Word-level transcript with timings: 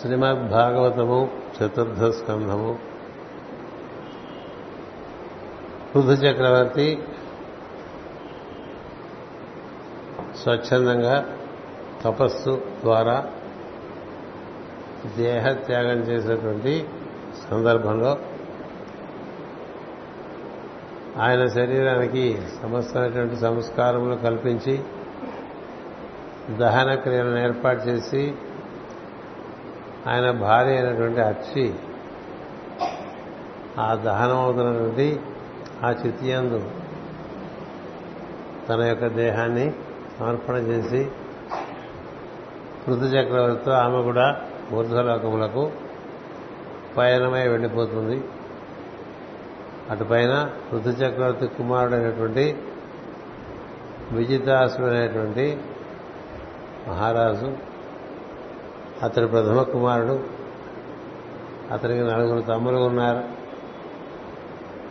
శ్రీమద్ 0.00 0.48
భాగవతము 0.50 1.18
చతుర్థ 1.56 2.04
స్కంధము 2.10 2.72
పృథు 5.92 6.12
చక్రవర్తి 6.12 6.88
స్వచ్ఛందంగా 10.42 11.14
తపస్సు 12.04 12.62
ద్వారా 12.84 13.16
దేహత్యాగం 15.16 16.00
చేసేటువంటి 16.00 16.74
సందర్భంలో 17.50 18.12
ఆయన 21.18 21.46
శరీరానికి 21.48 22.38
సమస్తమైనటువంటి 22.62 23.36
సంస్కారములు 23.36 24.16
కల్పించి 24.16 24.74
దహన 26.56 26.94
క్రియలను 26.94 27.38
ఏర్పాటు 27.38 27.80
చేసి 27.88 28.22
ఆయన 30.06 30.30
భార్య 30.30 30.70
అయినటువంటి 30.70 31.20
అక్షి 31.20 31.74
ఆ 33.78 33.94
దహనం 33.94 34.38
అవుతున్నటువంటి 34.38 35.20
ఆ 35.82 35.90
చిత్యందు 35.90 36.70
తన 38.68 38.82
యొక్క 38.82 39.06
దేహాన్ని 39.06 39.74
సమర్పణ 40.20 40.54
చేసి 40.54 41.08
మృతు 42.88 43.04
చక్రవర్తితో 43.04 43.72
ఆమె 43.72 44.02
కూడా 44.02 44.40
ఊర్ధ్వలోకములకు 44.72 45.70
పయనమై 46.96 47.48
వెళ్ళిపోతుంది. 47.48 48.24
అటుపైన 49.90 50.50
ఋతు 50.72 50.88
చక్రవర్తి 50.88 51.46
కుమారుడైనటువంటి 51.46 52.56
విజితాసుడైనటువంటి 54.12 55.58
మహారాజు 56.88 57.75
అతడు 59.02 59.26
ప్రథమ 59.26 59.62
కుమారుడు 59.62 60.20
అతనికి 61.72 62.00
నలుగురు 62.00 62.40
తమ్ములు 62.40 62.76
ఉన్నారు. 62.76 63.24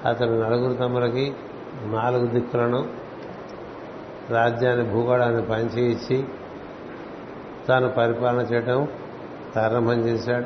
అతని 0.07 0.39
నలుగురు 0.39 0.73
తమ్ములకి 0.73 1.33
నాలుగు 1.83 2.27
దిక్కులను 2.27 2.89
రాజ్యాన్ని 4.29 4.89
భూగోళాన్ని 4.93 5.45
పంచి 5.45 5.91
ఇచ్చి 5.91 6.25
తాను 7.67 7.89
పరిపాలన 7.89 8.41
చేయడం 8.41 8.87
ప్రారంభం 9.55 9.99
చేశాడు. 9.99 10.45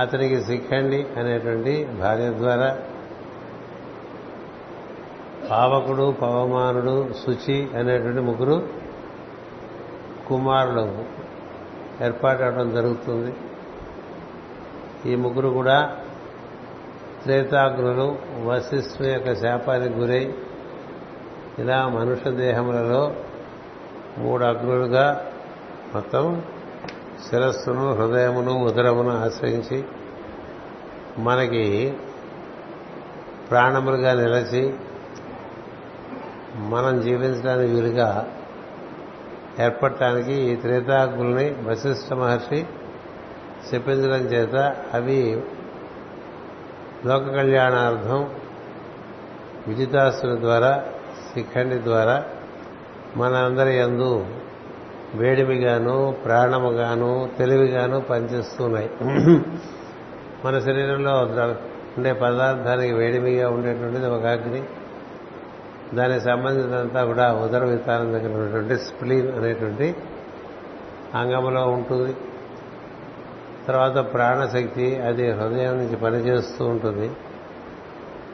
అతనికి 0.00 0.44
శిఖండి 0.44 1.06
అనేటువంటి 1.16 1.84
భార్య 1.84 2.30
ద్వారా 2.30 2.78
పావకుడు 5.50 6.12
పవమానుడు 6.22 7.12
శుచి 7.12 7.68
అనేటువంటి 7.78 8.20
ముగ్గురు 8.20 8.68
కుమారుడు 10.28 11.16
ఏర్పాటు 12.02 12.42
అవడం 12.42 12.74
జరుగుతుంది. 12.74 13.34
ఈ 15.06 15.16
ముగ్గురు 15.16 15.48
కూడా 15.48 15.96
త్రేతాగ్నులు 17.24 18.16
వశిష్ఠుని 18.44 19.12
యొక్క 19.12 19.34
శాపానికి 19.34 19.94
గురై 19.94 20.34
ఇలా 21.58 21.88
మనుష్య 21.88 22.30
దేహములలో 22.30 23.14
మూడు 24.18 24.44
అగ్నులుగా 24.44 25.30
మొత్తం 25.94 26.42
శిరస్సును 27.28 27.92
హృదయమును 27.92 28.64
ఉదరమును 28.64 29.24
ఆశ్రయించి 29.24 29.84
మనకి 31.18 31.96
ప్రాణములుగా 33.50 34.12
నిలచి 34.12 34.74
మనం 36.56 37.00
జీవించడానికి 37.00 37.72
వీలుగా 37.72 38.28
ఏర్పడటానికి 39.60 40.32
ఈ 40.32 40.56
త్రేతాగ్ని 40.56 41.56
వశిష్ఠ 41.64 42.12
మహర్షి 42.12 42.66
చెప్పించడం 43.68 44.24
చేత 44.26 44.76
అవి 44.94 45.42
లోక 47.06 47.24
కళ్యాణార్థం 47.24 48.30
విజితాసుని 49.68 50.40
ద్వారా 50.40 50.84
శిఖండి 51.34 51.78
ద్వారా 51.84 52.24
మన 53.16 53.34
అందరి 53.34 53.76
యందు 53.76 54.26
వేడిమిగాను 55.14 56.14
ప్రాణముగాను 56.24 57.28
తెలివిగాను 57.38 58.00
పనిచేస్తున్నాయి. 58.00 58.90
మన 60.44 60.58
శరీరంలో 60.58 61.12
ఉండే 61.98 62.12
పదార్థానికి 62.12 62.94
వేడిమిగా 62.94 63.50
ఉండేటువంటిది 63.50 64.06
ఒక 64.06 64.24
అగ్ని. 64.26 64.62
దానికి 65.94 66.20
సంబంధించినంతా 66.20 67.04
కూడా 67.04 67.34
ఉదర 67.34 67.64
వితానం 67.64 68.12
దగ్గర 68.12 68.34
ఉన్నటువంటి 68.34 68.76
స్ప్లీన్ 68.76 69.32
అనేటువంటి 69.32 69.96
అంగంలో 71.14 71.64
ఉంటుంది. 71.64 72.16
తర్వాత 73.68 74.12
ప్రాణశక్తి 74.12 74.96
అది 74.96 75.30
హృదయం 75.30 75.76
నుంచి 75.76 75.96
పనిచేస్తూ 75.96 76.64
ఉంటుంది. 76.64 77.10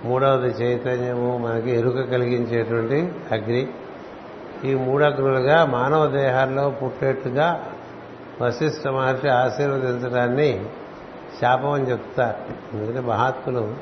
మూడవది 0.05 0.47
చైతన్యము 0.47 1.39
మనకి 1.39 1.71
ఎరుక 1.71 2.01
కలిగించేటువంటి 2.01 3.13
అగ్ని. 3.33 3.69
ఈ 4.65 4.75
మూడగ్నులుగా 4.75 5.65
మానవ 5.65 6.07
దేహాల్లో 6.07 6.71
పుట్టేట్టుగా 6.71 7.65
వశిష్ఠ 8.43 8.89
మహర్షి 8.89 9.29
ఆశీర్వదించడాన్ని 9.29 10.65
శాపం 11.41 11.71
అని 11.71 11.91
చెప్తారు. 11.91 12.77
ఎందుకంటే 12.77 13.01
మహాత్ములు 13.01 13.75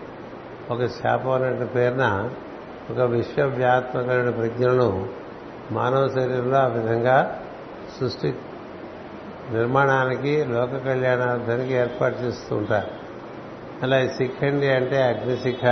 ఒక 0.71 0.85
శాపం 0.85 1.31
అనే 1.31 1.65
పేరున 1.65 2.31
ఒక 2.91 3.01
విశ్వవ్యాత్మకమైన 3.01 4.31
ప్రజ్ఞలను 4.31 5.09
మానవ 5.73 6.09
శరీరంలో 6.09 6.59
ఆ 6.59 6.67
విధంగా 6.67 7.41
సృష్టి 8.01 8.35
నిర్మాణానికి 9.53 10.45
లోక 10.45 10.85
కళ్యాణార్థానికి 10.85 11.73
ఏర్పాటు 11.75 12.19
చేస్తూ 12.19 12.57
ఉంటారు. 12.57 12.87
అలా 13.83 14.07
శిఖండి 14.07 14.69
అంటే 14.69 15.03
అగ్నిశిఖ 15.03 15.65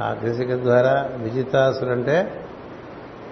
అగ్నిశిఖ 0.00 0.48
ద్వారా 0.48 1.10
విజితాసులు 1.16 1.90
అంటే 1.90 2.44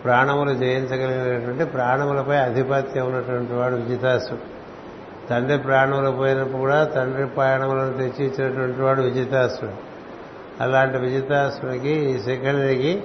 ప్రాణములు 0.04 0.54
జయించగలిగినటువంటి 0.54 1.64
ప్రాణములపై 1.64 2.36
ఆధిపత్యం 2.36 3.06
ఉన్నటువంటి 3.06 3.52
వాడు 3.52 3.74
విజితాసుడు. 3.74 4.56
తండ్రి 5.28 5.58
ప్రాణములు 5.58 6.10
పోయినప్పుడు 6.10 6.58
కూడా 6.58 6.84
తండ్రి 6.84 7.26
ప్రాణములను 7.26 7.92
తెచ్చి 7.92 8.26
ఇచ్చినటువంటి 8.26 8.80
వాడు 8.80 9.02
విజితాసుడు. 9.02 9.85
అలాంటి 10.60 10.98
విజితాసుడికి 10.98 11.88
ఈ 11.88 12.18
శిఖండికి 12.18 13.02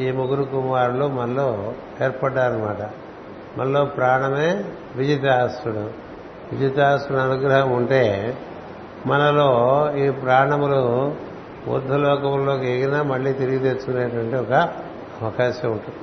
ఈ 0.00 0.10
ముగ్గురు 0.10 0.42
కుమారులు 0.42 1.06
మనలో 1.06 1.72
ఏర్పడ్డారనమాట 2.04 2.90
మనలో 3.58 3.84
ప్రాణమే 3.84 4.64
విజితాసుడు 4.96 5.90
విజితాసుడు 6.52 7.18
అనుగ్రహం 7.18 7.70
ఉంటే 7.72 8.36
మనలో 9.06 9.48
ఈ 9.96 10.10
ప్రాణములు 10.10 11.14
ఊర్ధలోకముల్లోకి 11.68 12.70
ఎగినా 12.70 13.02
మళ్ళీ 13.02 13.32
తిరిగి 13.32 13.58
తెచ్చుకునేటువంటి 13.58 14.36
ఒక 14.36 14.52
అవకాశం 15.22 15.72
ఉంటుంది. 15.72 15.98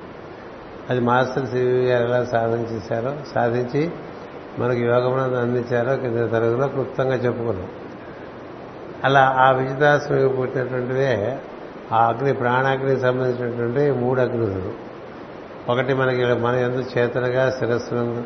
అది 0.89 0.99
మాస్టర్ 0.99 1.45
సివి 1.45 1.85
గారు 1.85 2.07
ఎలా 2.07 2.25
సాధన 2.25 2.59
చేశారో 2.59 3.13
సాధించి 3.35 3.91
మనకు 4.59 4.79
యోగములను 4.79 5.35
అందించారో 5.35 5.95
కింద 5.95 6.31
తరగతిలో 6.31 6.67
క్లుప్తంగా 6.67 7.15
చెప్పుకున్నాం. 7.15 7.67
అలా 9.03 9.35
ఆ 9.37 9.51
విజితాశ్రమికి 9.51 10.35
పుట్టినటువంటివే 10.35 11.37
ఆ 11.91 12.07
అగ్ని 12.07 12.33
ప్రాణాగ్నికి 12.33 13.01
సంబంధించినటువంటి 13.01 13.91
మూడు 13.91 14.21
అగ్నులు. 14.21 14.71
ఒకటి 15.71 15.93
మనకి 15.93 16.25
మన 16.25 16.55
ఎందు 16.55 16.83
చేతనగా 16.97 17.49
శిరస్సునందు 17.49 18.23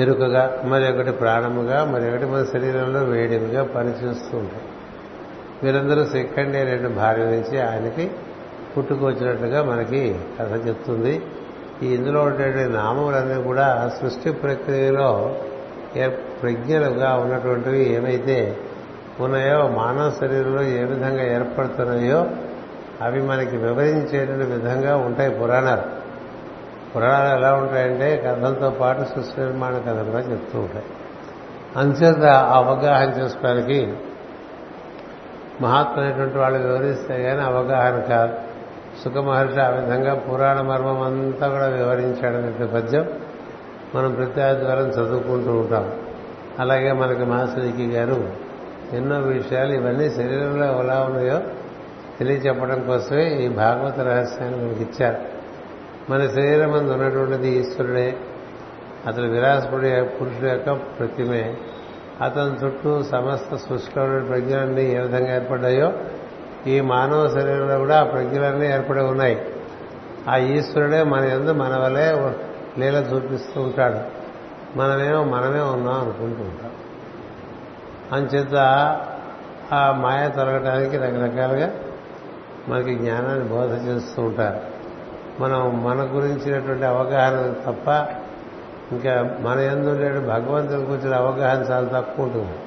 ఎరుకగా 0.00 0.62
మరి 0.64 0.92
ఒకటి 0.92 1.10
ప్రాణముగా 1.10 1.84
మరి 1.84 2.10
ఒకటి 2.10 2.24
మన 2.24 2.44
శరీరంలో 2.44 3.00
వేడిమిగా 3.00 3.64
పనిచేస్తూ 3.64 4.38
ఉంటాయి. 4.38 4.62
వీరందరూ 5.62 6.04
సెకండ్ 6.04 6.56
రెండు 6.56 6.88
భార్య 6.88 7.22
నుంచి 7.22 7.60
ఆయనకి 7.60 8.10
పుట్టుకొచ్చినట్టుగా 8.78 9.62
మనకి 9.62 10.18
కథ 10.38 10.66
చెప్తుంది. 10.66 11.22
ఈ 11.82 11.94
ఇందులో 11.94 12.22
ఉండే 12.22 12.66
నామములన్నీ 12.66 13.42
కూడా 13.42 13.92
సృష్టి 14.00 14.30
ప్రక్రియలో 14.30 15.36
ప్రజ్ఞలుగా 16.42 17.14
ఉన్నటువంటివి 17.14 17.92
ఏమైతే 17.92 18.56
ఉన్నాయో 19.20 19.68
మానవ 19.68 20.10
శరీరంలో 20.10 20.62
ఏ 20.62 20.84
విధంగా 20.84 21.34
ఏర్పడుతున్నాయో 21.34 22.26
అవి 23.02 23.22
మనకి 23.22 23.56
వివరించేటువంటి 23.56 24.50
విధంగా 24.52 24.96
ఉంటాయి 24.96 25.30
పురాణాలు. 25.30 25.82
పురాణాలు 26.96 27.38
ఎలా 27.38 27.54
ఉంటాయంటే 27.54 28.16
కథలతో 28.26 28.70
పాటు 28.70 29.02
సృష్టి 29.02 29.40
నిర్మాణ 29.40 29.78
కథలు 29.78 30.10
కూడా 30.10 30.22
చెప్తూ 30.22 30.58
ఉంటాయి. 30.58 30.84
అంచేత 31.76 32.24
అవగాహన 32.26 33.22
చేసుకోవడానికి 33.22 33.94
మహాత్మైనటువంటి 35.60 36.38
వాళ్ళు 36.38 36.58
వివరిస్తే 36.58 37.22
కానీ 37.22 37.40
అవగాహన 37.40 38.00
కాదు. 38.00 38.34
సుఖ 39.04 39.12
మహర్షి 39.12 39.60
ఆ 39.60 39.68
విధంగా 39.68 40.14
పురాణ 40.14 40.60
మర్మం 40.60 41.02
అంతా 41.02 41.48
కూడా 41.48 41.66
వివరించాడనే 41.66 42.66
పద్యం 42.66 43.08
మనం 43.94 44.14
ప్రతి 44.14 44.40
ఆదివారం 44.40 44.88
చదువుకుంటూ 44.88 45.50
ఉంటాం. 45.50 45.92
అలాగే 46.58 46.92
మనకి 46.92 47.24
మాసరికి 47.24 47.86
గారు 47.86 48.45
ఎన్నో 48.92 49.18
విషయాలు 49.18 49.72
ఇవన్నీ 49.72 50.10
శరీరంలో 50.10 50.66
ఎలా 50.66 51.00
ఉన్నాయో 51.00 51.40
తెలియచెప్పడం 52.18 52.86
కోసమే 52.86 53.44
ఈ 53.44 53.48
భాగవత 53.48 54.00
రహస్యాన్ని 54.00 54.64
మనకి 54.64 54.82
ఇచ్చారు. 54.82 55.16
మన 56.10 56.26
శరీరం 56.26 56.72
అందు 56.72 56.92
ఉన్నటువంటిది 56.92 57.48
ఈశ్వరుడే 57.48 58.16
అతడు 59.06 59.22
విరాసపుడి 59.22 60.04
పురుషుడు 60.04 60.46
యొక్క 60.46 60.72
ప్రతిమే. 60.72 61.56
అతని 62.22 62.66
చుట్టూ 62.66 63.02
సమస్త 63.02 63.56
సృష్టిలో 63.56 64.24
ప్రజ్ఞలన్నీ 64.28 64.82
ఏ 64.82 64.98
విధంగా 64.98 65.36
ఏర్పడ్డాయో 65.36 65.92
ఈ 66.66 66.80
మానవ 66.80 67.28
శరీరంలో 67.28 67.78
కూడా 67.78 68.00
ఆ 68.00 68.04
ప్రజ్ఞలన్నీ 68.04 68.66
ఏర్పడి 68.66 69.00
ఉన్నాయి. 69.00 69.46
ఆ 70.28 70.36
ఈశ్వరుడే 70.36 71.02
మన 71.02 71.24
ఎందు 71.24 71.50
మన 71.50 71.76
వలే 71.76 72.34
లీల 72.78 72.96
చూపిస్తూ 73.14 73.62
ఉంటాడు. 73.62 73.98
మనమేమో 74.78 75.24
మనమే 75.24 75.60
ఉన్నాం 75.60 75.94
అనుకుంటూ 75.94 76.42
ఉంటాం. 76.42 76.70
అంచేత 78.12 78.54
ఆ 79.72 79.92
మాయ 79.92 80.28
తొలగటానికి 80.28 80.96
రకరకాలుగా 80.96 81.72
మనకి 82.68 82.94
జ్ఞానాన్ని 82.94 83.48
బోధ 83.48 83.72
చేస్తూ 83.86 84.22
ఉంటారు. 84.22 84.60
మనం 85.42 85.84
మన 85.84 86.08
గురించినటువంటి 86.12 86.84
అవగాహన 86.84 87.54
తప్ప 87.66 87.88
ఇంకా 88.92 89.36
మన 89.40 89.58
ఎందు 89.58 89.90
భగవంతుని 90.26 90.82
గురించిన 90.82 91.14
అవగాహన 91.14 91.62
చాలా 91.62 92.00
తక్కువ 92.00 92.24
ఉంటుంది. 92.24 92.58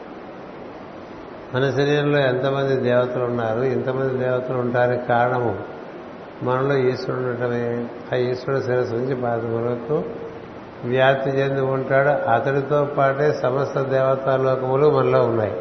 మన 1.53 1.71
శరీరంలో 1.71 2.19
ఎంతమంది 2.19 2.75
దేవతలు 2.75 3.23
ఉన్నారు 3.23 3.59
ఇంతమంది 3.59 4.17
దేవతలు 4.17 4.57
ఉంటారని 4.57 4.97
కారణము 4.97 5.59
మనలో 6.43 6.77
ఈశ్వరుడు 6.77 7.25
ఉండటమే 7.25 7.87
ఆ 8.13 8.15
ఈశ్వరుడు 8.15 8.63
శిరస్సు 8.63 8.95
నుంచి 8.95 9.15
పాదం 9.15 9.55
వరకు 9.55 10.03
వ్యాప్తి 10.85 11.29
చెంది 11.29 11.61
ఉంటాడు. 11.61 12.29
అతడితో 12.29 12.85
పాటే 12.85 13.33
సమస్త 13.43 13.81
దేవతాలోకములు 13.81 14.89
మనలో 14.89 15.19
ఉన్నాయి. 15.19 15.57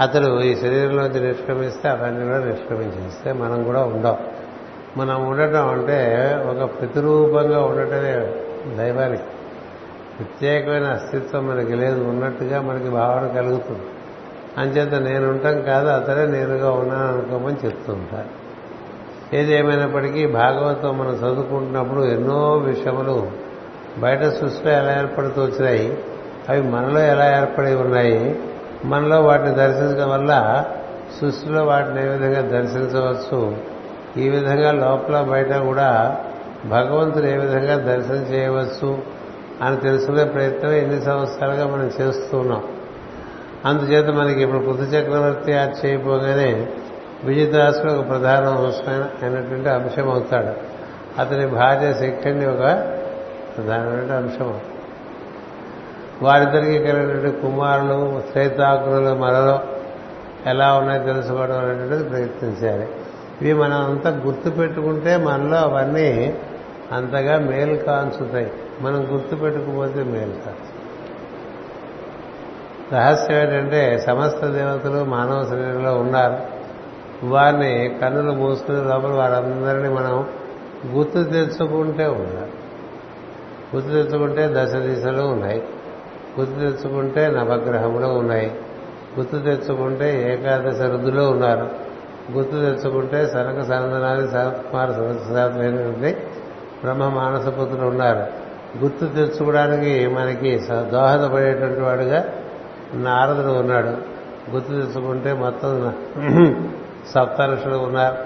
అతడు 0.00 0.40
ఈ 0.40 0.54
శరీరంలోంచి 0.54 1.20
నిష్క్రమిస్తే 1.20 1.88
అవన్నీ 1.88 2.24
కూడా 2.24 2.38
నిష్క్రమించేస్తే 2.38 3.32
మనం 3.32 3.64
కూడా 3.64 3.84
ఉండం. 3.84 4.16
మనం 4.96 5.28
ఉండటం 5.28 5.68
అంటే 5.68 6.28
ఒక 6.48 6.80
ప్రతిరూపంగా 6.80 7.60
ఉండటమే 7.60 8.34
దైవానికి. 8.76 9.22
ప్రత్యేకమైన 10.18 10.84
అస్తిత్వం 10.84 11.46
మనకి 11.46 11.74
లేదు. 11.74 12.04
ఉన్నట్టుగా 12.04 12.60
మనకి 12.60 12.90
భావన 12.90 13.26
కలుగుతుంది. 13.26 13.82
అంచేత 14.58 14.94
నేనుంటాం 14.94 15.62
కాదు 15.62 15.88
అతడే 15.88 16.26
నేనుగా 16.26 16.70
ఉన్నాను 16.70 17.12
అనుకోమని 17.12 17.56
చెప్తూ 17.64 17.92
ఉంటారు. 17.92 18.40
ఏది 19.36 19.54
ఏమైనప్పటికీ 19.54 20.26
భాగవతం 20.26 20.98
మనం 20.98 21.10
చదువుకుంటున్నప్పుడు 21.10 22.00
ఎన్నో 22.00 22.52
విషయములు 22.56 23.49
బయట 23.98 24.22
సృష్టిలో 24.22 24.72
ఎలా 24.72 24.98
ఏర్పడుతూ 24.98 25.44
వచ్చినాయి 25.44 25.98
అవి 26.48 26.62
మనలో 26.62 27.00
ఎలా 27.00 27.40
ఏర్పడి 27.40 27.74
ఉన్నాయి 27.74 28.40
మనలో 28.84 29.20
వాటిని 29.20 29.54
దర్శించడం 29.54 30.10
వల్ల 30.10 30.64
సృష్టిలో 31.20 31.64
వాటిని 31.64 32.04
ఏ 32.04 32.08
విధంగా 32.08 32.40
దర్శించవచ్చు 32.40 33.56
ఈ 34.16 34.28
విధంగా 34.28 34.72
లోపల 34.72 35.20
బయట 35.20 35.54
కూడా 35.54 36.16
భగవంతుని 36.66 37.34
ఏ 37.34 37.36
విధంగా 37.36 37.76
దర్శనం 37.76 38.34
చేయవచ్చు 38.34 38.98
అని 39.62 39.76
తెలుసుకునే 39.76 40.24
ప్రయత్నం 40.24 40.72
ఎన్ని 40.72 41.00
సంవత్సరాలుగా 41.00 41.66
మనం 41.66 41.90
చేస్తున్నాం 42.00 42.62
అందుచేత 43.64 44.06
మనకి 44.08 44.42
ఇప్పుడు 44.42 44.58
పృథు 44.58 44.82
చక్రవర్తి 44.82 45.52
అది 45.52 45.86
చేయబోగానే 45.86 46.66
విజయదాసుడు 47.24 47.92
ఒక 47.92 48.08
ప్రధాన 48.08 48.44
అవసరం 48.44 49.08
అయినటువంటి 49.22 49.68
అంశం 49.68 50.10
అవుతాడు. 50.10 50.80
అతని 51.20 51.46
భార్య 51.46 51.92
శక్తిని 51.92 52.46
ఒక 52.46 52.62
ప్రధానమైన 53.62 54.12
అంశం. 54.12 54.60
వారిద్దరికీ 56.22 56.78
కలిగినటువంటి 56.78 57.40
కుమారులు 57.40 58.22
శ్వేతాకులు 58.32 59.14
మనలో 59.14 59.60
ఎలా 60.46 60.74
ఉన్నాయో 60.74 61.04
తెలుసుకోవడం 61.04 61.58
అనేటువంటిది 61.58 62.04
ప్రయత్నించాలి 62.04 62.88
ఇవి 63.42 63.52
మనం 63.54 63.90
అంతా 63.90 64.10
గుర్తు 64.10 64.50
పెట్టుకుంటే 64.50 65.16
మనలో 65.16 65.56
అవన్నీ 65.56 66.38
అంతగా 66.92 67.38
మేలు 67.38 67.74
కాంచుతాయి. 67.74 68.52
మనం 68.80 69.14
గుర్తు 69.14 69.36
పెట్టుకుపోతే 69.36 70.02
మేలు 70.02 70.32
కాదు. 70.32 70.80
రహస్యం 72.94 73.38
ఏంటంటే 73.38 73.98
సమస్త 74.06 74.46
దేవతలు 74.46 75.04
మానవ 75.04 75.46
శరీరంలో 75.50 75.98
ఉన్నారు. 75.98 76.60
వారిని 77.24 77.98
కన్నులు 78.02 78.32
మూసుకునే 78.32 78.78
లోపల 78.78 79.12
వారందరినీ 79.12 79.88
మనం 79.88 80.26
గుర్తు 80.86 81.22
తెచ్చుకుంటే 81.22 82.06
ఉన్నారు 82.06 82.69
గుర్తు 83.74 83.88
తెచ్చుకుంటే 83.88 84.48
దశ 84.52 84.74
దిశలు 84.74 85.22
ఉన్నాయి. 85.22 85.62
గుర్తు 86.40 86.54
తెచ్చుకుంటే 86.54 87.26
నవగ్రహములు 87.26 88.06
ఉన్నాయి. 88.06 88.60
గుర్తు 89.18 89.36
తెచ్చుకుంటే 89.36 90.34
ఏకాదశ 90.34 90.80
రుద్దులో 90.80 91.30
ఉన్నారు. 91.30 91.68
గుర్తు 92.32 92.50
తెచ్చుకుంటే 92.50 93.26
సనక 93.26 93.62
సనందనాది 93.62 94.28
సనత్కుమార 94.30 94.92
సదస్సులైనటువంటి 94.92 96.16
బ్రహ్మ 96.84 97.08
మానసపుత్రులు 97.08 97.86
ఉన్నారు. 97.86 98.18
గుర్తు 98.78 99.06
తెచ్చుకోవడానికి 99.06 100.06
మనకి 100.06 100.58
దోహదపడేటువంటి 100.70 101.80
వాడుగా 101.80 102.24
నారదుడు 102.94 103.52
ఉన్నాడు. 103.52 103.88
గుర్తు 104.50 104.68
తెచ్చుకుంటే 104.68 105.32
మొత్తం 105.32 105.94
సప్తరుషులు 107.14 107.76
ఉన్నారు. 107.76 108.16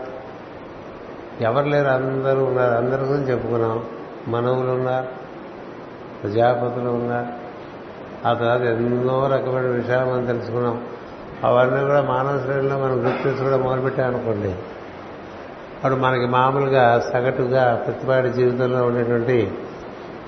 ఎవరు 1.42 1.68
లేరు? 1.68 1.88
అందరూ 1.88 2.44
ఉన్నారు. 2.44 2.74
అందరి 2.74 3.04
గురించి 3.04 3.32
చెప్పుకున్నాం. 3.32 3.82
మనవులు 4.28 4.70
ఉన్నారు. 4.70 5.23
ప్రజాపతులు 6.24 6.90
ఉన్నారు. 6.90 7.44
ఆ 8.28 8.34
తర్వాత 8.34 8.60
ఎన్నో 8.60 9.26
రకమైన 9.26 9.66
విషయాలు 9.66 10.10
మనం 10.10 10.24
తెలుసుకున్నాం. 10.24 10.84
అవన్నీ 11.44 11.80
కూడా 11.80 12.02
మానవ 12.02 12.40
శ్రేణిలో 12.40 12.78
మనం 12.78 13.06
గుర్తించుకోవడం 13.06 13.60
మొదలుపెట్టామనుకోండి 13.60 14.48
అప్పుడు 15.84 15.94
మనకి 15.94 16.26
మామూలుగా 16.26 17.00
సగటుగా 17.12 17.82
ప్రతిపాటి 17.86 18.28
జీవితంలో 18.28 18.86
ఉండేటువంటి 18.86 19.52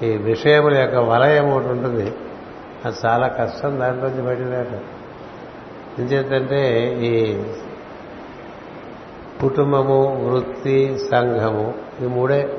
ఈ 0.03 0.17
విషయముల 0.17 0.77
యొక్క 0.79 0.97
వలయం 0.97 1.51
ఒకటి 1.51 1.69
ఉంటుంది. 1.69 2.15
అది 2.85 2.97
చాలా 3.07 3.29
కష్టం 3.29 3.81
దాంట్లోంచి 3.81 4.23
బయటరాటం 4.23 4.81
ఎంచేతంటే 5.99 6.95
ఈ 7.03 7.43
కుటుంబము 9.41 10.31
వృత్తి 10.31 10.99
సంఘము 11.11 11.75
ఈ 12.03 12.07
మూడే 12.07 12.56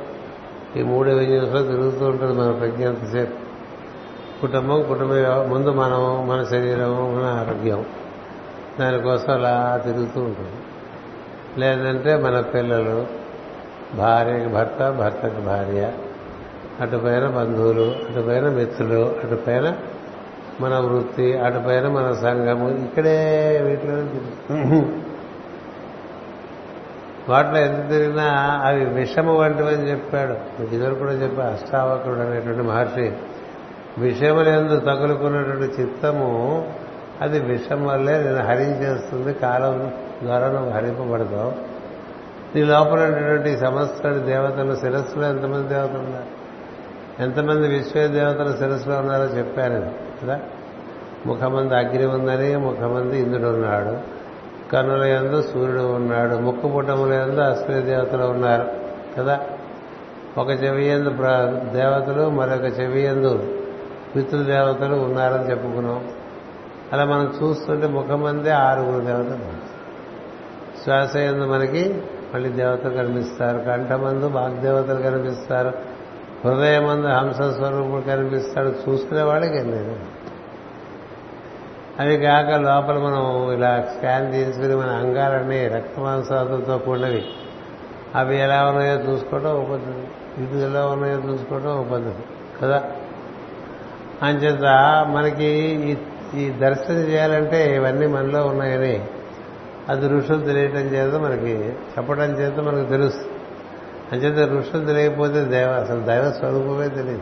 ఈ 0.75 0.81
మూడు 0.81 1.09
విజయంలో 1.09 1.61
తిరుగుతూ 1.61 2.05
ఉంటుంది 2.05 2.33
మన 2.33 2.51
ప్రజ్ఞ 2.51 2.87
అంతసేపు. 2.87 3.47
కుటుంబం 4.41 4.83
కుటుంబ 4.83 5.13
ముందు 5.53 5.69
మనము 5.69 6.25
మన 6.25 6.43
శరీరము 6.43 7.15
మన 7.15 7.23
ఆరోగ్యం. 7.23 7.85
దానికోసం 8.79 9.33
అలా 9.33 9.81
తిరుగుతూ 9.85 10.21
ఉంటుంది. 10.21 10.51
లేదంటే 11.57 12.15
మన 12.15 12.39
పిల్లలు 12.41 13.07
భార్యకి 13.95 14.47
భర్త 14.47 14.89
భర్తకి 14.89 15.41
భార్య 15.41 15.91
అటుపైన 16.81 17.27
బంధువులు 17.27 17.95
అటుపైన 18.09 18.49
మిత్రులు 18.49 19.15
అటుపైన 19.23 19.77
మన 20.61 20.79
వృత్తి 20.79 21.37
అటుపైన 21.37 21.87
మన 21.87 22.13
సంఘము 22.13 22.69
ఇక్కడే 22.69 23.59
వీటిలో 23.63 23.97
వాటిలో 27.29 27.57
ఎంత 27.57 27.89
తిరిగినా 27.89 28.23
అవి 28.65 28.85
విషము 28.85 29.35
వంటివని 29.35 29.91
చెప్పాడు. 29.91 30.61
మీకు 30.61 30.75
ఇదివరకు 30.75 30.99
కూడా 30.99 31.11
చెప్పా 31.11 31.43
అష్టావకుడు 31.43 32.15
అనేటువంటి 32.15 32.61
మహర్షి 32.61 33.13
విషములందు 33.97 34.79
తగులుకున్నటువంటి 34.79 35.81
చిత్తము 35.81 36.67
అది 37.21 37.39
విషం 37.39 37.85
వల్లే 37.85 38.17
నేను 38.17 38.43
హరించేస్తుంది 38.43 39.33
కాలం 39.33 39.93
ద్వారా 40.23 40.47
నువ్వు 40.47 40.69
హరింపబడతావు. 40.69 41.77
నీ 42.55 42.63
లోపల 42.63 43.03
ఉన్నటువంటి 43.03 43.57
సమస్త 43.57 44.09
దేవతలు 44.09 44.75
శిరస్సులో 44.75 45.29
ఎంతమంది 45.29 45.67
దేవతలు 45.67 45.97
ఉన్నారు? 45.97 46.37
ఎంతమంది 47.23 47.67
విశ్వ 47.67 48.07
దేవతలు 48.07 48.57
శిరస్సులో 48.57 48.97
ఉన్నారో 48.97 49.23
చెప్పాను 49.23 49.91
కదా. 50.23 50.39
ముఖమంది 51.25 51.75
అగ్ని 51.75 52.05
ఉందని 52.05 52.55
ముఖమంది 52.55 53.19
ఇంద్రుడు 53.19 53.47
ఉన్నాడు. 53.47 54.16
కన్నుల 54.73 55.03
ఎందు 55.03 55.41
సూర్యుడు 55.41 55.81
ఉన్నాడు 55.81 56.35
ముక్కు 56.35 56.67
పుట్టముల 56.67 57.13
ఎందు 57.13 57.39
అశ్విని 57.39 57.81
దేవతలు 57.81 58.23
ఉన్నారు 58.23 58.67
కదా? 59.17 59.39
ఒక 60.37 60.49
చెవి 60.49 60.87
ఎందు 60.87 61.09
దేవతలు 61.73 62.29
మరొక 62.29 62.79
చెవి 62.79 63.01
ఎందు 63.03 63.53
పితృదేవతలు 64.15 64.95
ఉన్నారని 64.95 65.51
చెప్పుకున్నాం. 65.51 66.07
అలా 66.93 67.05
మనం 67.05 67.33
చూస్తుంటే 67.43 67.87
ముఖమందే 67.87 68.49
ఆరుగురు 68.49 69.05
దేవతలు 69.05 69.67
శ్వాస 70.83 71.15
ఎందు 71.15 71.45
మనకి 71.45 72.01
మళ్ళీ 72.33 72.49
దేవతలు 72.49 72.93
కనిపిస్తారు 72.93 73.57
కంఠమందు 73.57 74.25
వాగ్దేవతలు 74.25 75.01
కనిపిస్తారు 75.01 75.71
హృదయమందు 76.45 77.07
హంస 77.07 77.35
స్వరూపుడు 77.35 78.01
కనిపిస్తాడు 78.01 78.67
చూసుకునే 78.67 79.21
వాళ్ళకి 79.21 79.63
లేదు. 79.63 79.95
అవి 81.99 82.17
కాక 82.17 82.49
లోపల 82.49 82.97
మనం 82.97 83.53
ఇలా 83.53 83.85
స్కాన్ 83.97 84.33
తీసుకుని 84.33 84.75
మన 84.75 84.89
అంగాలన్నీ 84.89 85.67
రక్తమాంసాలతో 85.67 86.77
కూడినవి. 86.77 87.25
అవి 88.15 88.39
ఎలా 88.39 88.65
ఉన్నాయో 88.65 89.11
చూసుకోవడం 89.11 89.51
ఒక 89.51 89.71
పద్ధతి. 89.71 90.07
ఇది 90.43 90.63
ఎలా 90.63 90.85
ఉన్నాయో 90.85 91.31
చూసుకోవడం 91.31 91.67
ఒక 91.67 91.87
పద్ధతి. 91.87 92.23
కదా? 92.61 92.83
అంచేత 94.23 94.63
మనకి 95.09 95.47
ఈ 96.35 96.49
దర్శనం 96.49 96.95
చేయాలంటే 96.95 97.75
ఇవన్నీ 97.75 98.07
మనలో 98.07 98.45
ఉన్నాయని 98.45 99.05
అది 99.89 100.07
ఋషులు 100.07 100.41
తెలియటం 100.41 100.79
చేత 100.79 101.13
మనకి 101.13 101.51
చెప్పడం 101.97 102.29
చేత 102.29 102.59
మనకు 102.59 102.89
తెలుస్తుంది 102.89 103.31
అంచేత 104.11 104.49
ఋషులు 104.49 104.85
తెలియకపోతే 104.85 105.45
దైవ 105.45 105.69
అసలు 105.69 105.99
దైవ 105.99 106.31
స్వరూపమే 106.31 106.87
తెలియదు. 106.89 107.21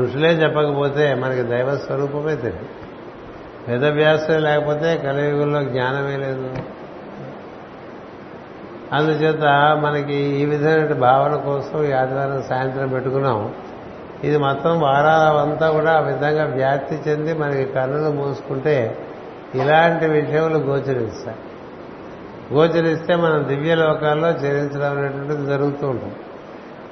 ఋషులే 0.00 0.28
చెప్పకపోతే 0.28 1.14
మనకి 1.14 1.42
దైవ 1.42 1.76
స్వరూపమే 1.76 2.36
తెలియదు. 2.36 2.85
వేదవ్యాసం 3.68 4.42
లేకపోతే 4.42 4.96
కలియుగంలో 4.96 5.62
జ్ఞానమే 5.62 6.16
లేదు. 6.16 6.54
అందుచేత 8.92 9.44
మనకి 9.82 10.14
ఈ 10.14 10.44
విధమైన 10.44 10.92
భావన 10.92 11.36
కోసం 11.36 11.84
ఈ 11.84 11.92
ఆదివారం 11.92 12.42
సాయంత్రం 12.42 12.88
పెట్టుకున్నాం. 12.88 13.54
ఇది 14.24 14.38
మొత్తం 14.38 14.80
వారాలంతా 14.80 15.70
కూడా 15.70 15.92
ఆ 15.92 16.00
విధంగా 16.00 16.44
వ్యాప్తి 16.44 17.10
చెంది 17.10 17.34
మనకి 17.34 17.64
కన్నులు 17.64 18.10
మూసుకుంటే 18.10 18.98
ఇలాంటి 19.54 20.06
విషయములు 20.06 20.58
గోచరిస్తాయి. 20.58 21.36
గోచరిస్తే 22.54 23.16
మనం 23.16 23.48
దివ్య 23.48 23.74
లోకాల్లో 23.74 24.28
చరించడం 24.28 24.98
అనేటువంటిది 24.98 25.46
జరుగుతూ 25.46 25.88
ఉంటుంది. 25.88 26.16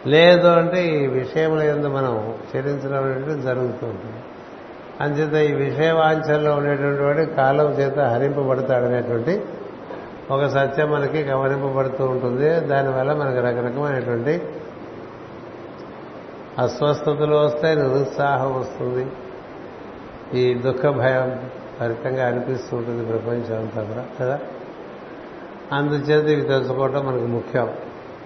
లేదు 0.07 0.47
అంటే 0.47 0.87
ఈ 0.87 1.07
విషయముల 1.07 1.63
ఎందు 1.63 1.89
మనం 1.89 2.35
చరించడం 2.57 3.05
అనేటువంటిది 3.05 3.43
జరుగుతూ 3.43 3.87
ఉంటుంది. 3.87 4.24
అంచేత 5.01 5.51
ఈ 5.51 5.55
విషయవాంఛల్లో 5.55 6.55
ఉండేటువంటి 6.55 7.03
వాడు 7.03 7.25
కాలం 7.25 7.71
చేత 7.71 7.99
హరింపబడతాడనేటువంటి 7.99 9.45
ఒక 10.31 10.47
సత్యం 10.47 10.91
మనకి 10.91 11.23
గమనింపబడుతూ 11.23 12.07
ఉంటుంది. 12.07 12.61
దానివల్ల 12.61 13.13
మనకు 13.13 13.37
రకరకమైనటువంటి 13.37 14.43
అస్వస్థతలు 16.59 17.35
వస్తాయి 17.35 17.77
నిరుత్సాహం 17.77 18.61
వస్తుంది. 18.61 19.07
ఈ 20.41 20.55
దుఃఖ 20.55 20.87
భయం 20.87 21.51
ఫలితంగా 21.81 22.27
అనిపిస్తూ 22.27 22.77
ఉంటుంది 22.77 23.07
ప్రపంచం 23.07 23.59
అంతా 23.59 23.83
కూడా 23.83 24.07
కదా? 24.21 24.41
అందుచేత 25.73 26.25
ఇవి 26.25 26.41
తెలుసుకోవటం 26.41 27.07
మనకు 27.07 27.27
ముఖ్యం. 27.27 27.69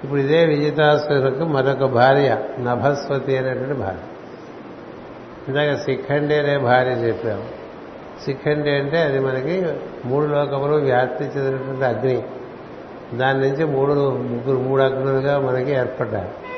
ఇప్పుడు 0.05 0.21
ఇదే 0.21 0.45
విజితాసులకు 0.45 1.45
మరొక 1.45 1.85
భార్య 1.85 2.39
నభస్వతి 2.61 3.39
అనేటువంటి 3.39 3.75
భార్య. 3.75 4.08
ఇందాక 5.49 5.75
సిఖండి 5.75 6.35
అనే 6.35 6.59
భార్య 6.59 6.91
చెప్పాము 6.91 7.45
సిఖండి 8.25 8.71
అంటే 8.71 9.03
అది 9.03 9.19
మనకి 9.19 9.67
మూడు 10.05 10.27
లోకములు 10.27 10.77
వ్యాప్తి 10.77 11.25
చెందినటువంటి 11.25 11.85
అగ్ని. 11.85 12.23
దాని 13.19 13.41
నుంచి 13.41 13.65
మూడు 13.65 13.93
ముగ్గురు 14.11 14.57
మూడు 14.57 14.83
అగ్నులుగా 14.83 15.39
మనకి 15.39 15.71
ఏర్పడ్డారు 15.73 16.49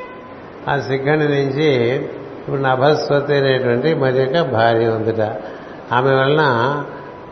ఆ 0.70 0.78
శిఖండి 0.78 1.28
నుంచి 1.28 1.94
ఇప్పుడు 2.04 2.56
నభస్వతి 2.56 3.34
అనేటువంటి 3.34 3.94
మరి 3.94 4.18
యొక్క 4.18 4.40
భార్య 4.40 4.88
ఉందిట. 4.88 5.20
ఆమె 5.92 6.14
వలన 6.14 6.42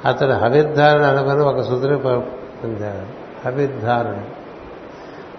అతడు 0.04 0.32
హవిర్ధారణ 0.32 1.02
అనుకుని 1.02 1.40
ఒక 1.40 1.60
సుతుని 1.60 1.98
పొందాడు. 1.98 3.06
హవిర్ధారుడు. 3.48 4.38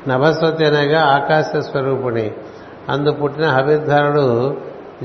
నభస్వతి 0.10 0.66
అనగా 0.66 1.02
ఆకాశ 1.02 1.46
స్వరూపుణి 1.46 2.32
అందు 2.90 3.12
పుట్టిన 3.12 3.46
హవిర్ధారుడు 3.46 4.58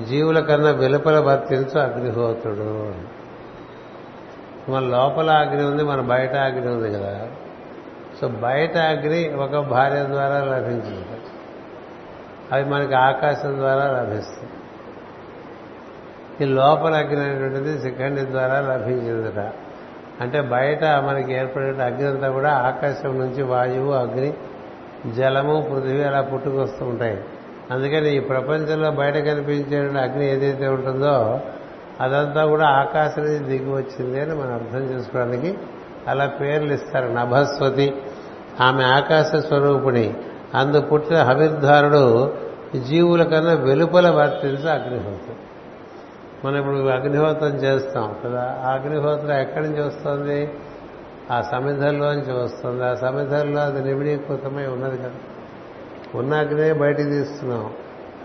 జీవుల 0.02 0.40
కన్నా 0.40 0.70
వెలుపల 0.70 1.18
వర్తించు 1.18 1.80
అగ్నిహోత్రుడు. 1.80 2.94
మన 4.70 4.82
లోపల 4.82 5.30
అగ్ని 5.30 5.64
ఉంది 5.64 5.84
మన 5.84 6.00
బయట 6.00 6.34
అగ్ని 6.34 6.68
ఉంది 6.68 6.98
కదా. 6.98 7.26
సో 8.20 8.28
బయట 8.28 8.76
అగ్ని 8.76 9.34
ఒక 9.34 9.66
భార్య 9.66 10.04
ద్వారా 10.04 10.38
లభించింది. 10.38 11.06
అవి 12.52 12.64
మనకి 12.64 12.94
ఆకాశం 12.94 13.56
ద్వారా 13.56 13.84
లభిస్తుంది. 13.84 14.50
ఈ 16.44 16.54
లోపల 16.54 16.94
అగ్ని 16.94 17.20
అనేటువంటిది 17.20 17.82
శిఖండి 17.82 18.20
ద్వారా 18.20 18.60
లభించిందట. 18.60 19.52
అంటే 20.20 20.40
బయట 20.40 20.84
మనకి 20.84 21.32
ఏర్పడే 21.32 21.82
అగ్ని 21.82 22.06
అంతా 22.06 22.30
కూడా 22.30 22.52
ఆకాశం 22.52 23.18
నుంచి 23.18 23.42
వాయువు 23.42 23.92
అగ్ని 23.92 24.34
జలము 25.14 25.68
పృథివీ 25.70 26.02
అలా 26.02 26.20
పుట్టుకొస్తూ 26.20 26.84
ఉంటాయి. 26.84 27.24
అందుకని 27.70 28.16
ఈ 28.16 28.20
ప్రపంచంలో 28.20 28.90
బయట 28.90 29.14
కనిపించే 29.14 30.00
అగ్ని 30.00 30.32
ఏదైతే 30.32 30.68
ఉంటుందో 30.68 31.40
అదంతా 32.00 32.46
కూడా 32.46 32.66
ఆకాశం 32.66 33.22
నుంచి 33.22 33.38
దిగి 33.38 33.72
వచ్చింది 33.72 34.20
అని 34.20 34.34
మనం 34.34 34.54
అర్థం 34.54 34.78
చేసుకోవడానికి 34.78 35.58
అలా 36.08 36.26
పేర్లు 36.26 36.72
ఇస్తారు. 36.72 37.06
నభస్వతి. 37.08 38.02
ఆమె 38.60 38.82
ఆకాశ 38.84 39.36
స్వరూపుని. 39.36 40.14
అందు 40.54 40.80
పుట్టిన 40.80 41.22
హవిర్ధారుడు 41.22 42.34
జీవుల 42.88 43.22
కన్నా 43.22 43.52
వెలుపల 43.52 44.10
వర్తించి 44.10 44.70
అగ్నిహోత్రం. 44.70 45.36
మనం 46.44 46.58
ఇప్పుడు 46.58 46.76
అగ్నిహోత్రం 46.76 47.50
చేస్తాం 47.50 48.16
కదా. 48.24 48.60
ఆ 48.64 48.70
అగ్నిహోత్రం 48.72 49.32
ఎక్కడి 49.32 49.68
నుంచి 49.68 49.82
వస్తుంది? 49.82 50.50
ఆ 51.30 51.40
సమిధల్లోంచి 51.40 52.32
వస్తుంది. 52.32 52.84
ఆ 52.84 52.94
సమిధల్లో 52.94 53.60
అది 53.60 53.84
నిమిడీకృతమై 53.84 54.66
ఉన్నది 54.66 54.98
కదా. 54.98 55.12
ఉన్న 56.14 56.34
అగ్నే 56.34 56.72
బయటికి 56.72 57.10
తీస్తున్నాం. 57.10 57.70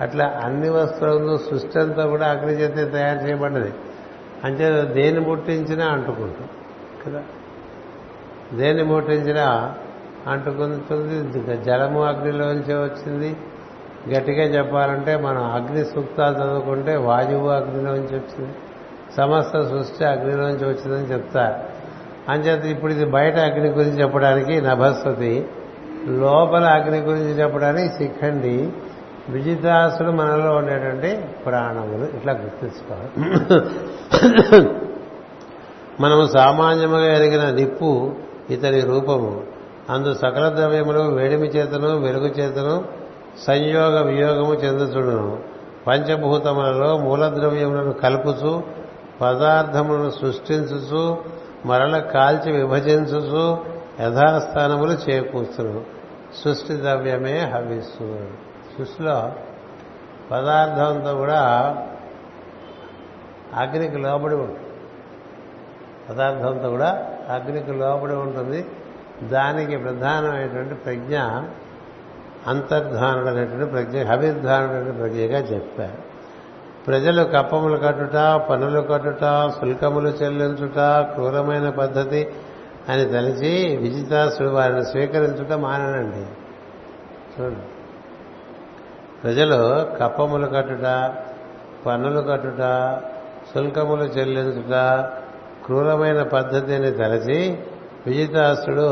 అట్లా 0.02 0.42
అన్ని 0.44 0.70
వస్తువులు 0.70 1.38
సృష్టి 1.38 1.80
అంతా 1.80 2.06
కూడా 2.06 2.28
అగ్ని 2.28 2.52
చేతే 2.52 2.86
తయారు 2.86 3.28
చేయబడ్డది. 3.28 3.74
అంటే 4.44 4.82
దేన్ని 4.82 5.30
ముట్టించినా 5.30 5.86
అంటుకుంటాం 5.86 6.48
కదా? 7.08 7.24
దేన్ని 8.54 8.84
ముట్టించినా 8.84 9.76
అంటుకుంటుంది. 10.28 11.58
జలము 11.58 12.04
అగ్నిలోంచే 12.04 12.74
వచ్చింది. 12.74 13.38
గట్టిగా 14.18 14.44
చెప్పాలంటే 14.44 15.18
మనం 15.18 15.44
అగ్ని 15.44 15.86
సూక్తాలు 15.86 16.36
చదువుకుంటే 16.36 16.96
వాయువు 16.96 17.48
అగ్నిలోంచి 17.48 18.16
వచ్చింది. 18.16 18.56
సమస్త 19.18 19.62
సృష్టి 19.62 20.06
అగ్నిలోంచి 20.06 20.66
వచ్చిందని 20.66 21.14
చెప్తారు. 21.14 21.56
అంచేత 22.32 22.66
ఇప్పుడు 22.66 22.92
ఇది 22.92 23.06
బయట 23.06 23.36
అగ్ని 23.36 23.70
గురించి 23.70 24.02
చెప్పడానికి 24.02 24.62
నభస్వతి 24.62 25.48
లోపల 26.08 26.64
అగ్ని 26.64 27.00
గురించి 27.00 27.32
చెప్పడానికి 27.32 27.94
శిఖండి 27.98 28.72
విజితాసుడు 29.30 30.12
మనలో 30.12 30.56
ఉండేటువంటి 30.56 31.26
ప్రాణములు. 31.46 32.18
ఇట్లా 32.18 32.34
గుర్తించుకోవాలి. 32.34 33.40
మనము 36.00 36.28
సామాన్యముగా 36.28 37.16
ఎరిగిన 37.16 37.50
నిప్పు 37.50 38.12
ఇతని 38.50 38.80
రూపము. 38.80 39.44
అందు 39.90 40.14
సకల 40.14 40.54
ద్రవ్యములు 40.56 41.00
వేడిమి 41.00 41.48
చేతను 41.48 41.98
వెలుగు 41.98 42.28
చేతను 42.28 42.84
సంయోగ 43.48 44.02
వియోగము 44.02 44.54
చెందుతుడును 44.54 45.40
పంచభూతములలో 45.88 46.98
మూలద్రవ్యములను 46.98 47.94
కలుపుచు 47.94 48.64
పదార్థములను 49.22 50.10
సృష్టించుచు 50.10 51.18
మరల 51.66 51.98
కాల్చి 52.00 52.52
విభజించుచు 52.52 53.58
యథాస్థానములు 54.02 54.92
చేకూర్చును. 54.92 55.84
సృష్టి 56.44 56.78
ద్రవ్యమే 56.78 57.40
హవిస్సు. 57.40 58.28
సృష్టిలో 58.78 59.32
పదార్థంతో 60.32 61.16
కూడా 61.16 61.40
అగ్నికి 63.56 63.98
లోబడి 63.98 64.36
ఉంటుంది. 64.36 64.60
పదార్థంతో 66.10 66.70
కూడా 66.70 67.08
అగ్నికి 67.30 67.72
లోబడి 67.72 68.14
ఉంటుంది. 68.14 68.66
దానికి 69.24 69.78
ప్రధానమైనటువంటి 69.78 70.76
ప్రజ్ఞ 70.76 71.20
అంతర్ధానుడు 72.48 73.28
అనేటువంటి 73.28 73.72
ప్రజ్ఞ 73.72 74.04
హవిర్ధానుడు 74.04 74.74
అనే 74.74 74.92
ప్రజ్ఞగా 74.92 75.40
చెప్పారు. 75.40 76.10
ప్రజలు 76.88 77.24
కప్పములు 77.24 77.78
కట్టుట 77.78 78.16
పనులు 78.50 78.82
కట్టుట 78.82 79.52
శుల్కములు 79.60 80.10
చెల్లించుట 80.10 80.80
క్రూరమైన 81.14 81.70
పద్ధతి 81.70 82.28
అని 82.90 83.06
తలిచి 83.06 83.78
విజితాసుడు 83.78 84.50
వారిని 84.50 84.84
స్వీకరించుట 84.86 85.52
మానండి 85.54 86.24
చూడండి. 87.36 87.68
ప్రజలు 89.24 89.58
కప్పములు 90.00 90.48
కట్టుట 90.48 90.88
పన్నులు 91.86 92.22
కట్టుట 92.22 92.64
శుల్కములు 93.54 94.04
చెల్లించుట 94.04 94.74
క్రూరమైన 95.66 96.24
పద్ధతిని 96.24 96.92
తలచి 96.92 97.40
విజితాసుడు 98.08 98.88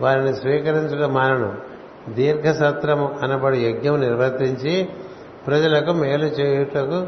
వారిని 0.00 0.32
స్వీకరించడం 0.34 1.10
మానను. 1.14 1.50
దీర్ఘసత్రం 2.14 3.00
అనబడి 3.22 3.58
యజ్ఞం 3.58 4.00
నిర్వర్తించి 4.00 4.74
ప్రజలకు 5.46 5.92
మేలు 5.92 6.28
చేయుటకు 6.38 6.98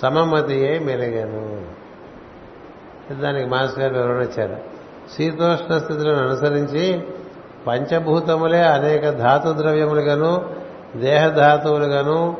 సమమతియే 0.00 0.72
మెలిగాను. 0.78 1.42
దానికి 3.14 3.48
మాస్ 3.48 3.78
గారు 3.78 3.94
వివరణ 3.94 4.22
ఇచ్చారు 4.22 4.56
శీతోష్ణ 5.16 5.78
స్థితులను 5.78 6.28
అనుసరించి 6.28 7.00
పంచభూతములే 7.66 8.62
అనేక 8.62 9.10
ధాతు 9.10 9.54
ద్రవ్యములుగాను 9.58 10.44
దేహధాతువులుగాను 10.96 12.36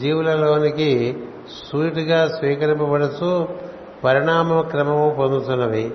జీవులలోనికి 0.00 1.16
సూటిగా 1.72 2.28
స్వీకరింపబడుచు 2.28 3.48
పరిణామ 4.04 4.60
క్రమము 4.60 5.16
పొందుతున్నవి. 5.18 5.90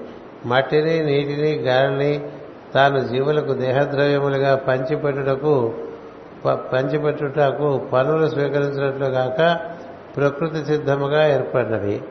మట్టిని 0.45 0.99
నీటిని 1.03 1.53
గాలిని 1.53 2.31
తాను 2.73 2.99
జీవులకు 2.99 3.53
దేహద్రవ్యములుగా 3.53 4.55
పంచిపెట్టుటకు 4.55 5.73
పంచిపెట్టుటకు 6.45 7.77
పనులు 7.93 8.27
స్వీకరించినట్లు 8.27 9.05
కాక 9.05 9.59
ప్రకృతి 10.17 10.65
సిద్ధముగా 10.65 11.27
ఏర్పడినవి. 11.27 12.01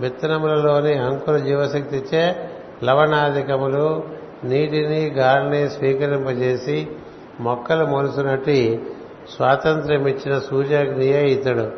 విత్తనములలోని 0.00 0.94
అంకుర 0.94 1.36
జీవశక్తిచే 1.36 2.50
లవణాధికములు 2.82 4.04
నీటిని 4.44 5.06
గాలిని 5.06 5.70
స్వీకరింపజేసి 5.70 6.88
మొక్కలు 7.40 7.84
మొలుసునట్టు 7.84 8.78
స్వాతంత్ర్యమిచ్చిన 9.36 10.38
సూర్యాగ్నియే 10.38 11.28
ఇతడు. 11.28 11.70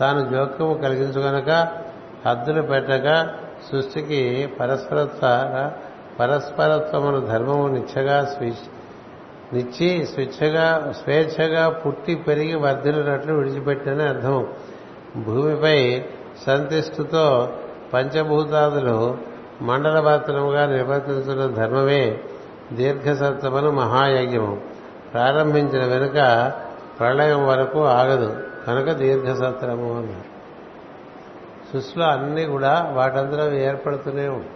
తాను 0.00 0.20
జోక్యము 0.20 0.74
కలిగించుగనక 0.74 1.68
హద్దులు 2.26 2.62
పెట్టక 2.62 3.28
సృష్టికి 3.72 4.48
పరస్పరత్వ 4.60 5.70
పరస్పరత్వమును 6.20 7.20
ధర్మము 7.20 7.68
నిచ్చగా 7.68 8.36
నిచ్చి 9.52 10.06
స్వేచ్ఛగా 10.06 10.92
స్వేచ్ఛగా 11.04 11.68
పుట్టి 11.68 12.14
పెరిగి 12.14 12.54
వర్ధిల్లినట్లు 12.54 13.34
విడిచిపెట్టని 13.34 14.02
అర్థం 14.02 14.46
భూమిపై 15.16 16.04
సంతిష్ఠుతో 16.46 17.52
పంచభూతాదులు 17.94 19.18
మండలభాత్రముగా 19.62 20.66
నిర్వర్తించడం 20.66 21.54
ధర్మమే 21.54 22.18
దీర్ఘసత్వమును 22.72 23.70
మహాయజ్ఞము. 23.70 24.60
ప్రారంభించిన 25.12 25.84
వెనుక 25.84 26.52
ప్రళయం 27.00 27.48
వరకు 27.48 27.84
ఆగదు. 27.84 28.36
కనుక 28.66 28.90
దీర్ఘసత్రము 28.90 29.98
అన్నారు. 29.98 30.30
సృష్టిలో 31.72 32.06
అన్నీ 32.06 32.44
కూడా 32.44 32.92
వాటందరూ 32.94 33.52
ఏర్పడుతూనే 33.52 34.28
ఉంటాయి 34.28 34.50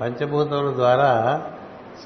పంచభూతముల 0.00 0.74
ద్వారా 0.74 1.42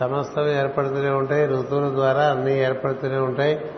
సమస్తం 0.00 0.48
ఏర్పడుతూనే 0.48 1.10
ఉంటాయి. 1.10 1.46
ఋతువుల 1.46 1.94
ద్వారా 1.94 2.22
అన్నీ 2.24 2.58
ఏర్పడుతూనే 2.58 3.16
ఉంటాయి. 3.16 3.70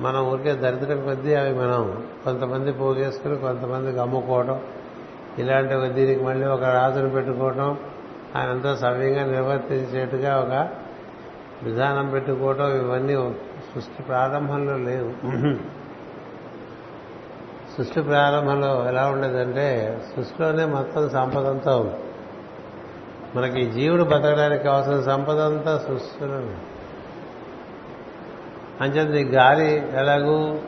మనం 0.00 0.32
ఊరికే 0.32 0.54
దరిద్రం 0.54 1.04
కొద్దీ 1.04 1.34
అవి 1.34 1.54
మనం 1.54 2.06
కొంతమంది 2.24 2.72
పోగేసుకుని 2.72 3.38
కొంతమందికి 3.38 3.98
అమ్ముకోవడం 3.98 4.60
ఇలాంటి 5.38 5.74
ఒక 5.74 5.84
దీనికి 5.84 6.24
మళ్ళీ 6.24 6.46
ఒక 6.46 6.64
రాజును 6.64 7.10
పెట్టుకోవటం 7.10 7.78
ఆయనంతా 8.36 8.74
సవ్యంగా 8.74 9.24
నిర్వర్తించేట్టుగా 9.24 10.36
ఒక 10.36 10.68
విధానం 11.62 12.10
పెట్టుకోవటం 12.10 12.76
ఇవన్నీ 12.76 13.34
సృష్టి 13.74 14.02
ప్రారంభంలో 14.02 14.76
లేవు. 14.76 15.12
సృష్టి 17.76 18.02
ప్రారంభంలో 18.02 18.88
ఎలా 18.88 19.06
ఉండేదంటే 19.06 19.98
సృష్టిలోనే 20.16 20.64
మొత్తం 20.64 21.10
సంపద 21.10 21.46
అంతా 21.46 21.76
ఉంది. 21.76 21.94
మనకి 23.36 23.70
జీవుడు 23.70 24.04
బతకడానికి 24.04 24.64
కావాల్సిన 24.64 25.00
సంపద 25.00 25.40
అంతా 25.40 25.78
సృష్టిలో 25.78 26.40
అంచేత 28.80 29.08
నీ 29.08 29.24
గాలి 29.24 29.92
ఎలాగూ 29.96 30.58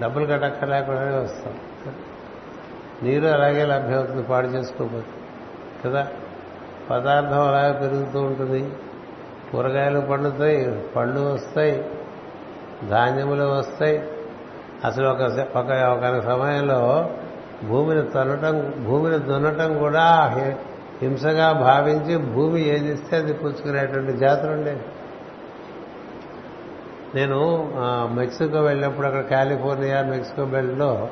డబ్బులు 0.00 0.26
కట్టక్కర్లేకుండానే 0.26 1.16
వస్తాం. 1.16 1.54
నీరు 3.02 3.26
అలాగే 3.26 3.64
లభ్యమవుతుంది 3.64 4.22
పాడు 4.22 4.46
చేసుకోకపోతే. 4.46 5.06
కదా? 5.84 6.08
పదార్థం 6.90 7.48
అలాగే 7.48 7.72
పెరుగుతూ 7.72 8.20
ఉంటుంది. 8.20 8.72
కూరగాయలు 9.52 10.00
పండుతాయి 10.00 10.84
పళ్ళు 10.96 11.20
వస్తాయి 11.20 11.90
ధాన్యములు 12.90 13.44
వస్తాయి. 13.44 14.08
అసలు 14.84 15.08
ఒక 15.08 15.22
ఒక 15.56 15.70
ఒక 15.70 16.24
సమయంలో 16.24 17.10
భూమిని 17.68 18.02
తనటం 18.02 18.84
భూమిని 18.84 19.18
దున్నటం 19.18 19.78
కూడా 19.78 20.04
హింసగా 21.02 21.52
భావించి 21.52 22.16
భూమి 22.16 22.60
ఏది 22.60 22.94
ఇస్తే 22.94 23.16
అది 23.16 23.32
పుచ్చుకునేటువంటి 23.32 24.12
జాతులు 24.12 24.52
ఉండేవి 24.52 24.80
నేను 27.14 27.70
మెక్సికో 28.14 28.58
వెళ్ళినప్పుడు 28.60 29.06
అక్కడ 29.06 29.20
కాలిఫోర్నియా 29.20 30.02
మెక్సికో 30.02 30.44
బెల్ట్లో 30.44 31.08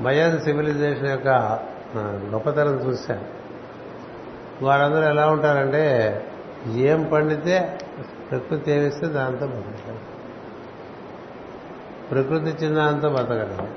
మయన్ 0.00 0.40
సివిలైజేషన్ 0.40 1.06
యొక్క 1.06 1.28
గొప్పతనం 2.32 2.74
చూశాను. 2.74 3.38
వారందరూ 4.64 5.02
ఎలా 5.02 5.28
ఉంటారంటే 5.28 5.84
ఏం 6.74 7.10
పండితే 7.12 7.78
ప్రకృతి 8.30 8.72
ఏమిస్తే 8.72 9.06
దాంతో 9.06 9.46
బతకడం 9.46 9.98
ప్రకృతి 12.10 12.50
ఇచ్చిన 12.50 12.74
దాంతో 12.74 13.08
బతకడం 13.08 13.68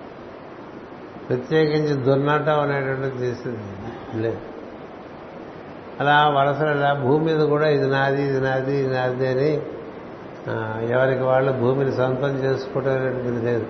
ప్రత్యేకించి 1.30 1.94
దున్నటం 1.94 2.60
అనేటువంటిది 2.60 3.30
చేసింది 3.30 4.22
లేదు. 4.22 4.40
అలా 6.00 6.30
వలసలు 6.30 7.02
భూమి 7.02 7.34
మీద 7.34 7.46
కూడా 7.46 7.70
ఇది 7.70 7.88
నాది 7.88 8.24
ఇది 8.24 8.40
నాది 8.42 8.78
ఇది 8.78 8.94
నాది 8.94 9.28
అని 9.28 9.62
ఎవరికి 10.90 11.24
వాళ్ళు 11.24 11.52
భూమిని 11.52 11.92
సొంతం 11.92 12.30
చేసుకోవటం 12.30 12.92
అనేటువంటిది 12.92 13.46
లేదు. 13.46 13.66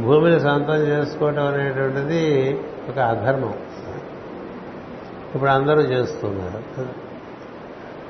భూమిని 0.00 0.40
సొంతం 0.40 0.74
చేసుకోవటం 0.74 1.46
అనేటువంటిది 1.46 2.60
ఒక 2.88 2.98
అధర్మం. 2.98 3.54
ఇప్పుడు 5.34 5.50
అందరూ 5.50 5.80
చేస్తున్నారు. 5.80 6.86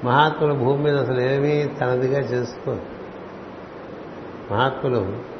మహాత్ములు 0.06 0.54
భూమి 0.54 0.82
మీద 0.82 0.96
అసలు 0.96 1.20
ఏమీ 1.20 1.64
తనదిగా 1.64 2.18
చేసుకోరు. 2.18 2.80
మహాత్ములు 4.52 5.30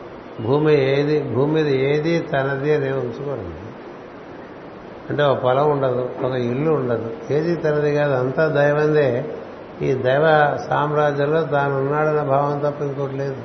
భూమి 0.42 0.74
ఏది 0.74 1.22
భూమి 1.22 1.52
మీద 1.52 1.66
ఏది 1.66 2.18
తనది 2.18 2.74
అని 2.74 2.92
ఉంచుకోరు. 2.92 3.70
అంటే 5.11 5.22
ఒక 5.22 5.38
పొలం 5.38 5.70
ఉండదు 5.70 6.11
ఒక 6.24 6.33
ఇల్లు 6.33 6.70
ఉండదు. 6.70 7.33
ఏది 7.33 7.56
తనది 7.56 7.94
కాదు 7.94 8.12
అంతా 8.12 8.48
దైవందే. 8.48 9.24
ఈ 9.83 9.95
దైవ 9.95 10.57
సామ్రాజ్యంలో 10.69 11.43
తాను 11.43 11.81
ఉన్నాడన్న 11.81 12.23
భావం 12.23 12.59
తప్ప 12.59 12.83
ఇంకోటి 12.83 13.12
లేదు. 13.12 13.37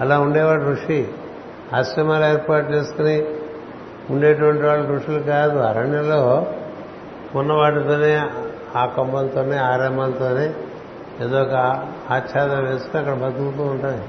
అలా 0.00 0.20
ఉండేవాడు 0.20 0.62
ఋషి. 0.62 1.08
ఆశ్రమాలు 1.74 2.24
ఏర్పాటు 2.24 2.72
చేసుకుని 2.72 3.24
ఉండేటువంటి 4.10 4.62
వాళ్ళు 4.62 4.96
ఋషులు 4.96 5.18
కాదు. 5.18 5.58
అరణ్యంలో 5.58 6.46
ఉన్నవాటితోనే 7.34 8.30
ఆ 8.76 8.86
కొమ్మలతోనే 8.86 9.56
ఆ 9.56 9.76
ఏదో 11.20 11.42
ఒక 11.42 11.54
ఆచ్ఛాదం 12.10 12.64
వేసుకుని 12.64 12.98
అక్కడ 12.98 13.14
బతుకుతూ 13.14 13.62
ఉంటాయి. 13.62 14.02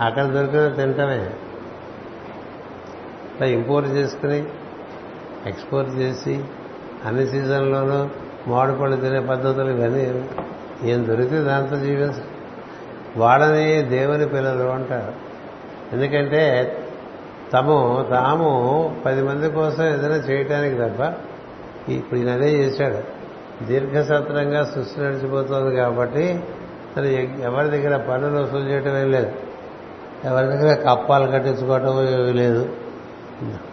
అక్కడ 0.00 0.24
దొరికిన 0.24 0.68
తింటమే. 0.68 1.30
అలా 3.40 3.46
ఇంపోర్ట్ 3.46 3.88
చేసుకుని 3.90 4.46
ఎక్స్పోర్ట్ 5.46 5.90
చేసి 5.90 6.44
అన్ని 7.04 7.26
సీజన్లోనూ 7.26 8.08
మామిడి 8.48 8.78
పళ్ళు 8.78 8.96
తినే 8.96 9.20
పద్ధతులు 9.20 9.70
ఇవన్నీ 9.70 10.24
ఏం 10.84 11.08
దొరికితే 11.08 11.40
దాంతో 11.40 11.76
జీవించ. 11.76 12.14
వాళ్ళని 13.16 13.82
దేవుని 13.82 14.28
పిల్లలు 14.28 14.64
అంటారు. 14.64 15.12
ఎందుకంటే 15.92 16.76
తము 17.52 18.06
తాము 18.10 18.96
పది 19.06 19.22
మంది 19.22 19.50
కోసం 19.50 19.84
ఏదైనా 19.84 20.16
చేయటానికి 20.16 20.76
తప్ప 20.76 21.14
ఇప్పుడు 21.90 22.20
ఈయన 22.20 22.30
అదే 22.30 22.50
చేశాడు. 22.50 23.22
దీర్ఘసత్రంగా 23.64 24.64
సృష్టి 24.64 25.00
నడిచిపోతుంది 25.00 25.76
కాబట్టి 25.76 26.44
తను 26.96 27.04
ఎవరి 27.42 27.68
దగ్గర 27.68 27.96
పనులు 27.96 28.42
వసూలు 28.42 28.68
చేయటం 28.68 28.98
ఏం 28.98 29.10
లేదు. 29.10 29.32
ఎవరి 30.24 30.46
దగ్గర 30.46 30.74
కప్పాలు 30.74 31.30
కట్టించుకోవటం 31.30 32.06
లేదు. 32.36 32.68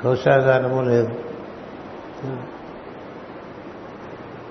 కౌశాగారము 0.03 0.81
లేదు. 0.81 1.09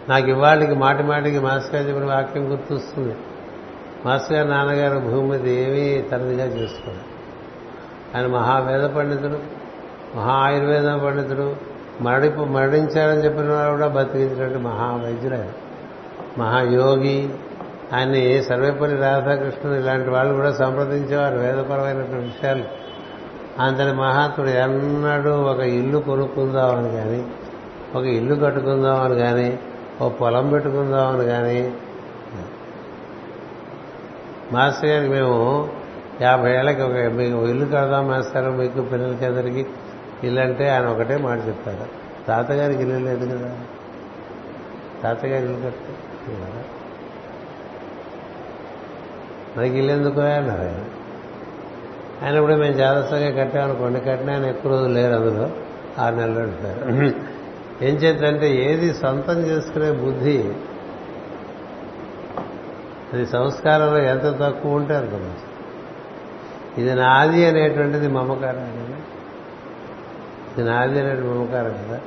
నాకు 0.09 0.27
ఇవాళకి 0.27 0.75
మాటి 0.75 1.03
మాటికి 1.03 1.39
మాస్టర్ 1.39 1.75
గారు 1.77 1.89
చెప్పిన 1.89 2.05
వాక్యం 2.05 2.53
గుర్తొస్తుంది. 2.53 3.17
మాస్టర్ 4.07 4.37
గారు 4.37 4.49
నాన్నగారు 4.49 4.99
భూమి 4.99 5.29
మీద 5.29 5.47
ఏమీ 5.47 6.03
తనదిగా 6.03 6.45
చేసుకోరు 6.45 7.19
ఆయన 8.17 8.27
మహావేద 8.27 8.85
పండితుడు 8.85 9.39
మహా 10.17 10.33
ఆయుర్వేద 10.33 10.95
పండితుడు 10.95 11.57
మరణి 12.01 12.29
మరణించారని 12.31 13.25
చెప్పిన 13.25 13.53
వారు 13.53 13.71
కూడా 13.71 13.89
బతికించినట్టు 13.89 14.59
మహావైద్యుడు 14.59 15.35
ఆయన. 15.35 15.53
మహాయోగి 16.39 17.29
ఆయన్ని 17.93 18.43
సర్వేపల్లి 18.43 18.97
రాధాకృష్ణుడు 18.97 19.79
ఇలాంటి 19.79 20.11
వాళ్ళు 20.11 20.35
కూడా 20.35 20.53
సంప్రదించేవారు 20.53 21.39
వేదపరమైనటువంటి 21.39 22.25
విషయాలు. 22.25 22.65
అంతటి 23.63 23.93
మహాత్ముడు 23.93 24.51
ఎన్నడూ 24.51 25.31
ఒక 25.31 25.61
ఇల్లు 25.61 25.99
కొనుక్కుందామని 25.99 26.91
కానీ 26.93 27.27
ఒక 27.95 28.05
ఇల్లు 28.05 28.35
కట్టుకుందామని 28.35 29.15
కానీ 29.15 29.59
ఓ 30.03 30.09
పొలం 30.09 30.49
పెట్టుకుందామని 30.49 31.25
కానీ. 31.25 31.75
మాస్టర్ 34.53 34.91
గారికి 34.91 35.13
మేము 35.13 35.69
యాభై 36.21 36.53
ఏళ్ళకి 36.53 36.83
ఒక 36.83 36.93
మీకు 36.93 37.49
ఇల్లు 37.49 37.67
కడదాం 37.67 38.09
మాస్టర్ 38.09 38.51
మీకు 38.51 38.81
పిల్లలకి 38.81 39.25
అందరికీ 39.25 39.67
ఇల్లు 40.25 40.41
అంటే 40.41 40.69
ఆయన 40.69 40.87
ఒకటే 40.87 41.17
మాట 41.17 41.39
చెప్పారు 41.49 41.87
తాతగారికి 42.27 42.83
ఇల్లు 42.83 43.05
లేదు 43.05 43.39
కదా. 43.39 43.59
తాతగారి 45.03 45.45
ఇల్లు 45.45 45.57
కట్టే. 45.57 45.95
మనకి 49.57 49.79
ఇల్లు 49.79 49.93
ఎందుకు 49.93 50.21
అన్నారు 50.21 50.61
ఆయన? 50.61 50.85
ఆయన 52.27 52.41
కూడా 52.41 52.57
మేము 52.57 52.73
జాగ్రత్తగా 52.73 53.45
కట్టామనుకోండి. 53.45 54.01
కట్టిన 54.01 54.31
ఆయన 54.31 54.45
ఎక్కువ 54.45 54.71
రోజులు 54.71 54.95
లేరు 54.95 55.15
అందులో. 55.15 55.51
ఆరు 55.99 56.15
నెలలు 56.15 56.41
ఉంటారు 56.41 57.28
ఏం 57.83 57.95
చేద్దంటే 57.95 58.55
ఏది 58.55 58.95
సొంతం 58.95 59.41
చేసుకునే 59.41 59.91
బుద్ధి 59.93 60.53
అది 63.13 63.27
సంస్కారంలో 63.27 63.99
ఎంత 63.99 64.23
తక్కువ 64.23 64.73
ఉంటే 64.73 64.95
అంత 64.95 65.13
మంచిది. 65.13 65.45
ఇది 66.83 66.95
నాది 66.95 67.45
అనేటువంటిది 67.45 68.09
మమకారం 68.09 68.61
కదా. 68.61 68.97
ఇది 70.59 70.71
నాది 70.71 71.01
అనేటువంటి 71.01 71.39
మమకారం 71.39 71.89
కదా. 71.89 72.01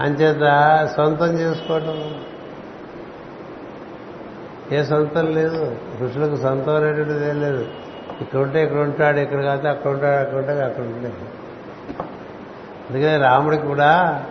అంచేత 0.00 0.86
సొంతం 0.96 1.38
చేసుకోవటం. 1.38 2.20
ఏ 4.72 4.82
సొంతం 4.82 5.26
లేదు. 5.26 5.76
ఋషులకు 6.00 6.36
సొంతం 6.36 6.74
అనేటువంటిది 6.74 7.28
ఏం 7.28 7.40
లేదు. 7.40 7.66
ఇక్కడ 8.20 8.38
ఉంటే 8.38 8.64
ఇక్కడ 8.64 8.78
ఉంటాడు 8.78 9.18
ఇక్కడ 9.18 9.42
కాదు 9.42 9.68
అక్కడ 9.68 9.90
ఉంటాడు 9.90 10.20
అక్కడ 10.20 10.38
ఉంటాడు 10.38 10.58
అక్కడ 10.58 10.82
ఉంటాడు. 10.82 11.36
అందుకనే 12.90 13.16
రాముడికి 13.16 13.62
కూడా 13.62 14.24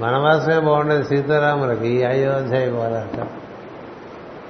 వనవాసమే 0.00 0.60
బాగుండేది 0.60 1.04
సీతారాములకి 1.04 1.88
ఈ 1.88 2.02
అయోధ్య 2.02 2.70
పోరాట 2.70 3.26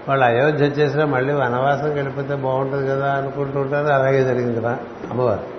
వాళ్ళు 0.09 0.25
అయోధ్య 0.25 0.65
వచ్చేసినా 0.65 1.05
మళ్ళీ 1.05 1.35
వనవాసం 1.35 2.01
గడిపితే 2.01 2.35
బాగుంటుంది 2.35 2.89
కదా 2.89 3.13
అనుకుంటుంటారు 3.13 3.87
అలాగే 3.87 4.25
జరిగింది 4.25 4.61
రా 4.61 4.79
అమ్మవారు. 5.11 5.55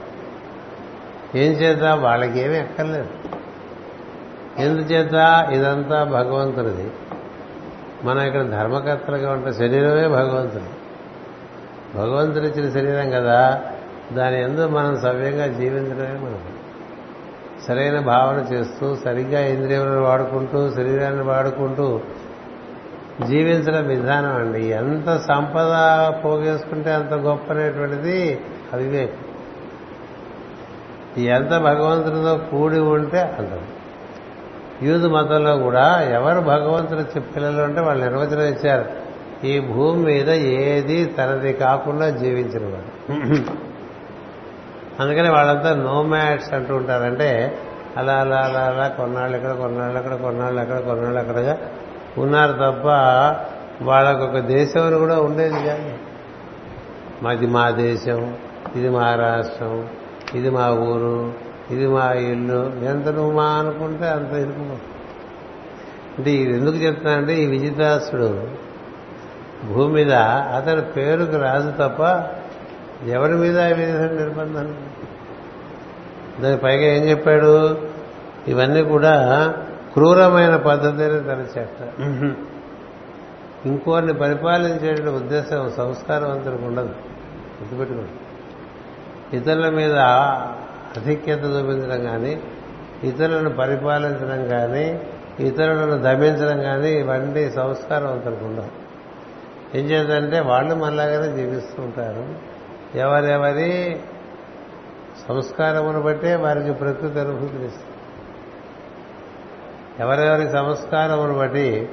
ఏం 1.38 1.52
చేత 1.52 1.84
వాళ్ళకి 1.84 2.40
ఏమీ 2.40 2.58
ఎక్కర్లేదు. 2.58 3.08
ఎందుచేత? 4.58 5.48
ఇదంతా 5.52 6.04
భగవంతుడిది 6.04 6.92
మనం 8.04 8.22
ఇక్కడ 8.22 8.42
ధర్మకర్తలుగా 8.42 9.32
ఉంటే 9.32 9.54
శరీరమే 9.54 10.08
భగవంతుడు 10.08 10.86
భగవంతుడిచ్చిన 11.98 12.74
శరీరం 12.74 13.12
కదా. 13.12 13.62
దాని 14.14 14.42
ఎందు 14.42 14.68
మనం 14.68 15.02
సవ్యంగా 15.02 15.48
జీవించడమే 15.48 16.20
మనకు 16.20 16.55
సరైన 17.68 18.00
భావన 18.00 18.54
చేస్తూ 18.54 18.96
సరిగ్గా 18.96 19.40
ఇంద్రియాలను 19.40 20.02
వాడుకుంటూ 20.02 20.70
శరీరాన్ని 20.70 21.24
వాడుకుంటూ 21.24 22.02
జీవించడం 23.28 23.88
విధానం 23.88 24.36
అండి. 24.36 24.66
ఎంత 24.66 25.18
సంపద 25.18 25.74
పోగేసుకుంటే 26.24 26.94
అంత 26.94 27.14
గొప్ప 27.14 27.52
అనేటువంటిది 27.52 28.40
అవివేకం. 28.74 29.18
ఎంత 31.24 31.50
భగవంతుడితో 31.50 32.38
కూడి 32.52 32.80
ఉంటే 32.80 33.20
అంత. 33.22 33.62
యూదు 34.84 35.08
మతంలో 35.08 35.58
కూడా 35.58 36.02
ఎవరు 36.02 36.40
భగవంతుడు 36.40 37.20
పిల్లలు 37.20 37.62
ఉంటే 37.62 37.82
వాళ్ళు 37.82 38.04
నిర్వచనం 38.04 38.54
ఇచ్చారు. 38.54 39.06
ఈ 39.46 39.60
భూమి 39.60 40.06
మీద 40.06 40.30
ఏది 40.30 41.06
తనది 41.06 41.54
కాకుండా 41.54 42.10
జీవించిన 42.10 42.74
వాడు 42.74 43.65
అందుకని 45.00 45.30
వాళ్ళంతా 45.30 45.76
నో 45.76 46.04
మ్యాట్స్ 46.04 46.54
అంటూ 46.54 46.76
ఉంటారంటే 46.76 47.30
అలా 47.98 48.14
అలా 48.14 48.38
అలా 48.38 48.60
అలా 48.60 48.88
కొన్నాళ్ళు 48.88 49.38
ఇక్కడ 49.38 49.52
కొన్నాళ్ళు 49.52 49.98
అక్కడ 49.98 50.16
కొన్నాళ్ళు 50.16 50.60
అక్కడ 50.62 50.80
కొన్నాళ్ళు 50.80 51.20
అక్కడగా 51.20 51.56
ఉన్నారు 52.18 52.54
తప్ప 52.54 52.88
వాళ్ళకు 53.82 54.24
ఒక 54.24 54.38
దేశం 54.38 54.88
అని 54.88 54.98
కూడా 55.00 55.20
ఉండేది 55.20 55.64
కాదు. 55.68 55.92
మాది 57.24 57.48
మా 57.48 57.72
దేశం 57.72 58.36
ఇది 58.76 58.90
మా 58.90 59.16
రాష్ట్రం 59.16 59.90
ఇది 60.36 60.50
మా 60.50 60.70
ఊరు 60.70 61.34
ఇది 61.72 61.88
మా 61.88 62.12
ఇల్లు 62.14 62.60
ఎంత 62.86 63.08
నువ్వు 63.08 63.32
మా 63.32 63.44
అనుకుంటే 63.44 64.08
అంత 64.10 64.34
ఇరుకు 64.34 64.66
అంటే 66.18 66.32
ఇది 66.32 66.54
ఎందుకు 66.56 66.76
చెప్తున్నానంటే 66.76 67.34
ఈ 67.34 67.46
విజితాసుడు 67.46 68.30
భూమి 69.68 69.94
మీద 69.94 70.14
అతని 70.58 70.82
పేరుకు 70.82 71.38
రాజు 71.38 71.72
తప్ప 71.72 72.02
ఎవరి 73.04 73.34
మీద 73.34 73.60
ఈ 73.60 73.74
విధంగా 73.74 74.12
నిర్బంధం? 74.12 74.78
దాని 76.44 76.58
పైగా 76.58 76.94
ఏం 76.94 77.04
చెప్పాడు? 77.04 77.78
ఇవన్నీ 78.48 78.84
కూడా 78.84 79.54
క్రూరమైన 79.94 80.56
పద్ధతిని 80.56 81.24
తలచేట 81.24 81.68
ఇంకోరిని 83.66 84.14
పరిపాలించే 84.14 85.10
ఉద్దేశం 85.10 85.72
సంస్కారవంతులకు 85.78 86.66
ఉండదు. 86.66 86.90
గుర్తుపెట్టుకోండి. 87.62 88.12
ఇతరుల 89.38 89.70
మీద 89.70 89.94
అధిక్యత 90.96 91.40
చూపించడం 91.40 92.04
కానీ 92.04 92.42
ఇతరులను 93.04 93.50
పరిపాలించడం 93.50 94.48
కానీ 94.48 95.02
ఇతరులను 95.40 96.02
దమించడం 96.02 96.62
కానీ 96.62 96.92
ఇవన్నీ 96.92 97.50
సంస్కారవంతులకు 97.50 98.46
ఉండవు. 98.46 98.86
ఏం 99.78 99.86
చేద్దంటే 99.86 100.40
వాళ్ళు 100.40 100.76
మనలాగానే 100.76 101.38
జీవిస్తూ 101.38 101.84
ఉంటారు. 101.84 102.55
ఎవరెవరి 102.96 104.00
సంస్కారమును 105.28 106.02
బట్టే 106.02 106.36
వారికి 106.36 106.72
ప్రకృతి 106.72 107.20
అనుభూతినిస్తుంది 107.20 107.96
ఎవరెవరి 110.00 110.50
సంస్కారమును 110.50 111.34
బట్టి 111.34 111.90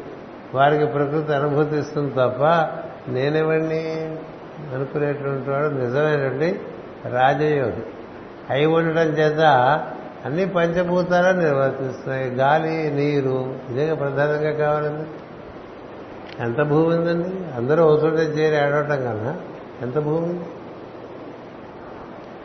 వారికి 0.54 0.86
ప్రకృతి 0.86 1.34
అనుభూతిస్తుంది 1.34 2.10
తప్ప 2.10 2.44
నేనెవడిని 3.08 4.16
అనుకునేటువంటి 4.74 5.50
వాడు 5.50 5.66
నిజమైనటువంటి 5.66 6.60
రాజయోగి. 7.10 7.82
అయి 8.50 8.66
ఉండటం 8.66 9.02
చేత 9.02 9.40
అన్ని 10.24 10.48
పంచభూతాలు 10.48 11.40
నిర్వర్తిస్తున్నాయి. 11.40 12.30
గాలి 12.30 12.90
నీరు 12.90 13.54
ఇదే 13.70 13.94
ప్రధానంగా 13.94 14.50
కావాలండి. 14.50 15.08
ఎంత 16.42 16.62
భూమి 16.62 16.98
ఉందండి? 16.98 17.54
అందరూ 17.56 17.84
ఒకచోటే 17.84 18.22
చేరి 18.22 18.58
ఆడవటం 18.58 19.04
కన్నా 19.04 19.36
ఎంత 19.82 19.98
భూమి 19.98 20.26
ఉంది? 20.26 20.44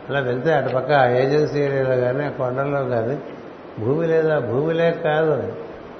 అలా 0.08 0.20
వెళ్తే 0.20 0.52
అటుపక్క 0.52 0.90
ఏజెన్సీ 0.90 1.58
ఏరియాలో 1.60 1.96
కానీ 1.96 2.24
ఆ 2.24 2.28
కొండల్లో 2.28 2.84
కానీ 2.84 3.18
భూమి 3.78 4.06
లేదా? 4.06 4.40
భూమి 4.40 4.74
లేక 4.74 5.02
కాదు 5.02 5.52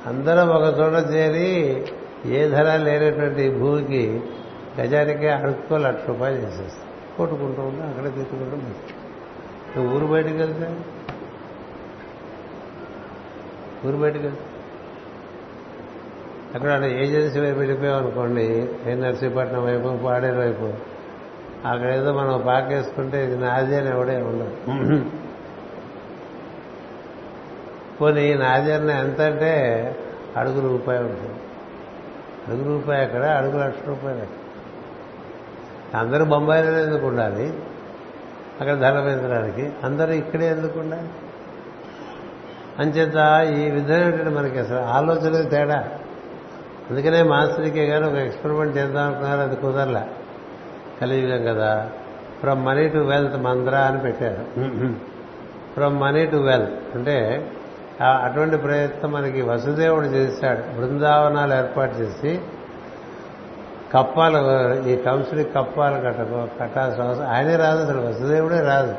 అందరం 0.06 0.48
ఒక 0.48 0.78
చోట 0.78 1.12
చేరి 1.12 1.84
ఏ 2.26 2.48
ధర 2.48 2.76
లేనటువంటి 2.76 3.50
భూమికి 3.50 4.20
గజానికే 4.80 5.28
అడుక్కో 5.28 5.78
లక్ష 5.78 6.08
రూపాయలు 6.08 6.36
చేసేస్తాం. 6.36 6.88
కొట్టుకుంటూ 7.16 7.62
ఉంటాం 7.62 7.88
అక్కడే 7.88 8.10
తీసుకుంటూ 8.10 8.56
నువ్వు 9.76 9.96
ఊరు 9.96 10.06
బయటకు 10.06 10.36
వెళ్తే? 10.36 10.76
ఊరు 13.86 13.96
బయటకు 13.96 14.22
వెళ్తే? 14.22 14.42
అక్కడ 16.54 16.84
ఏజెన్సీ 16.84 17.40
వైపు 17.40 17.58
వెళ్ళిపోయాం 17.58 17.96
అనుకోండి 17.96 18.68
ఏ 18.86 18.94
నర్సీపట్నం 18.94 19.64
వైపు 19.64 20.04
పాడేరు 20.04 20.38
వైపు 20.38 20.97
అక్కడ 21.66 21.90
ఏదో 21.90 22.12
మనం 22.12 22.42
పాకేసుకుంటే 22.46 23.24
ఇది 23.24 23.36
నాది 23.36 23.76
అని 23.76 23.88
ఎవడే 23.88 24.16
ఉండదు 24.16 25.04
పోనీ 28.00 28.34
నాది 28.34 28.72
అన్న 28.72 28.90
ఎంత 28.90 29.20
అంటే 29.20 29.52
అడుగు 30.36 30.60
రూపాయి 30.60 31.00
ఉంటుంది. 31.00 31.34
అడుగు 32.48 32.64
రూపాయి 32.64 33.02
అక్కడ 33.02 33.24
అడుగు 33.24 33.64
లక్ష 33.64 33.88
రూపాయలు. 33.88 34.48
అందరూ 35.96 36.24
బొంబాయిలోనే 36.24 36.82
ఎందుకు 36.82 37.06
ఉండాలి? 37.06 37.52
అక్కడ 38.60 38.74
ధర 38.74 39.00
పెంచడానికి 39.00 39.72
అందరూ 39.82 40.12
ఇక్కడే 40.12 40.46
ఎందుకు 40.46 40.80
ఉండాలి? 40.80 41.08
అంచేత 42.78 43.46
ఈ 43.58 43.70
విధమైనటువంటి 43.70 44.30
మనకి 44.30 44.58
అసలు 44.58 44.78
ఆలోచన 44.78 45.48
తేడా. 45.48 45.88
అందుకనే 46.90 47.22
మాస్టర్కే 47.22 47.86
గారు 47.86 48.04
ఒక 48.04 48.14
ఎక్స్పెరిమెంట్ 48.14 48.76
చేద్దాం 48.76 49.06
అనుకున్నారు 49.06 49.40
అది 49.40 49.56
కుదరలే. 49.56 50.00
కలియుగం 51.00 51.42
కదా. 51.50 51.72
ఫ్రమ్ 52.40 52.60
మనీ 52.66 52.84
టు 52.88 53.00
వెల్త్ 53.10 53.38
మంద్ర 53.46 53.74
అని 53.88 54.00
పెట్టారు. 54.00 54.42
ఫ్రమ్ 55.74 55.96
మనీ 56.00 56.22
టు 56.26 56.38
వెల్త్ 56.48 56.76
అంటే 56.94 57.16
అటువంటి 58.22 58.56
ప్రయత్నం 58.56 59.10
మనకి 59.12 59.40
వసుదేవుడు 59.42 60.08
చేశాడు. 60.16 60.62
బృందావనాలు 60.76 61.54
ఏర్పాటు 61.54 61.94
చేసి 61.96 62.32
కప్పాలు 63.92 64.40
ఈ 64.88 64.94
కంసుడి 65.02 65.44
కప్పాలు 65.44 65.98
కట్టకో 66.06 66.38
కట్టాల్సిన 66.60 67.04
అవసరం. 67.04 67.28
ఆయనే 67.34 67.54
రాదు 67.56 67.80
అసలు 67.84 68.00
వసుదేవుడే 68.08 68.60
రాదు. 68.60 68.94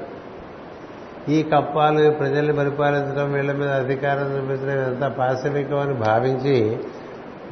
ఈ 1.32 1.38
కప్పాలు 1.44 2.04
ప్రజల్ని 2.12 2.54
పరిపాలించడం 2.54 3.28
వీళ్ళ 3.34 3.52
మీద 3.52 3.72
అధికారం 3.84 4.28
చూపించడం 4.36 4.78
ఎంత 4.92 5.06
పాశవికం 5.18 5.80
అని 5.80 5.96
భావించి 6.08 6.58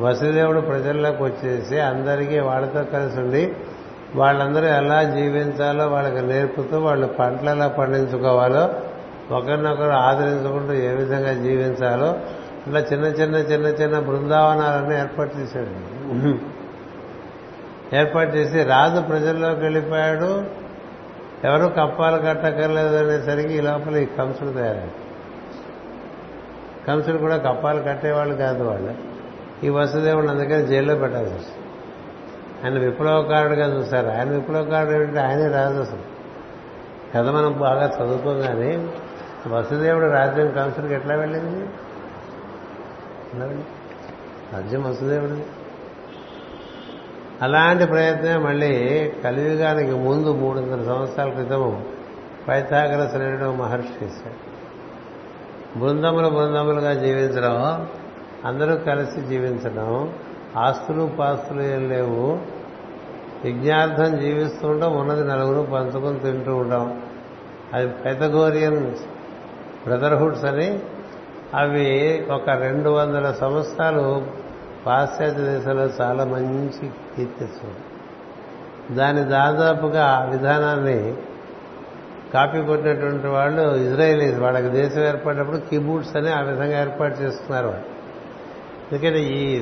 వసుదేవుడు 0.01 0.61
ప్రజల్లోకి 0.61 1.21
వచ్చేసి 1.23 1.77
అందరికీ 1.91 2.39
వాళ్ళతో 2.39 2.81
కలిసి 2.93 3.17
ఉండి 3.19 3.43
వాళ్ళందరూ 4.15 4.65
ఎలా 4.65 5.03
జీవించాలో 5.03 5.87
వాళ్ళకి 5.87 6.27
నేర్పుతూ 6.27 6.79
వాళ్ళు 6.79 7.07
పంటలు 7.07 7.49
ఎలా 7.49 7.67
పండించుకోవాలో 7.67 8.69
ఒకరినొకరు 9.35 9.91
ఆదరించుకుంటూ 9.91 10.73
ఏ 10.73 10.87
విధంగా 10.87 11.33
జీవించాలో 11.33 12.19
ఇలా 12.67 12.79
చిన్న 12.79 13.05
చిన్న 13.05 13.35
చిన్న 13.35 13.65
చిన్న 13.65 13.99
బృందావనాలన్నీ 13.99 14.95
ఏర్పాటు 14.99 15.37
చేశాడు. 15.37 15.71
ఏర్పాటు 17.95 18.29
చేసి 18.29 18.63
రాజు 18.63 19.01
ప్రజల్లోకి 19.01 19.59
వెళ్ళిపోయాడు. 19.59 20.45
ఎవరు 21.43 21.73
కప్పాలు 21.77 22.17
కట్టక్కర్లేదు 22.17 22.95
అనేసరికి 22.95 23.53
ఈ 23.53 23.61
లోపల 23.61 23.97
ఈ 23.97 24.05
కంసుడు 24.05 24.49
తయారాడు 24.49 25.07
కంసుడు 26.87 27.17
కూడా 27.17 27.37
కప్పాలు 27.37 27.81
కట్టేవాళ్ళు 27.81 28.35
కాదు 28.35 28.63
వాళ్ళు. 28.63 28.95
ఈ 29.65 29.69
వసుదేవుడు 29.69 30.27
అందుకని 30.27 30.67
జైల్లో 30.67 30.95
పెట్టాల్సి 30.95 31.33
ఆయన 32.65 32.79
విప్లవకారుడుగా 32.79 33.79
చూశారు. 33.79 34.07
ఆయన 34.07 34.29
విప్లవకారుడు 34.29 34.93
ఏమిటంటే 34.93 35.19
ఆయనే 35.19 35.47
రాజు 35.47 35.79
అసలు. 35.79 36.17
కథ 37.15 37.27
మనం 37.27 37.59
బాగా 37.59 37.85
చదువుకోగానే 37.85 38.87
వసుదేవుడు 39.47 40.05
రాజ్యం 40.05 40.51
కంసుడికి 40.51 40.93
ఎట్లా 40.93 41.15
వెళ్ళింది? 41.15 41.69
రాజ్యం 44.53 44.83
వసుదేవుడిది. 44.83 45.45
అలాంటి 47.41 47.85
ప్రయత్నమే 47.85 48.37
మళ్ళీ 48.37 49.09
కలియుగానికి 49.23 49.91
ముందు 49.91 50.33
మూడు 50.33 50.59
వందల 50.59 50.83
సంవత్సరాల 50.83 51.29
క్రితము 51.29 51.85
పైథాగరసుడు 52.47 53.51
మహర్షి 53.51 54.05
చేశాడు. 54.05 54.57
బృందములు 55.79 56.29
బృందములుగా 56.29 56.93
జీవించడం 56.93 57.87
అందరూ 58.45 58.75
కలిసి 58.75 59.21
జీవించడం 59.21 60.13
ఆస్తులు 60.55 61.11
పాస్తులు 61.19 61.61
ఏం 61.61 61.89
లేవు. 61.89 62.39
యజ్ఞార్థం 63.45 64.19
జీవిస్తూ 64.19 64.67
ఉంటాం 64.67 64.97
ఉన్నది 64.97 65.23
నలుగురు 65.23 65.71
పంచుకొని 65.71 66.19
తింటూ 66.19 66.55
ఉంటాం. 66.55 67.01
అది 67.73 67.87
పెథగోరియన్ 67.87 68.91
బ్రదర్హుడ్స్ 69.87 70.45
అని. 70.45 70.79
అవి 71.55 72.25
ఒక 72.31 72.49
రెండు 72.49 72.89
వందల 72.89 73.31
సంవత్సరాలు 73.31 74.27
పాశ్చాత్య 74.85 75.41
దేశంలో 75.41 76.05
చాలా 76.05 76.23
మంచి 76.25 76.87
కీర్తిస్తుంది. 76.87 77.75
దాని 78.95 79.23
దాదాపుగా 79.23 80.05
ఆ 80.05 80.23
విధానాన్ని 80.23 81.15
కాపీ 82.33 82.61
కొట్టినటువంటి 82.61 83.27
వాళ్ళు 83.27 83.75
ఇజ్రాయేలీస్ 83.75 84.39
వాళ్ళకి 84.39 84.69
దేశం 84.69 85.01
ఏర్పడినప్పుడు 85.01 85.57
కిబూట్స్ 85.57 86.15
అని 86.15 86.29
ఆ 86.29 86.41
విధంగా 86.41 86.81
ఏర్పాటు 86.81 87.21
చేసుకున్నారు 87.21 87.67
వాళ్ళు. 87.67 87.85
ఎందుకంటే 88.91 89.23
ఈ 89.23 89.61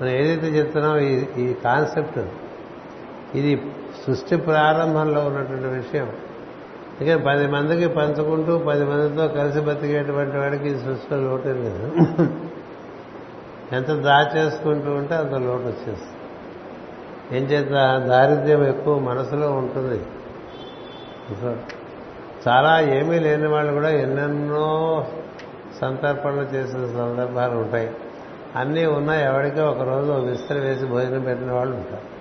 మనం 0.00 0.10
ఏదైతే 0.10 0.46
చెప్తున్నామో 0.46 0.98
ఈ 0.98 1.24
ఈ 1.38 1.54
కాన్సెప్ట్ 1.54 2.20
ఇది 3.34 3.62
సృష్టి 4.06 4.36
ప్రారంభంలో 4.36 5.20
ఉన్నటువంటి 5.20 5.66
విషయం. 5.66 6.12
అందుకని 7.00 7.22
పది 7.22 7.46
మందికి 7.46 7.88
పంచుకుంటూ 7.94 8.58
పది 8.58 8.84
మందితో 8.84 9.28
కలిసి 9.28 9.60
బతికేటువంటి 9.60 10.36
వాడికి 10.36 10.68
ఈ 10.68 10.78
సృష్టిలో 10.78 11.20
లోటే 11.20 11.52
లేదు. 11.52 11.92
ఎంత 13.72 13.86
దాచేసుకుంటూ 13.86 14.90
ఉంటే 14.90 15.14
అంత 15.14 15.34
లోటు 15.34 15.62
వచ్చేస్తుంది. 15.62 16.18
ఏం 17.36 17.42
చేత 17.44 17.70
దారిద్ర్యం 18.06 18.64
ఎక్కువ 18.64 18.98
మనసులో 18.98 19.52
ఉంటుంది. 19.52 20.02
చాలా 22.48 22.80
ఏమీ 22.80 23.18
లేని 23.18 23.48
వాళ్ళు 23.48 23.72
కూడా 23.72 23.90
ఎన్నెన్నో 23.90 25.06
సంతర్పణలు 25.80 26.42
చేసిన 26.42 26.78
సందర్భాలు 26.78 27.52
ఉంటాయి. 27.52 27.90
అన్నీ 28.56 28.86
ఉన్నా 28.86 29.14
ఎవరికో 29.14 29.62
ఒకరోజు 29.62 30.12
విస్తర 30.12 30.58
వేసి 30.58 30.86
భోజనం 30.86 31.20
పెట్టిన 31.20 31.52
వాళ్ళు 31.52 31.76
ఉంటారు. 31.76 32.14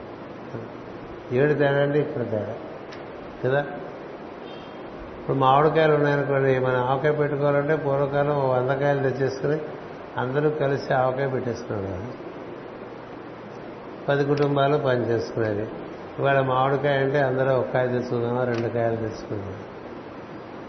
ఏడు 1.36 1.54
తేడా 1.54 1.82
అండి 1.82 2.00
ఇక్కడ 2.00 2.22
తేడా. 2.32 2.56
కదా? 3.46 3.66
ఇప్పుడు 5.20 5.38
మామిడికాయలు 5.38 5.94
ఉన్నాయనుకోండి 5.94 6.60
మనం 6.60 6.76
ఆవకాయ 6.76 7.12
పెట్టుకోవాలంటే 7.12 7.76
పూర్వకాలం 7.76 8.36
ఓ 8.36 8.48
వంద 8.48 8.70
కాయలు 8.70 9.10
తెచ్చేసుకుని 9.10 9.58
అందరూ 10.18 10.50
కలిసి 10.50 10.94
ఆవకాయ 10.94 11.28
పెట్టేసుకున్నారు 11.28 12.34
పది 14.10 14.26
కుటుంబాలు 14.26 14.78
పని 14.78 15.06
చేసుకునేది. 15.10 15.68
ఇవాళ 16.20 16.42
మామిడికాయ 16.42 16.98
అంటే 16.98 17.20
అందరూ 17.20 17.52
ఒక 17.52 17.72
కాయ 17.74 17.88
తెచ్చుకుందామా 17.88 18.44
రెండు 18.44 18.68
కాయలు 18.68 18.96
తెచ్చుకుందాం 18.96 19.56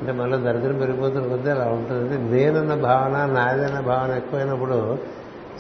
అంటే 0.01 0.13
మళ్ళీ 0.13 0.39
దరిద్రం 0.39 0.79
పెరిగిపోతున్న 0.79 1.29
కొద్దీ 1.29 1.51
అలా 1.51 1.65
ఉంటుంది 1.65 2.19
నేనన్న 2.19 2.75
భావన 2.75 3.27
నాదన్న 3.27 3.81
భావన 3.81 4.17
ఎక్కువైనప్పుడు 4.17 4.99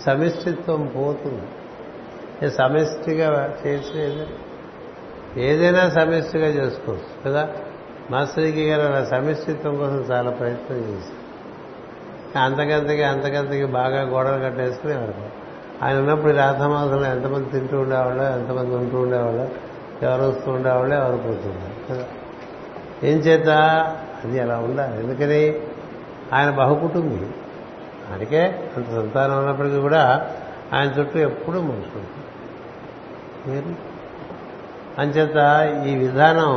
సమిష్టిత్వం 0.01 0.93
పోతుంది. 0.97 2.51
సమిష్టిగా 2.51 3.59
చేసేది 3.67 4.27
ఏదైనా 5.45 5.91
సమిష్టిగా 5.91 6.47
చేసుకోవచ్చు 6.47 7.31
కదా? 7.31 7.49
మాస్టర్కి 8.11 8.71
గారు 8.71 8.93
అలా 8.93 9.05
సమిష్టిత్వం 9.05 9.77
కోసం 9.77 10.05
చాలా 10.11 10.31
ప్రయత్నం 10.31 10.79
చేశారు. 10.79 11.25
అంతకంతకి 12.39 13.03
అంతకంతకి 13.03 13.65
బాగా 13.65 14.03
గోడలు 14.03 14.45
కట్టేసుకునేవారు. 14.45 15.15
ఆయన 15.83 15.99
ఉన్నప్పుడు 15.99 16.33
ఈ 16.33 16.37
రాధమాసంలో 16.37 17.07
ఎంతమంది 17.07 17.51
తింటూ 17.51 17.81
ఉండేవాళ్ళు 17.81 18.23
ఎంతమంది 18.23 18.77
ఉంటూ 18.77 18.99
ఉండేవాళ్ళు 18.99 19.49
ఎవరు 20.03 20.23
వస్తూ 20.23 20.53
ఉండేవాళ్ళు 20.53 20.95
ఎవరు 20.95 21.17
పోతున్నారు 21.17 21.95
కదా? 21.95 22.07
ఏం 23.05 23.19
చేత 23.19 23.49
అది 24.25 24.41
అలా 24.41 24.59
ఉండాలి. 24.59 25.03
ఎందుకని? 25.03 25.61
ఆయన 26.33 26.51
బహుకుటుంబి. 26.51 27.44
అందుకే 28.13 28.73
అంత 28.77 28.87
సంతానం 28.87 29.39
ఉన్నప్పటికీ 29.39 29.79
కూడా 29.79 30.31
ఆయన 30.73 30.89
చుట్టూ 30.89 31.19
ఎప్పుడూ 31.19 31.59
మనుషులు 31.61 32.09
మీరు? 33.49 33.71
అంచేత 35.01 35.39
ఈ 35.87 35.93
విధానం 35.97 36.51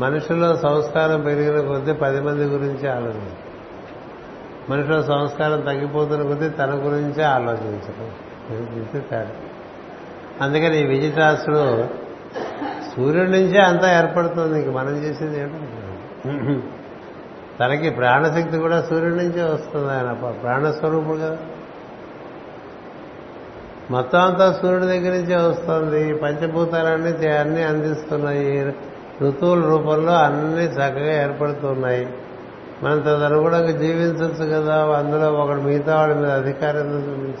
మనుషుల్లో 0.00 0.56
సంస్కారం 0.56 1.20
పెరిగిన 1.20 1.58
కొద్దీ 1.68 1.92
పది 1.92 2.20
మంది 2.20 2.44
గురించి 2.44 2.86
ఆలోచించడం 2.88 3.42
మనిషిలో 4.70 5.02
సంస్కారం 5.02 5.60
తగ్గిపోతున్న 5.60 6.22
కొద్దీ 6.22 6.48
తన 6.48 6.70
గురించే 6.74 7.22
ఆలోచించడం 7.22 8.08
తేడా. 9.00 9.32
అందుకని 10.40 10.76
ఈ 10.80 10.84
విజితాసుడు 10.84 11.64
సూర్యుడి 12.96 13.30
నుంచే 13.30 13.60
అంతా 13.60 13.88
ఏర్పడుతుంది. 13.98 14.56
ఇంక 14.62 14.70
మనం 14.76 14.94
చేసేది 14.96 15.40
ఏంటంటే 15.40 16.73
తనకి 17.60 17.90
ప్రాణశక్తి 17.90 18.58
కూడా 18.58 18.82
సూర్యుడి 18.82 19.16
నుంచే 19.16 19.42
వస్తుంది 19.42 19.92
ఆయన 19.92 20.12
ప్రాణస్వరూపుడు 20.30 21.16
కదా. 21.16 21.38
మొత్తం 23.90 24.20
అంతా 24.20 24.58
సూర్యుడి 24.62 24.86
దగ్గర 24.86 25.12
నుంచే 25.12 25.36
వస్తుంది. 25.36 26.14
పంచభూతాలన్నీ 26.14 27.28
అన్ని 27.28 27.62
అందిస్తున్నాయి. 27.62 28.74
ఋతువుల 29.22 29.64
రూపంలో 29.64 30.12
అన్నీ 30.12 30.64
చక్కగా 30.64 31.22
ఏర్పడుతున్నాయి. 31.22 32.08
మనం 32.82 33.00
తదనుగుణంగా 33.00 33.70
జీవించవచ్చు 33.70 34.60
కదా. 34.60 34.96
అందులో 34.96 35.32
ఒకడు 35.32 35.60
మిగతా 35.60 35.96
వాళ్ళ 35.96 36.14
మీద 36.14 36.30
అధికారం 36.30 37.34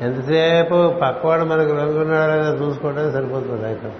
ఎంతసేపు 0.00 0.98
పక్కవాడు 1.02 1.44
మనకు 1.44 1.72
లొంగున్నాడో 1.72 2.34
లేదో 2.34 2.66
చూసుకోవడం 2.66 3.12
సరిపోతుంది 3.12 3.66
అయితే 3.66 3.92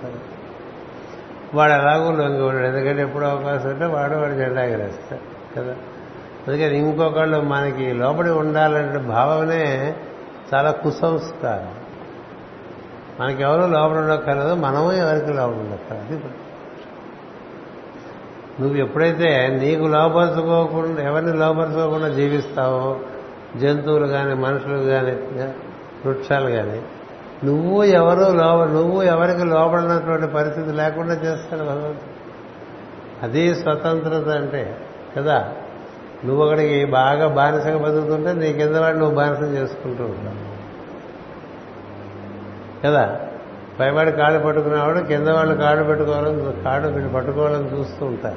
వాడు 1.54 1.72
అలాగూ 1.72 2.16
లొంగి 2.16 2.42
ఉన్నాడు 2.42 2.66
ఎందుకంటే 2.66 3.02
ఎప్పుడు 3.02 3.24
అవకాశం 3.24 3.68
ఉంటే 3.68 3.84
వాడు 3.84 4.14
వాడు 4.14 4.34
జెండా 4.34 4.64
ఎగరేస్తాడు 4.64 5.54
కదా? 5.54 5.72
అందుకని 6.48 6.78
ఇంకొకళ్ళు 6.78 7.40
మనకి 7.40 7.92
లోపడి 7.92 8.30
ఉండాలంటే 8.30 8.98
భావనే 8.98 9.94
చాలా 10.54 10.70
కుసంస్కారం. 10.70 11.74
మనకి 13.20 13.42
ఎవరు 13.42 13.70
లోపల 13.70 13.98
ఉండక్కర్లేదు 13.98 14.54
మనము 14.54 14.92
ఎవరికి 14.92 15.26
లోపల 15.26 15.52
ఉండక్కర్లేదు. 15.52 16.24
నువ్వు 18.60 18.76
ఎప్పుడైతే 18.76 19.46
నీకు 19.60 19.82
లోపరుచుకోకుండా 19.82 21.02
ఎవరిని 21.02 21.36
లోపరుచుకోకుండా 21.36 22.08
జీవిస్తావో 22.08 23.00
జంతువులు 23.56 24.06
కానీ 24.06 24.34
మనుషులు 24.34 24.78
కానీ 24.78 25.12
వృక్షాలు 26.06 26.50
కానీ 26.50 26.82
నువ్వు 27.44 27.84
ఎవరు 27.84 28.32
లోప 28.32 28.68
నువ్వు 28.68 29.02
ఎవరికి 29.02 29.44
లోపడినటువంటి 29.44 30.26
పరిస్థితి 30.26 30.72
లేకుండా 30.72 31.12
చేస్తాడు 31.12 31.62
భగవంతుడు. 31.62 32.20
అది 33.22 33.54
స్వతంత్రత 33.54 34.28
అంటే 34.28 34.76
కదా? 35.16 35.52
నువ్వు 36.24 36.46
ఒకడికి 36.46 36.84
బాగా 36.84 37.28
బానిసగా 37.28 37.78
బతుకుతుంటే 37.78 38.32
నీ 38.32 38.52
కింద 38.52 38.76
వాడు 38.76 38.96
నువ్వు 38.96 39.14
బానిసం 39.14 39.56
చేసుకుంటూ 39.56 40.04
ఉంటావు. 40.04 40.50
కదా? 42.86 43.20
పైవాడు 43.80 44.10
కాళ్ళు 44.10 44.38
పట్టుకునేవాడు 44.38 44.98
కింద 44.98 45.28
వాళ్ళు 45.28 45.54
కాళ్ళు 45.54 45.84
పెట్టుకోవాలని 45.84 46.62
కాళ్ళు 46.62 46.88
వీళ్ళు 46.88 47.12
పట్టుకోవాలని 47.12 47.78
చూస్తూ 47.78 48.06
ఉంటారు. 48.06 48.36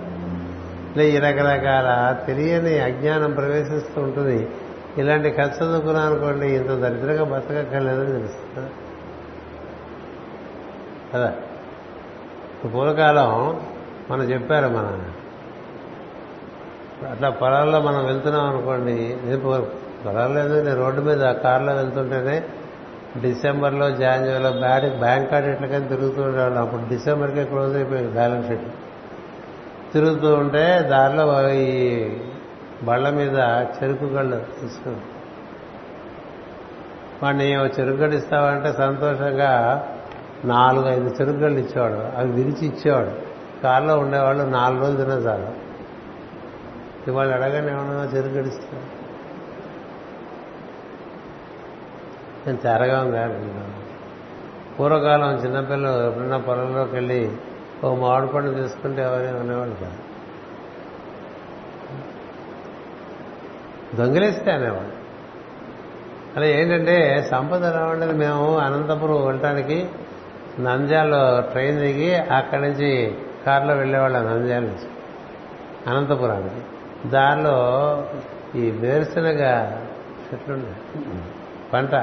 ఇలా 0.95 1.03
ఈ 1.03 1.17
రకరకాల 1.17 2.15
తెలియని 2.27 2.79
అజ్ఞానం 2.79 3.31
ప్రవేశిస్తూ 3.31 4.01
ఉంటుంది. 4.01 4.49
ఇలాంటి 4.97 5.29
ఖర్చు 5.31 5.65
చదువుకున్నాం 5.65 6.05
అనుకోండి 6.05 6.47
ఇంత 6.47 6.67
దరిద్రంగా 6.67 7.23
బతకక్కర్లేదని 7.23 8.11
తెలుస్తుంది. 8.11 8.69
కదా? 11.15 11.33
పూర్వకాలం 12.65 13.61
మనం 14.11 14.23
చెప్పారు 14.23 14.67
మన. 14.67 14.99
అట్లా 17.11 17.29
పొలాల్లో 17.29 17.79
మనం 17.81 18.05
వెళ్తున్నాం 18.05 18.49
అనుకోండి 18.49 19.17
నేను 19.23 19.39
పొలాల్లో 19.39 20.43
నేను 20.43 20.75
రోడ్డు 20.75 21.01
మీద 21.01 21.17
కారులో 21.17 21.73
వెళ్తుంటేనే 21.73 22.43
డిసెంబర్లో 23.21 23.91
జాన్యువరిలో 23.91 24.51
బ్యాడ్ 24.51 24.99
బ్యాంక్ 24.99 25.31
కార్డ్ 25.31 25.49
ఎట్లకని 25.49 25.87
తిరుగుతూ 25.87 26.21
ఉండేవాళ్ళం. 26.21 26.61
అప్పుడు 26.61 26.81
డిసెంబర్కే 26.89 27.43
క్లోజ్ 27.43 27.75
అయిపోయింది 27.75 28.11
బ్యాలెన్స్ 28.11 28.47
షీట్. 28.47 28.61
తిరుగుతూ 29.93 30.35
ఉంటే 30.35 30.79
దారిలో 30.89 31.49
ఈ 31.49 32.09
బళ్ళ 32.83 33.09
మీద 33.09 33.37
చెరుకు 33.83 34.05
గళ్ళు 34.05 34.45
తీసుకుని 34.61 34.95
వాడిని 37.23 37.53
చెరుకు 37.53 37.97
గడిస్తావంటే 37.97 38.69
ఇస్తావంటే 38.69 38.73
సంతోషంగా 38.73 39.87
నాలుగు 40.45 40.87
ఐదు 40.87 41.15
చెరుకుగళ్ళు 41.21 41.59
ఇచ్చేవాడు. 41.59 41.93
అవి 41.93 42.31
విరిచి 42.31 42.67
ఇచ్చేవాడు. 42.67 43.11
కారులో 43.61 43.99
ఉండేవాళ్ళు 43.99 44.43
నాలుగు 44.43 44.81
రోజులు 44.81 44.97
తిన్నా 44.97 45.15
చాలు. 45.15 45.63
ఇవాళ 47.07 47.33
అడగని 47.33 47.71
ఏమన్నా 47.71 48.03
చెరుకు 48.03 48.33
గడిస్తారు 48.33 49.03
నేను 52.47 52.57
తెరగా 52.57 52.99
ఉంది 53.01 53.53
పూర్వకాలం 54.79 55.35
చిన్నపిల్లలు 55.35 56.07
ఎప్పుడన్నా 56.07 56.37
పొలంలోకి 56.37 56.91
వెళ్ళి 56.91 57.31
ఓ 57.83 57.95
మామిడి 57.95 58.31
పండు 58.31 58.51
తీసుకుంటే 58.51 59.01
ఎవరైనా 59.01 59.39
అనేవాళ్ళు 59.39 59.75
కాదు. 59.75 59.97
దొంగిలిస్తే 63.95 64.51
అనేవాడు 64.51 65.03
అలా 66.37 66.45
ఏంటంటే 66.45 67.27
సంపద 67.31 67.63
ఎలా 67.63 68.05
మేము 68.13 68.57
అనంతపురం 68.57 69.25
వెళ్ళటానికి 69.25 69.89
నంద్యాల 70.59 71.43
ట్రైన్ 71.51 71.79
దిగి 71.79 72.15
అక్కడి 72.15 72.61
నుంచి 72.61 73.15
కారులో 73.45 73.73
వెళ్ళేవాళ్ళం 73.73 74.25
నంద్యాల 74.25 74.61
నుంచి. 74.61 74.89
అనంతపురానికి. 75.87 76.61
దారిలో 77.09 77.55
ఈ 78.55 78.71
వేరుశనగ 78.71 79.71
చెట్లు 80.33 80.59
పంట. 81.73 81.95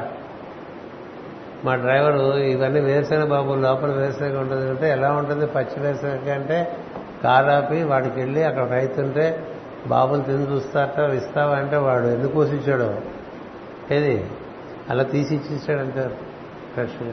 మా 1.65 1.75
డ్రైవరు 1.75 2.39
ఇవన్నీ 2.39 2.81
వేరుశనగ 2.81 3.25
బాబు 3.25 3.55
లోపల 3.55 3.91
వేరుశనగ 3.91 4.41
ఉంటుంది 4.41 4.71
అంటే 4.71 4.91
ఎలా 4.91 5.13
ఉంటుంది? 5.13 5.47
పచ్చి 5.47 5.81
వేరుశనగ 5.81 6.35
అంటే 6.35 6.79
కారు 7.25 7.51
ఆపి 7.51 7.83
వాడికి 7.83 8.21
వెళ్ళి 8.21 8.45
అక్కడ 8.45 8.71
రైతుంటే 8.71 9.47
బాబులు 9.87 10.23
తిని 10.23 10.51
చూస్తారట 10.51 11.11
ఇస్తావా 11.11 11.57
అంటే 11.57 11.77
వాడు 11.77 12.07
ఎందుకు 12.07 12.33
కోసిచ్చాడో 12.33 12.95
ఏది? 13.91 14.31
అలా 14.91 15.03
తీసి 15.03 15.35
ఇచ్చేసాడంటే 15.35 16.19
ఫ్రెష్గా 16.75 17.13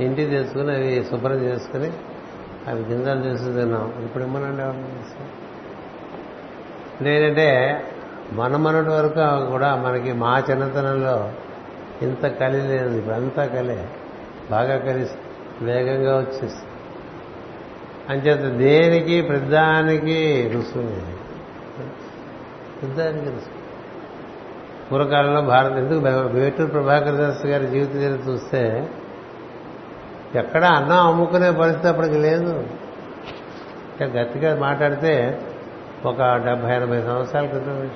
ఇంటికి 0.00 0.30
తెచ్చుకుని 0.30 0.74
అవి 0.74 1.04
శుభ్రం 1.10 1.36
చేసుకుని 1.36 1.92
అవి 2.68 2.82
గింజలు 2.82 3.20
చేసి 3.20 3.44
తిన్నాం. 3.44 3.94
ఇప్పుడు 4.04 4.24
ఇమ్మనండి 4.24 4.62
నేనంటే 7.04 7.80
మన 8.32 8.56
మనటి 8.56 8.88
వరకు 8.88 9.50
కూడా 9.50 9.76
మనకి 9.76 10.12
మా 10.12 10.42
చిన్నతనంలో 10.50 11.32
ఇంత 12.02 12.26
కలి 12.26 12.58
లేదు 12.58 12.98
ఇప్పుడు 12.98 13.14
అంతా 13.14 13.46
కలే 13.46 13.88
బాగా 14.50 14.78
కలిసి 14.78 15.14
వేగంగా 15.64 16.18
వచ్చేసి 16.18 16.66
అంచేత 18.08 18.56
దేనికి 18.58 19.22
ప్రధానికి 19.22 20.50
రుసుము 20.54 21.12
ప్రధానికి 22.80 23.26
రుసుము. 23.26 23.62
పూర్వకాలంలో 24.92 25.42
భారత 25.42 25.72
ఎందుకు 25.72 25.98
వేటూరు 26.38 26.70
ప్రభాకర్ 26.70 27.14
దాస్ 27.14 27.46
గారి 27.46 27.66
జీవిత 27.66 27.96
చరిత్ర 27.96 28.30
చూస్తే 28.30 28.90
ఎక్కడ 30.34 30.64
అన్నం 30.64 31.06
అమ్ముకునే 31.06 31.50
పరిస్థితి 31.50 31.88
అప్పటికి 31.88 32.18
లేదు. 32.18 32.66
ఇంకా 34.00 34.20
గట్టిగా 34.20 34.60
మాట్లాడితే 34.60 35.40
ఒక 36.04 36.22
డెబ్బై 36.22 36.76
ఎనభై 36.76 37.02
సంవత్సరాల 37.02 37.46
క్రితం 37.46 37.90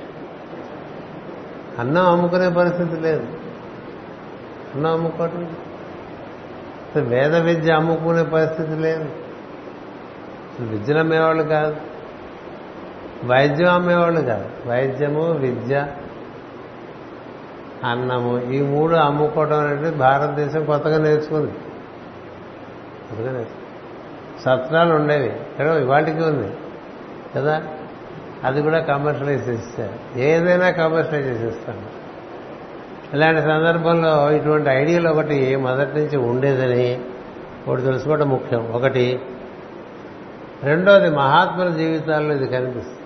అన్నం 1.78 2.06
అమ్ముకునే 2.06 2.48
పరిస్థితి 2.48 2.96
లేదు. 3.00 3.26
అన్నం 4.74 4.92
అమ్ముకోవటం 4.92 5.56
వేద 6.96 7.36
విద్య 7.36 7.72
అమ్ముకునే 7.72 8.22
పరిస్థితి 8.22 8.72
లేదు. 8.72 9.08
విద్యను 10.60 11.00
అమ్మేవాళ్ళు 11.00 11.42
కాదు. 11.42 11.76
వైద్యం 13.24 13.74
అమ్మేవాళ్ళు 13.74 14.20
కాదు. 14.20 14.48
వైద్యము 14.66 15.32
విద్య 15.32 15.86
అన్నము 17.84 18.40
ఈ 18.40 18.62
మూడు 18.62 18.94
అమ్ముకోవడం 18.94 19.60
అనేది 19.60 19.96
భారతదేశం 19.96 20.64
కొత్తగా 20.64 20.98
నేర్చుకుంది. 20.98 21.52
కొత్తగా 23.10 23.44
సత్నాలు 24.40 24.64
సత్రాలు 24.64 24.94
ఉండేవి. 24.94 25.26
ఇక్కడ 25.26 25.66
ఇవాటికి 25.66 26.22
ఉంది. 26.22 26.56
కదా? 27.36 27.62
అది 28.44 28.62
కూడా 28.62 28.78
కమర్షియలైజ్ 28.78 29.48
చేస్తారు 29.48 30.18
ఏదైనా 30.18 30.70
కమర్షియలైజ్ 30.70 31.28
చేసేస్తాను 31.28 32.06
ఇలాంటి 33.14 33.42
సందర్భంలో 33.42 34.30
ఇటువంటి 34.30 34.70
ఐడియాలు 34.70 35.08
ఒకటి 35.08 35.56
మొదటి 35.56 35.98
నుంచి 35.98 36.16
ఉండేదని 36.16 37.00
ఒకటి 37.68 37.82
తెలుసుకోవడం 37.82 38.28
ముఖ్యం. 38.28 38.72
ఒకటి 38.72 39.20
రెండోది 40.62 41.10
మహాత్ముల 41.10 41.68
జీవితాల్లో 41.68 42.34
ఇది 42.34 42.46
కనిపిస్తుంది. 42.46 42.98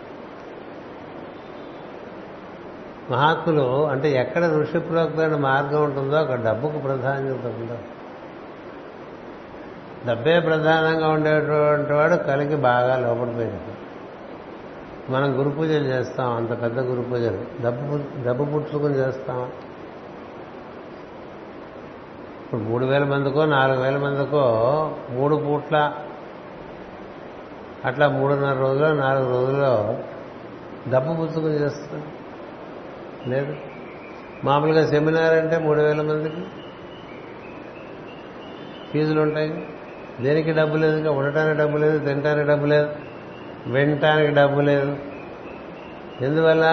మహాత్ములు 3.10 3.86
అంటే 3.86 4.10
ఎక్కడ 4.10 4.44
ఋషిప్రోక్తమైన 4.44 5.36
మార్గం 5.36 5.84
ఉంటుందో 5.84 6.16
అక్కడ 6.16 6.40
డబ్బుకు 6.40 6.78
ప్రాధాన్యత 6.78 7.46
ఉండదు 7.46 7.99
డబ్బే 10.06 10.40
ప్రధానంగా 10.40 11.08
ఉండేటువంటి 11.08 11.92
వాడు 11.92 12.14
కలిగి 12.14 12.56
బాగా 12.56 12.96
లోపడిపోయినట్టు 12.96 13.90
మనం 15.12 15.38
గురు 15.38 15.50
పూజలు 15.50 15.84
చేస్తాం 15.84 16.36
అంత 16.36 16.62
పెద్ద 16.62 16.80
గురు 16.80 17.02
పూజలు. 17.02 17.62
డబ్బు 17.62 18.00
డబ్బు 18.24 18.44
పుట్టుకుని 18.44 18.94
చేస్తాం. 18.94 19.50
ఇప్పుడు 22.44 22.60
మూడు 22.60 22.86
వేల 22.86 23.04
మందికో 23.04 23.44
నాలుగు 23.44 23.82
వేల 23.82 23.96
మందికో 23.96 24.42
మూడు 25.10 25.36
పూట్ల 25.36 25.92
అట్లా 27.84 28.08
మూడున్నర 28.08 28.58
రోజులు 28.58 28.94
నాలుగు 28.94 29.30
రోజుల్లో 29.30 29.98
డబ్బు 30.90 31.14
పుచ్చుకుని 31.14 31.60
చేస్తాం. 31.60 32.02
లేదు. 33.26 33.56
మామూలుగా 34.44 34.86
సెమినార్ 34.86 35.34
అంటే 35.34 35.58
మూడు 35.58 35.80
వేల 35.80 36.02
మందికి 36.02 36.42
ఫీజులు 38.92 39.20
ఉంటాయి. 39.20 39.68
దేనికి 40.22 40.52
డబ్బు 40.52 40.76
లేదు? 40.76 41.08
ఉండటానికి 41.08 41.58
డబ్బు 41.58 41.78
లేదు 41.78 41.98
తినటానికి 41.98 42.48
డబ్బు 42.48 42.66
లేదు 42.66 42.88
వినటానికి 43.66 44.34
డబ్బు 44.34 44.60
లేదు. 44.60 44.96
ఎందువల్ల? 46.20 46.64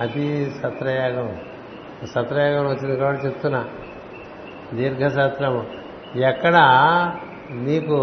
అతి 0.00 0.52
సత్రయాగం. 0.62 1.36
సత్రయాగం 2.14 2.66
వచ్చింది 2.66 2.96
కాబట్టి 2.96 3.26
చెప్తున్నా. 3.26 3.64
దీర్ఘసత్రము 4.74 5.64
ఎక్కడ 6.16 6.54
నీకు 7.50 7.96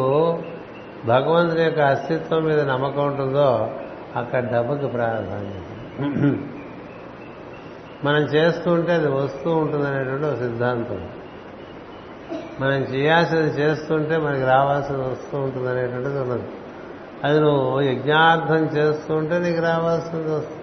భగవంతుని 1.05 1.63
యొక్క 1.63 1.79
అస్తిత్వం 1.79 2.43
మీద 2.43 2.59
నమ్మకం 2.59 3.07
ఉంటుందో 3.07 3.71
అక్కడ 4.15 4.43
డబ్బుకి 4.51 4.87
ప్రాధాన్యత. 4.87 5.67
మనం 8.05 8.21
చేస్తుంటే 8.21 8.93
అది 8.93 9.07
వస్తూ 9.07 9.51
ఉంటుంది 9.51 9.87
అనేటువంటి 9.87 10.25
ఒక 10.25 10.35
సిద్ధాంతం. 10.35 11.01
మనం 12.61 12.81
చేయాల్సింది 12.81 13.61
చేస్తుంటే 13.61 14.17
మనకి 14.17 14.43
రావాల్సింది 14.43 15.01
వస్తూ 15.01 15.37
ఉంటుంది 15.37 15.69
అనేటువంటిది 15.69 16.19
ఉన్నది. 16.19 16.49
అది 17.23 17.39
నువ్వు 17.39 17.81
యజ్ఞార్థం 17.81 18.65
చేస్తుంటే 18.65 19.39
నీకు 19.39 19.61
రావాల్సింది 19.61 20.35
వస్తుంది. 20.35 20.61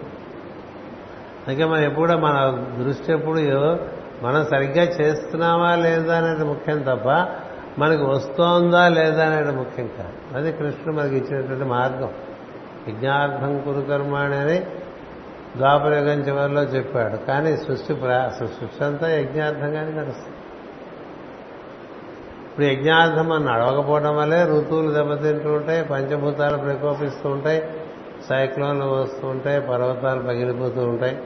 అందుకే 1.48 1.64
మనం 1.64 1.82
ఎప్పుడు 1.82 2.12
మన 2.12 2.66
దృష్టి 2.84 3.12
ఎప్పుడు 3.12 3.40
మనం 4.22 4.44
సరిగ్గా 4.44 4.84
చేస్తున్నామా 4.84 5.74
లేదా 5.74 6.18
అనేది 6.18 6.44
ముఖ్యం 6.44 6.78
తప్ప 6.78 7.28
మనకి 7.78 8.02
వస్తోందా 8.02 8.88
లేదా 8.88 9.26
అనేది 9.26 9.52
ముఖ్యం 9.52 9.90
కాదు. 9.98 10.36
అది 10.36 10.52
కృష్ణుడు 10.52 10.98
మనకి 10.98 11.16
ఇచ్చినటువంటి 11.16 11.64
మార్గం. 11.64 12.10
యజ్ఞార్థం 12.88 13.58
కురుకర్మాణి 13.58 14.36
అని 14.36 14.58
ద్వాపరయుగం 15.56 16.20
చివరిలో 16.20 16.62
చెప్పాడు. 16.62 17.16
కానీ 17.16 17.56
సృష్టి 17.56 17.94
సృష్టి 18.38 18.84
అంతా 18.84 19.10
యజ్ఞార్థంగానే 19.10 19.92
నడుస్తుంది. 19.92 20.37
ఇప్పుడు 22.58 22.72
యజ్ఞార్థం 22.72 23.32
అని 23.32 23.50
అడవకపోవడం 23.50 24.16
వల్లే 24.16 24.44
ఋతువులు 24.44 24.92
దెబ్బతింటూ 24.92 25.52
ఉంటాయి 25.52 25.84
పంచభూతాలు 25.84 26.56
ప్రకోపిస్తూ 26.56 27.28
ఉంటాయి 27.28 27.70
సైక్లోన్లు 28.28 28.84
వస్తూ 28.84 29.28
ఉంటాయి 29.28 29.60
పర్వతాలు 29.60 30.22
పగిలిపోతూ 30.22 30.80
ఉంటాయి 30.80 31.18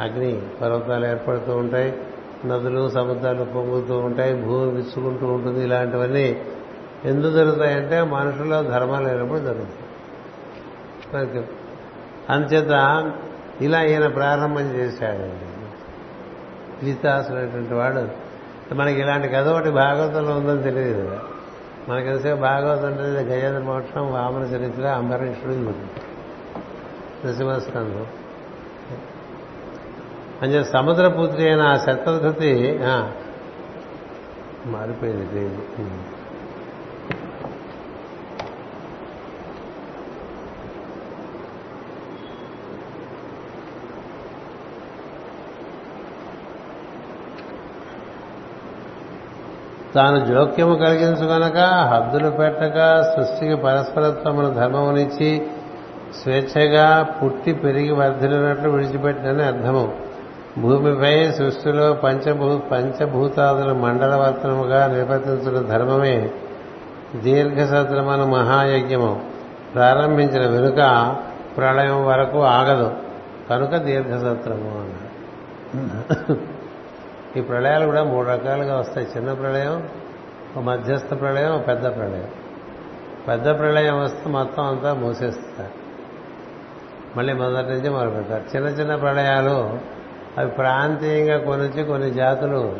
అగ్ని 0.00 0.42
పర్వతాలు 0.62 1.06
ఏర్పడుతూ 1.06 1.56
ఉంటాయి 1.56 1.98
నదులు 2.44 2.90
సముద్రాలు 2.90 3.44
పొంగుతూ 3.44 3.98
ఉంటాయి 3.98 4.34
భూమి 4.34 4.70
విచ్చుకుంటూ 4.70 5.26
ఉంటుంది. 5.26 5.64
ఇలాంటివన్నీ 5.64 6.42
ఎందుకు 7.04 7.32
జరుగుతాయంటే 7.32 8.02
మనుషుల్లో 8.02 8.62
ధర్మాలు 8.62 9.08
లేనప్పుడు 9.08 9.38
జరుగుతాయి. 9.38 11.44
అంచేత 12.30 13.12
ఇలా 13.60 13.82
ఈయన 13.82 14.06
ప్రారంభం 14.06 14.60
చేశాడండి. 14.60 15.66
గీతాసులైనటువంటి 16.86 17.74
వాడు 17.74 18.19
మనకి 18.74 19.00
ఇలాంటి 19.00 19.28
కథ 19.28 19.48
ఒకటి 19.48 19.70
భాగవతంలో 19.70 20.38
ఉందని 20.38 20.62
తెలియదు. 20.62 21.06
కదా 21.06 21.20
మనకి 21.88 22.06
తెలిసే 22.06 22.34
భాగవతం 22.34 22.86
అంటే 22.86 23.02
గజేంద్ర 23.02 23.62
మోక్షం 23.62 24.12
వామన 24.12 24.42
చరిత్ర 24.42 24.86
అంబరీషుడు 24.86 25.54
నృసింహస్కంధం 27.26 28.06
అని 30.42 30.58
అంటే 30.58 30.64
సముద్రపుత్రి 30.64 31.48
అయిన 31.48 31.60
ఆ 31.60 31.76
శతధృతి 31.76 32.80
మారిపోయింది 34.66 35.26
పేరు 35.26 36.19
తాను 49.94 50.24
జోక్యము 50.24 50.74
కలిగించుకొనక 50.74 51.58
హద్దులు 51.58 52.30
పెట్టక 52.30 53.02
సృష్టికి 53.02 53.56
పరస్పరత్వమున 53.56 54.48
ధర్మమునిచ్చి 54.48 55.46
స్వేచ్ఛగా 56.22 57.02
పుట్టి 57.02 57.52
పెరిగి 57.52 57.92
వర్ధిలినట్లు 57.92 58.70
విడిచిపెట్టినని 58.70 59.42
అర్థము. 59.42 59.92
భూమిపై 60.58 61.32
సృష్టిలో 61.32 61.92
పంచభూ 61.92 62.58
పంచభూతాదుల 62.58 63.72
మండలవర్తనముగా 63.72 64.86
నిర్వర్తించిన 64.86 65.66
ధర్మమే 65.66 66.30
దీర్ఘసత్రమను 67.16 68.26
మహాయజ్ఞము. 68.26 69.20
ప్రారంభించిన 69.74 70.50
వెనుక 70.50 71.16
ప్రళయం 71.56 72.06
వరకు 72.06 72.42
ఆగదు. 72.42 72.90
కనుక 73.50 73.76
దీర్ఘసత్రము 73.76 74.70
అన్నారు 74.80 76.59
ఈ 77.36 77.40
ప్రళయాలు 77.40 77.84
కూడా 77.84 78.04
మూడు 78.04 78.28
రకాలుగా 78.28 78.78
వస్తాయి. 78.78 79.06
చిన్న 79.16 79.32
ప్రళయం 79.32 79.88
ఒక 80.56 80.62
మధ్యస్థ 80.62 81.20
ప్రళయం 81.20 81.52
ఒక 81.52 81.66
పెద్ద 81.66 81.82
ప్రళయం. 81.82 82.28
పెద్ద 83.28 83.58
ప్రళయం 83.58 84.00
వస్తే 84.00 84.30
మొత్తం 84.30 84.64
అంతా 84.64 84.94
మూసేస్తారు. 84.94 85.80
మళ్ళీ 87.18 87.32
మొదటి 87.32 87.68
నుంచి 87.68 87.90
మొదలు 87.90 88.10
పెడతారు. 88.10 88.56
చిన్న 88.56 88.68
చిన్న 88.68 88.96
ప్రళయాలు 88.96 89.78
అవి 90.38 90.50
ప్రాంతీయంగా 90.50 91.38
కొనిచ్చి 91.38 91.84
కొన్ని 91.84 92.10
జాతులు 92.10 92.76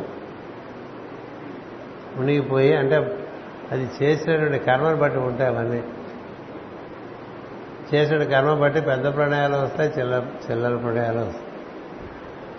మునిగిపోయి 2.17 2.77
అంటే 2.77 3.27
అది 3.73 3.91
చేసినటువంటి 4.03 4.59
కర్మను 4.59 4.97
బట్టి 4.97 5.19
ఉంటాయి 5.19 5.57
అవన్నీ. 5.57 5.85
చేసిన 7.95 8.23
కర్మ 8.23 8.55
బట్టి 8.55 8.81
పెద్ద 8.81 9.15
ప్రణయాలు 9.15 9.57
వస్తాయి 9.57 9.93
చిల్లర 9.99 10.23
చిల్లర 10.51 10.77
ప్రణయాలు 10.77 11.19
వస్తాయి. 11.19 11.50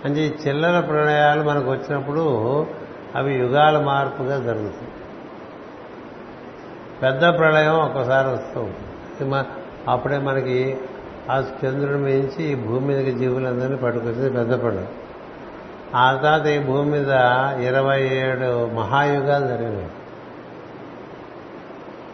అంటే 0.06 0.22
ఈ 0.22 0.32
చిల్లర 0.48 0.80
ప్రణయాలు 0.80 1.44
మనకు 1.44 1.72
వచ్చినప్పుడు 1.72 2.24
అవి 3.16 3.34
యుగాల 3.36 3.80
మార్పుగా 3.80 4.38
జరుగుతాయి. 4.40 4.92
పెద్ద 7.02 7.38
ప్రళయం 7.38 7.76
ఒక్కసారి 7.76 8.28
వస్తూ 8.28 8.60
ఉంటుంది. 8.60 9.48
అప్పుడే 9.88 10.18
మనకి 10.18 10.78
ఆ 11.32 11.38
చంద్రుడి 11.40 11.98
మించి 11.98 12.44
ఈ 12.44 12.56
భూమి 12.56 12.88
మీదకి 12.88 13.12
జీవులందరినీ 13.12 13.76
పట్టుకొచ్చింది 13.78 14.30
పెద్ద 14.30 14.62
ప్రళయం 14.62 14.88
ఆ 15.96 16.16
తర్వాత 16.16 16.46
ఈ 16.46 16.60
భూమి 16.60 16.92
మీద 16.92 17.10
ఇరవై 17.68 18.02
ఏడు 18.02 18.70
మహాయుగాలు 18.76 19.48
జరిగినాయి. 19.48 19.90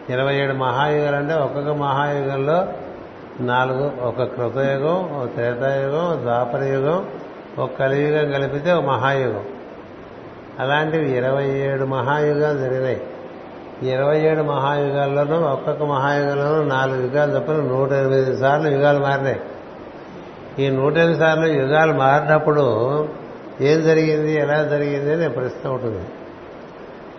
ఇరవై 0.09 0.35
ఏడు 0.35 0.53
మహాయుగాలు 0.53 1.15
అంటే 1.15 1.33
ఒక్కొక్క 1.33 1.69
మహాయుగంలో 1.69 2.67
నాలుగు 3.39 3.91
ఒక 4.01 4.23
కృతయుగం 4.23 5.19
ఒక 5.19 5.33
త్రేతాయుగం 5.33 5.91
ద్వాపరయుగం 5.91 6.23
ద్వాపర 6.23 6.63
యుగం 6.63 7.09
ఒక 7.60 7.72
కలియుగం 7.80 8.32
కలిపితే 8.32 8.72
ఒక 8.72 8.86
మహాయుగం. 8.86 9.45
అలాంటివి 10.60 11.18
ఇరవై 11.18 11.47
ఏడు 11.47 11.86
మహాయుగాలు 11.86 12.58
జరిగినాయి. 12.58 13.01
ఇరవై 13.82 14.20
ఏడు 14.20 14.41
మహాయుగాల్లోనూ 14.41 15.38
ఒక్కొక్క 15.38 15.84
మహాయుగంలోనూ 15.84 16.64
నాలుగు 16.64 17.01
యుగాలు 17.01 17.39
తప్పని 17.39 17.68
నూట 17.68 17.91
ఎనిమిది 17.91 18.38
సార్లు 18.38 18.68
యుగాలు 18.68 18.99
మారినాయి. 18.99 19.39
ఈ 20.60 20.70
నూట 20.70 20.97
ఎనిమిది 20.97 21.20
సార్లు 21.20 21.47
యుగాలు 21.47 21.93
మారినప్పుడు 21.93 23.08
ఏం 23.62 23.82
జరిగింది 23.84 24.34
ఎలా 24.34 24.64
జరిగింది 24.64 25.14
అని 25.14 25.30
ప్రశ్న 25.30 25.70
ఉంటుంది. 25.70 26.05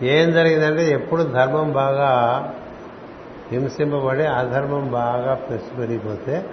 ఏం 0.08 0.32
జరిగిందంటే 0.32 0.90
ఎప్పుడు 0.90 1.22
ధర్మం 1.22 1.72
బాగా 1.72 2.10
హింసింపబడి 3.52 4.26
అధర్మం 4.26 4.90
బాగా 4.90 5.34
పెరిగిపోతే 5.78 6.44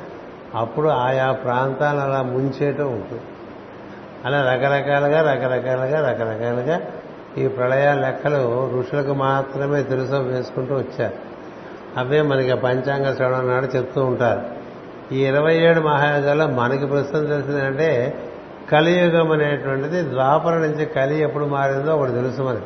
అప్పుడు 0.56 0.88
ఆయా 0.88 1.32
ప్రాంతాలు 1.32 2.00
అలా 2.00 2.22
ముంచేయటం 2.22 2.88
ఉంటుంది. 2.88 3.22
అలా 4.26 4.54
రకరకాలుగా 4.54 5.34
రకరకాలుగా 5.34 6.10
రకరకాలుగా 6.10 6.82
ఈ 7.38 7.48
ప్రళయ 7.48 7.94
లెక్కలు 7.94 8.72
ఋషులకు 8.80 9.14
మాత్రమే 9.14 9.84
తెలుసు 9.84 10.16
వేసుకుంటూ 10.16 10.76
వచ్చారు. 10.76 11.14
అవే 11.98 12.22
మనకి 12.22 12.54
పంచాంగ 12.54 13.16
శ్రవణం 13.16 13.48
నాడు 13.48 13.66
చెప్తూ 13.66 14.06
ఉంటారు. 14.06 14.42
ఈ 15.14 15.26
ఇరవై 15.26 15.56
ఏడు 15.56 15.80
మహాయుగాల్లో 15.80 16.48
మనకి 16.48 16.86
ప్రస్తుతం 16.86 17.26
తెలిసిందంటే 17.26 18.14
కలియుగం 18.72 19.32
అనేటువంటిది 19.32 20.10
ద్వాపర 20.10 20.54
నుంచి 20.54 20.86
కలి 20.86 21.22
ఎప్పుడు 21.22 21.46
మారిందో 21.46 21.96
ఒకటి 21.96 22.12
తెలుసు 22.12 22.42
మనకి. 22.42 22.66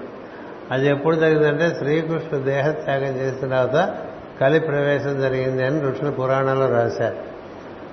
అది 0.71 0.89
ఎప్పుడు 0.89 1.15
జరిగిందంటే 1.15 1.75
శ్రీకృష్ణుడు 1.77 2.43
దేహత్యాగం 2.43 3.15
చేసిన 3.15 3.47
తర్వాత 3.47 3.93
కలి 4.41 4.59
ప్రవేశం 4.59 5.21
జరిగింది 5.21 5.65
అని 5.65 5.81
ఋషులు 5.81 6.11
పురాణంలో 6.11 6.69
రాశారు. 6.69 7.15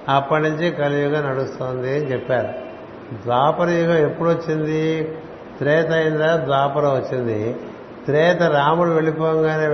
అప్పటి 0.09 0.43
నుంచి 0.43 0.71
కలియుగం 0.71 1.31
నడుస్తోంది 1.31 1.97
అని 1.97 2.13
చెప్పారు. 2.13 2.66
ద్వాపర 3.13 3.71
యుగం 3.71 3.97
ఎప్పుడు 3.97 4.29
వచ్చింది? 4.29 5.05
త్రేత 5.59 5.91
అయిందా 5.91 6.37
ద్వాపరం 6.37 6.91
వచ్చింది. 6.91 7.57
త్రేత 8.07 8.43
రాముడు 8.43 8.91
వెళ్ళిపోగానే 8.91 9.65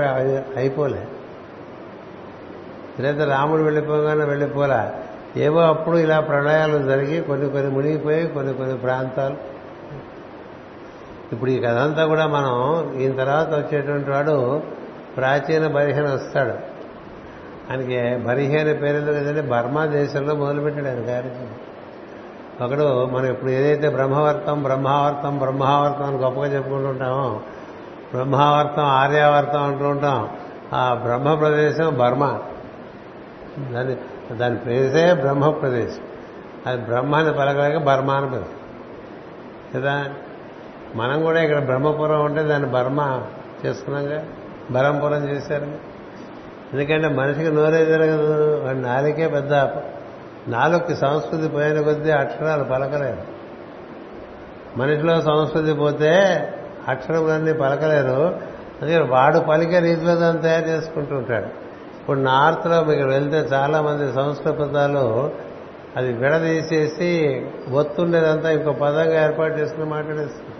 అయిపోలే. 0.61 1.07
త్రేత 2.97 3.21
రాముడు 3.21 3.63
వెళ్ళిపోగానే 3.63 4.25
వెళ్ళిపోలే. 4.25 4.93
ఏవో 5.43 5.61
అప్పుడు 5.61 5.97
ఇలా 5.97 6.21
ప్రళయాలు 6.21 6.79
జరిగి 6.79 7.21
కొన్ని 7.21 7.51
కొన్ని 7.51 7.73
మునిగిపోయి 7.73 8.27
కొన్ని 8.27 8.55
కొన్ని 8.55 8.79
ప్రాంతాలు. 8.79 9.37
ఇప్పుడు 11.33 11.51
ఈ 11.51 11.59
కథ 11.59 11.77
అంతా 11.77 12.07
కూడా 12.07 12.27
మనం 12.27 12.93
ఈయన 13.01 13.13
తర్వాత 13.13 13.55
వచ్చేటువంటి 13.55 14.11
వాడు 14.11 14.63
ప్రాచీన 15.17 15.67
బరిహీన 15.67 16.05
వస్తాడు. 16.05 16.73
ఆయనకి 17.71 18.25
బరిహీన 18.25 18.73
పేరు 18.73 18.97
ఎందుకు 18.97 19.47
బర్మా 19.47 19.87
దేశంలో 19.87 20.35
మొదలుపెట్టాడు 20.35 20.87
ఆయన 20.87 21.07
కార్యక్రమం 21.07 21.55
ఒకడు 22.61 23.07
మనం 23.07 23.27
ఇప్పుడు 23.27 23.51
ఏదైతే 23.51 23.89
బ్రహ్మవర్తం 23.89 24.63
బ్రహ్మావర్తం 24.63 25.39
బ్రహ్మావర్తం 25.39 26.05
అని 26.05 26.17
గొప్పగా 26.17 26.47
చెప్పుకుంటుంటామో 26.47 27.41
బ్రహ్మావర్తం 28.15 28.83
ఆర్యావర్తం 28.83 29.63
అంటూ 29.63 29.89
ఉంటాం. 29.89 30.29
ఆ 30.73 30.95
బ్రహ్మ 30.95 31.35
ప్రదేశం 31.35 31.99
బర్మ. 31.99 32.39
దాని 33.73 33.97
దాని 34.37 34.57
ప్లేసే 34.57 35.15
బ్రహ్మ 35.15 35.51
ప్రదేశం 35.51 36.03
అది 36.67 36.83
బ్రహ్మ 36.83 37.31
పలకలేక 37.31 37.79
బర్మ 37.79 38.11
అని 38.11 38.31
పిలుస్తాం 38.31 38.61
కదా? 39.83 40.05
మనం 40.97 41.23
కూడా 41.23 41.43
ఇక్కడ 41.43 41.65
బ్రహ్మపురం 41.65 42.25
ఉంటే 42.25 42.43
దాన్ని 42.43 42.69
బర్మ 42.69 43.23
చేసుకున్నాగా 43.67 44.25
బరంపురం 44.71 45.29
చేశారు. 45.29 45.67
ఎందుకంటే 46.73 47.09
మనిషికి 47.09 47.53
నోరే 47.53 47.85
జరగదు. 47.85 48.63
వాడి 48.65 48.83
నాలుకే 48.83 49.29
పెద్ద 49.29 49.53
నాలుగుకి 50.49 50.97
సంస్కృతి 50.97 51.49
పోయిన 51.49 51.81
కొద్దీ 51.81 52.11
అక్షరాలు 52.11 52.65
పలకలేరు. 52.65 53.23
మనిషిలో 54.79 55.21
సంస్కృతి 55.21 55.73
పోతే 55.73 56.43
అక్షరములన్నీ 56.89 57.53
పలకలేరు. 57.53 58.53
అందుకని 58.83 59.03
వాడు 59.03 59.39
పలికే 59.39 59.79
రీతిలో 59.79 60.15
దాన్ని 60.15 60.43
తయారు 60.43 60.69
చేసుకుంటూ 60.69 61.17
ఉంటాడు 61.17 61.47
ఇప్పుడు 62.01 62.21
నార్త్లో 62.21 62.85
మీకు 62.85 63.03
వెళ్తే 63.03 63.37
చాలా 63.37 63.83
మంది 63.83 64.13
సంస్కృత 64.13 64.55
పదాలు 64.55 65.31
అది 65.97 66.13
విడదీసేసి 66.13 67.47
ఒత్తుండేదంతా 67.73 68.51
ఇంకో 68.51 68.73
పదంగా 68.73 69.25
ఏర్పాటు 69.25 69.55
చేసుకుని 69.55 69.85
మాట్లాడేస్తుంది 69.85 70.57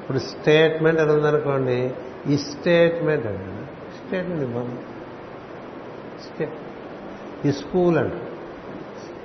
ఇప్పుడు 0.00 0.18
స్టేట్మెంట్ 0.18 1.00
అని 1.00 1.12
ఉందనుకోండి 1.12 1.94
ఈ 2.28 2.36
స్టేట్మెంట్ 2.36 3.26
అండి 3.26 3.96
స్టేట్మెంట్ 3.96 4.42
ఇవ్వండి 4.42 4.78
ఈ 7.48 7.52
స్కూల్ 7.52 7.98
అంట 7.98 8.12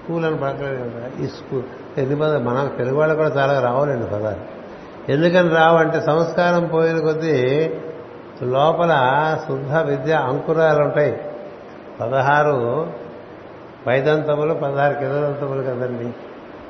స్కూల్ 0.03 0.25
అని 0.25 0.37
పలకలేదు 0.37 1.23
ఈ 1.23 1.27
స్కూల్. 1.27 1.63
ఎన్ని 1.99 2.15
పదాలు 2.15 2.39
మన 2.39 2.71
తెలుగు 2.77 2.95
వాళ్ళు 2.95 3.15
కూడా 3.15 3.29
చాలా 3.29 3.59
రావాలండి 3.59 4.05
పదాలు. 4.05 4.61
ఎందుకని 5.11 5.49
రావంటే 5.49 6.01
సంస్కారం 6.01 6.67
పోయిన 6.67 6.99
కొద్దీ 6.99 7.69
లోపల 8.43 8.91
శుద్ధ 9.47 9.75
విద్య 9.75 10.13
అంకురాలు 10.13 10.83
ఉంటాయి. 10.83 11.21
పదహారు 12.01 12.93
పైదంతములు 13.87 14.53
పదహారు 14.53 14.93
కిందంతములు 14.93 15.61
కదండి. 15.63 16.13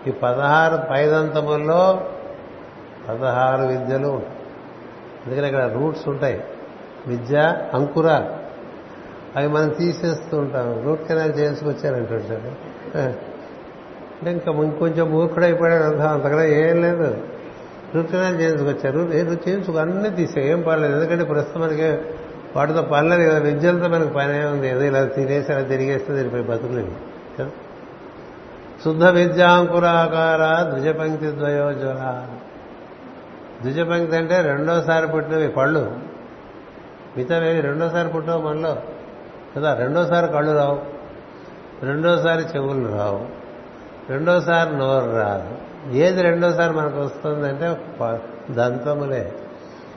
ఈ 0.09 0.11
పదహారు 0.11 0.87
పైదంతముల్లో 0.89 2.07
పదహారు 3.09 3.61
విద్యలు 3.61 4.07
ఉంటాయి. 4.07 4.35
అందుకని 5.25 5.47
ఇక్కడ 5.47 5.71
రూట్స్ 5.71 6.07
ఉంటాయి. 6.07 6.43
విద్య 7.07 7.55
అంకురాలు. 7.73 8.40
అవి 9.35 9.47
మనం 9.47 9.69
తీసేస్తూ 9.69 10.37
ఉంటాం. 10.37 10.83
రూట్ 10.85 11.07
కెనాల్ 11.07 11.33
చేసుకొచ్చారంటుంటాడు 11.39 12.51
అంటే 12.97 14.31
ఇంకా 14.31 14.51
ఇంకొంచెం 14.51 15.11
మూర్ఖుడైపోయాడు 15.11 15.83
అర్థం 15.83 16.07
అంతకన్నా 16.07 16.43
ఏం 16.43 16.81
లేదు. 16.81 17.17
రూట్ 17.95 18.11
కెనాల్ 18.11 18.41
చేసుకొచ్చారు 18.41 18.99
రూట్ 19.29 19.49
చేయించుకు 19.49 19.77
అన్నీ 19.77 20.09
తీసే 20.09 20.51
ఏం 20.51 20.61
పర్లేదు. 20.61 20.93
ఎందుకంటే 20.93 21.23
ప్రస్తుతం 21.23 21.61
మనకి 21.61 21.91
వాటితో 22.55 22.81
పర్లేదు 22.81 23.29
కదా. 23.29 23.39
విద్యలతో 23.39 23.87
మనకు 23.87 24.09
పనే 24.09 24.45
ఉంది. 24.45 24.69
ఏదో 24.69 24.81
ఇలా 24.81 25.05
తినేసి 25.05 25.53
అలా 25.53 25.61
తిరిగేస్తే 25.61 26.13
తిరిగిపోయి 26.13 26.43
బతుకులేదు 26.43 26.95
కదా. 27.39 27.49
శుద్ధ 28.85 29.03
విద్యాంకురాకార 29.03 30.69
ద్విజపంక్తి 30.69 31.25
ద్వయోజ్వల 31.25 32.27
ద్విజపంక్తి 33.61 34.15
అంటే 34.15 34.41
రెండోసారి 34.41 35.07
పుట్టినవి 35.07 35.47
పళ్ళు. 35.47 35.91
మిగతావేవి 37.17 37.61
రెండోసారి 37.61 38.09
పుట్టవు 38.09 38.41
మనలో. 38.41 38.77
కదా 39.57 39.73
రెండోసారి 39.73 40.27
కళ్ళు 40.27 40.57
రావు 40.57 40.81
రెండోసారి 41.85 42.43
చెవులు 42.43 42.97
రావు 42.97 43.41
రెండోసారి 44.09 44.77
నోరు 44.77 45.11
రాదు. 45.15 45.57
ఏది 45.91 46.21
రెండోసారి 46.21 46.73
మనకు 46.73 46.99
వస్తుందంటే 46.99 47.77
దంతములే. 48.51 49.33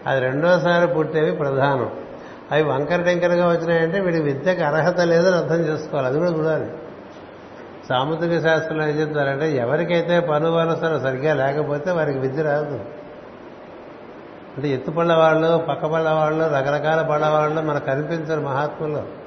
అది 0.07 0.20
రెండోసారి 0.20 0.86
పుట్టేవి 0.86 1.32
ప్రధానం. 1.32 1.90
అవి 2.52 2.62
వంకర 2.62 3.02
టెంకరగా 3.02 3.48
వచ్చినాయంటే 3.48 4.00
వీడి 4.00 4.22
విద్యకు 4.22 4.62
అర్హత 4.62 5.00
లేదని 5.00 5.36
అర్థం 5.36 5.57
చేసుకోవాలి. 5.57 6.07
అది 6.07 6.18
కూడా 6.18 6.30
చూడాలి. 6.30 6.72
సాముద్రిక 7.88 8.42
శాస్త్రంలో 8.42 8.88
ఏం 8.88 9.00
చెప్తారంటే 9.00 9.57
ఎవరికైతే 9.57 10.20
పను 10.20 10.50
వలసలు 10.50 10.98
సరిగ్గా 10.98 11.34
లేకపోతే 11.34 11.90
వారికి 11.90 12.18
విద్య 12.18 12.42
రాదు. 12.42 12.80
అంటే 14.57 14.68
ఎత్తుపళ్ళ 14.68 15.14
వాళ్ళు 15.14 15.64
పక్కపళ్ళ 15.68 16.11
వాళ్ళు 16.11 16.44
రకరకాల 16.44 17.02
పళ్ళ 17.02 17.28
వాళ్ళు 17.28 17.61
మనకు 17.61 17.84
కనిపించరు 17.84 18.40
మహాత్ములు. 18.40 19.23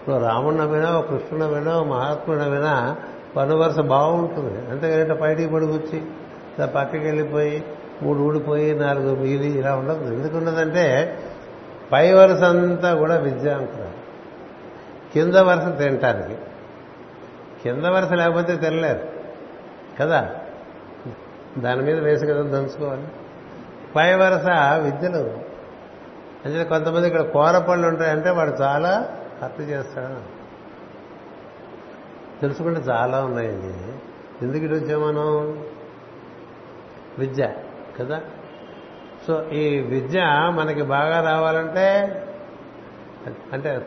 ఇప్పుడు 0.00 0.16
రాముడిని 0.16 0.66
వినా 0.66 0.98
ఒక 0.98 1.10
కృష్ణుని 1.10 1.54
వినా 1.54 1.76
ఒక 1.76 2.96
పను 3.36 3.56
వరుస 3.56 3.78
బాగుంటుంది. 3.78 4.70
అంతేకాదంటే 4.70 5.14
బయటికి 5.14 5.52
పడుకొచ్చి 5.52 6.02
పక్కకి 6.66 7.04
వెళ్ళిపోయి 7.04 7.64
మూడు 8.02 8.18
ఊడిపోయి 8.18 8.74
నాలుగు 8.74 9.16
మిగిలి 9.16 9.58
ఇలా 9.58 9.76
ఉండదు. 9.76 10.14
ఎందుకు 10.14 11.20
పై 11.92 12.12
వరుస 12.12 12.42
అంతా 12.42 12.94
కూడా 12.94 13.16
విద్యాంకురాలు. 13.16 14.00
కింద 15.14 15.34
వరుస 15.34 15.78
తినటానికి. 15.78 16.34
కింద 17.62 17.84
వరుస 17.84 18.12
లేకపోతే 18.12 18.56
తినలేరు 18.56 19.00
కదా? 20.00 20.30
దాని 21.58 21.82
మీద 21.82 21.98
వేసి 21.98 22.26
కదా 22.26 22.42
దంచుకోవాలి. 22.42 23.08
పై 23.96 24.14
వరుస 24.14 24.46
విద్యలు. 24.82 25.50
అంటే 26.44 26.64
కొంతమంది 26.64 27.06
ఇక్కడ 27.06 27.20
కూర 27.20 27.58
పళ్ళు 27.58 27.88
ఉంటాయంటే 27.88 28.30
వాడు 28.30 28.50
చాలా 28.50 29.08
హత్య 29.42 29.64
చేస్తాడు. 29.64 30.40
తెలుసుకుంటే 32.40 32.80
చాలా 32.80 33.24
ఉన్నాయండి. 33.24 33.92
ఎందుకు 34.44 34.64
ఇటు 34.64 34.74
వచ్చామనం 34.74 35.64
విద్య 37.18 37.54
కదా? 37.98 38.20
సో 39.26 39.48
ఈ 39.48 39.78
విద్య 39.78 40.22
మనకి 40.50 40.82
బాగా 40.82 41.30
రావాలంటే 41.30 41.88
అంటే 43.52 43.86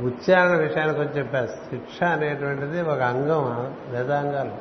ఉచ్చారణ 0.00 0.56
విషయానికి 0.56 1.00
వచ్చి 1.00 1.10
చెప్పా 1.10 1.46
శిక్ష 1.46 2.02
అనేటువంటిది 2.02 2.82
ఒక 2.82 3.00
అంగం 3.00 3.76
వేదాంగాలు. 3.88 4.52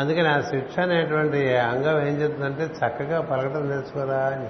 అందుకని 0.00 0.28
ఆ 0.28 0.40
శిక్ష 0.40 0.78
అనేటువంటి 0.78 1.56
అంగం 1.56 2.06
ఏం 2.06 2.14
చెప్తుందంటే 2.14 2.64
చక్కగా 2.64 3.20
పలకటం 3.20 3.70
నేర్చుకోరా 3.70 4.18
అని. 4.18 4.48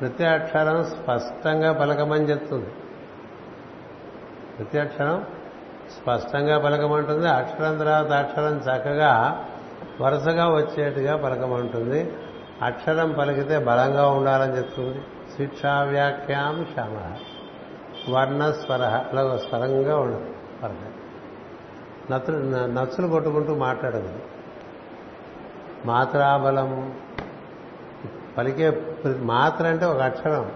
ప్రతి 0.00 0.24
అక్షరం 0.24 0.84
స్పష్టంగా 0.84 1.72
పలకమని 1.72 2.24
చెప్తుంది. 2.24 2.70
ప్రతి 4.58 4.78
అక్షరం 4.78 5.24
స్పష్టంగా 5.90 6.58
పలకమంటుంది. 6.58 7.28
అక్షరం 7.28 7.78
తర్వాత 7.78 8.12
అక్షరం 8.12 8.56
చక్కగా 8.56 9.44
వరుసగా 10.00 10.48
వచ్చేట్టుగా 10.48 11.16
పలకమంటుంది. 11.16 12.12
అక్షరం 12.62 13.12
పలికితే 13.12 13.58
బలంగా 13.58 14.08
ఉండాలని 14.08 14.56
చెప్తుంది. 14.56 14.98
శిక్షా 15.36 15.82
వ్యాఖ్యాం 15.82 16.66
శమ. 16.76 17.16
వర్ణస్వర 18.10 18.82
అలా 18.82 19.36
స్వరంగా 19.36 19.96
ఉండదు 19.96 20.34
పలక 20.62 20.94
నచ్చులు 22.10 23.06
కొట్టుకుంటూ 23.06 23.54
మాట్లాడదు. 23.54 24.18
మాత్రాబలం 25.86 26.98
పలికే 28.38 28.82
మాత్ర 29.06 29.66
అంటే 29.66 29.84
ఒక 29.84 30.00
అక్షరం. 30.00 30.52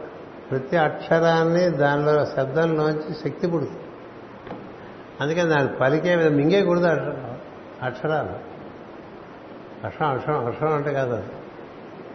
ప్రతి 0.50 0.76
అక్షరాన్ని 0.76 1.68
దానిలో 1.68 2.24
శబ్దంలోంచి 2.24 3.14
శక్తి 3.14 3.46
పుడుతుంది. 3.46 3.80
అందుకని 5.20 5.48
దాన్ని 5.48 5.76
పలికే 5.76 6.16
విధంగా 6.16 6.36
మింగేయకూడదు 6.36 6.86
అక్షరాలు. 7.82 8.48
అక్షరం 9.86 10.08
అక్షరం 10.08 10.46
అక్షరం 10.46 10.72
అంటే 10.74 10.92
కాదు 10.92 11.14
అది. 11.14 11.26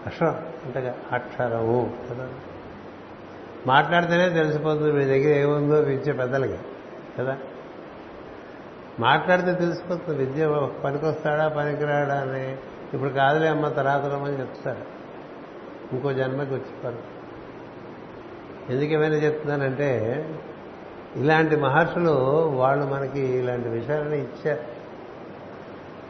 అక్షరం 0.05 0.39
అంటే 0.65 0.95
అక్షరము. 1.11 1.97
కదా? 2.11 2.29
మాట్లాడితేనే 3.67 4.29
తెలిసిపోతుంది 4.29 4.91
మీ 4.91 5.05
దగ్గర 5.05 5.37
ఏముందో 5.37 5.79
విద్య 5.79 6.13
పెద్దలకి. 6.13 6.57
కదా? 7.19 7.37
మాట్లాడితే 8.99 9.53
తెలిసిపోతుంది 9.53 10.17
విద్య 10.17 10.69
పనికొస్తాడా 10.85 11.47
పనికిరాడా 11.47 12.15
అని. 12.15 12.57
ఇప్పుడు 12.93 13.09
కాదులే 13.09 13.47
అమ్మ 13.47 13.69
తర్వాత 13.69 14.05
రమ్మని 14.05 14.39
చెప్తారు. 14.39 15.02
ఇంకో 15.91 16.13
జన్మకి 16.13 16.53
వచ్చేవారు 16.53 17.13
ఎందుకు 18.69 18.91
ఏమైనా 18.91 19.15
చెప్తున్నానంటే 19.15 19.89
ఇలాంటి 21.15 21.55
మహర్షులు 21.55 22.11
వాళ్ళు 22.47 22.85
మనకి 22.85 23.19
ఇలాంటి 23.19 23.69
విషయాలని 23.69 24.19
ఇచ్చారు. 24.19 24.83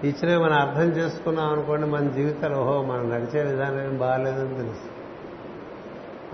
ఇచ్చినవి 0.05 0.43
మనం 0.43 0.53
అర్థం 0.53 0.83
చేసుకున్నాం 0.83 1.51
అనుకోండి 1.51 1.87
మన 1.87 2.09
జీవితాలు 2.09 2.55
ఓహో 2.55 2.83
మనం 2.83 3.09
నడిచే 3.09 3.43
విధానం 3.43 3.81
ఏం 3.81 3.97
బాగాలేదని 3.97 4.55
తెలుసు. 4.55 4.93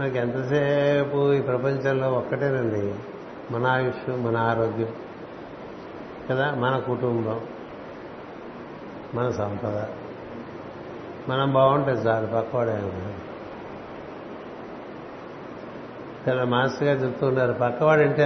మనకి 0.02 0.18
ఎంతసేపు 0.18 1.34
ఈ 1.34 1.42
ప్రపంచంలో 1.42 2.12
ఒక్కటేనండి. 2.12 2.96
మన 3.52 3.68
ఆయుష్ 3.68 4.10
మన 4.10 4.38
ఆరోగ్యం 4.38 4.94
కదా? 6.30 6.52
మన 6.52 6.80
కుటుంబం 6.80 7.40
మన 9.14 9.30
సంపద. 9.30 9.86
మనం 11.30 11.54
బాగుంటే 11.54 11.92
చాలు 11.92 12.26
పక్కవాడే 12.26 12.72
తన 16.28 16.43
మాస్టర్ 16.43 16.88
గారు 16.88 17.11
పక్కవాడు 17.13 17.53
పక్కవాడంటే 17.53 18.26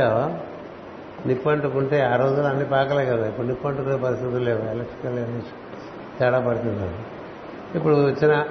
నిప్పంటుకుంటే 1.25 2.01
ఆ 2.01 2.15
రోజులు 2.15 2.47
అన్ని 2.47 2.65
పాకలే 2.65 3.05
కదా 3.05 3.27
ఇప్పుడు 3.27 3.47
నిప్పంటుకునే 3.47 3.95
పరిస్థితులు 3.95 4.37
లేవు 4.37 4.69
ఎలక్ట్రికల్ 4.69 5.41
తేడా 6.19 6.39
పడుతుంది. 6.39 6.91
ఇప్పుడు 7.75 7.93
వచ్చిన 7.93 8.45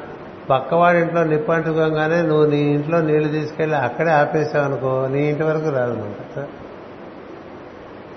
పక్కవాడి 0.51 0.99
ఇంట్లో 0.99 1.25
నిప్పంటుకోగానే 1.25 2.23
నువ్వు 2.23 2.47
నీ 2.47 2.57
ఇంట్లో 2.57 3.01
నీళ్ళు 3.01 3.29
తీసుకెళ్ళి 3.29 3.77
అక్కడే 3.77 4.11
ఆపేసావు 4.11 4.65
అనుకో 4.65 5.07
నీ 5.07 5.29
ఇంటి 5.29 5.43
వరకు 5.43 5.71
రాదు 5.71 6.15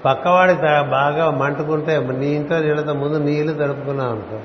పక్కవాడి 0.06 0.54
బాగా 0.90 1.32
మంటుకుంటే 1.32 2.00
నీ 2.00 2.28
ఇంట్లో 2.28 2.60
నీళ్ళతో 2.60 2.94
ముందు 2.94 3.18
నీళ్ళు 3.18 3.54
తడుపుకున్నావు 3.54 4.12
అనుకో 4.12 4.40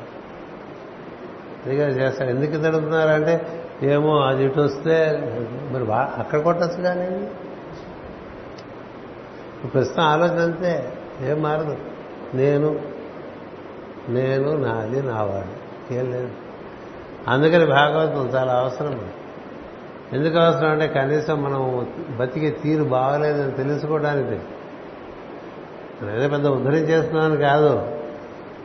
ఇదిగా 1.66 1.88
చేస్తాడు 1.88 2.30
ఎందుకు 2.30 2.62
తడుపుతున్నారంటే 2.62 3.59
ఏమో 3.82 4.20
అది 4.20 4.44
ఇటు 4.44 4.60
వస్తే 4.60 5.20
మరి 5.72 5.92
అక్కడ 5.92 6.40
కొట్టచ్చు 6.40 6.82
కానీ. 6.82 7.30
ప్రస్తుతం 9.68 10.02
ఆలోచన 10.02 10.38
అంతే. 10.38 10.92
ఏం 11.22 11.42
మారదు. 11.42 11.76
నేను 12.34 12.80
నేను 14.08 14.56
నాది 14.56 15.02
నావాడు 15.02 15.60
ఏం 15.94 16.12
లేదు. 16.12 16.30
అందుకని 17.28 17.66
భాగవతం 17.66 18.28
చాలా 18.28 18.52
అవసరం. 18.52 19.10
ఎందుకు 20.12 20.38
అవసరం 20.38 20.70
అంటే 20.70 20.86
కనీసం 20.86 21.42
మనం 21.42 21.88
బతికే 22.16 22.50
తీరు 22.50 22.84
బాగలేదని 22.84 23.50
తెలుసుకోవడానికి. 23.50 24.40
ఏదో 26.16 26.28
పెద్ద 26.28 26.46
ఉద్ధరించేస్తున్నాను 26.46 27.36
కాదు. 27.36 27.88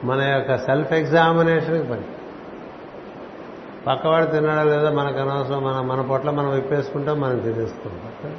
మన 0.03 0.21
యొక్క 0.21 0.57
సెల్ఫ్ 0.57 0.93
ఎగ్జామినేషన్కి 0.93 1.87
పని. 1.89 2.01
పక్కవాడు 3.87 4.25
తిన్నాడా 4.25 4.63
లేదా 4.63 4.91
మనకు 4.91 5.19
అనవసరం 5.19 5.63
మన 5.63 5.81
మన 5.81 6.01
పొట్ల 6.01 6.29
మనం 6.29 6.51
విప్పేసుకుంటాం 6.51 7.21
మనం 7.21 7.39
తినేసుకుంటాం. 7.39 8.35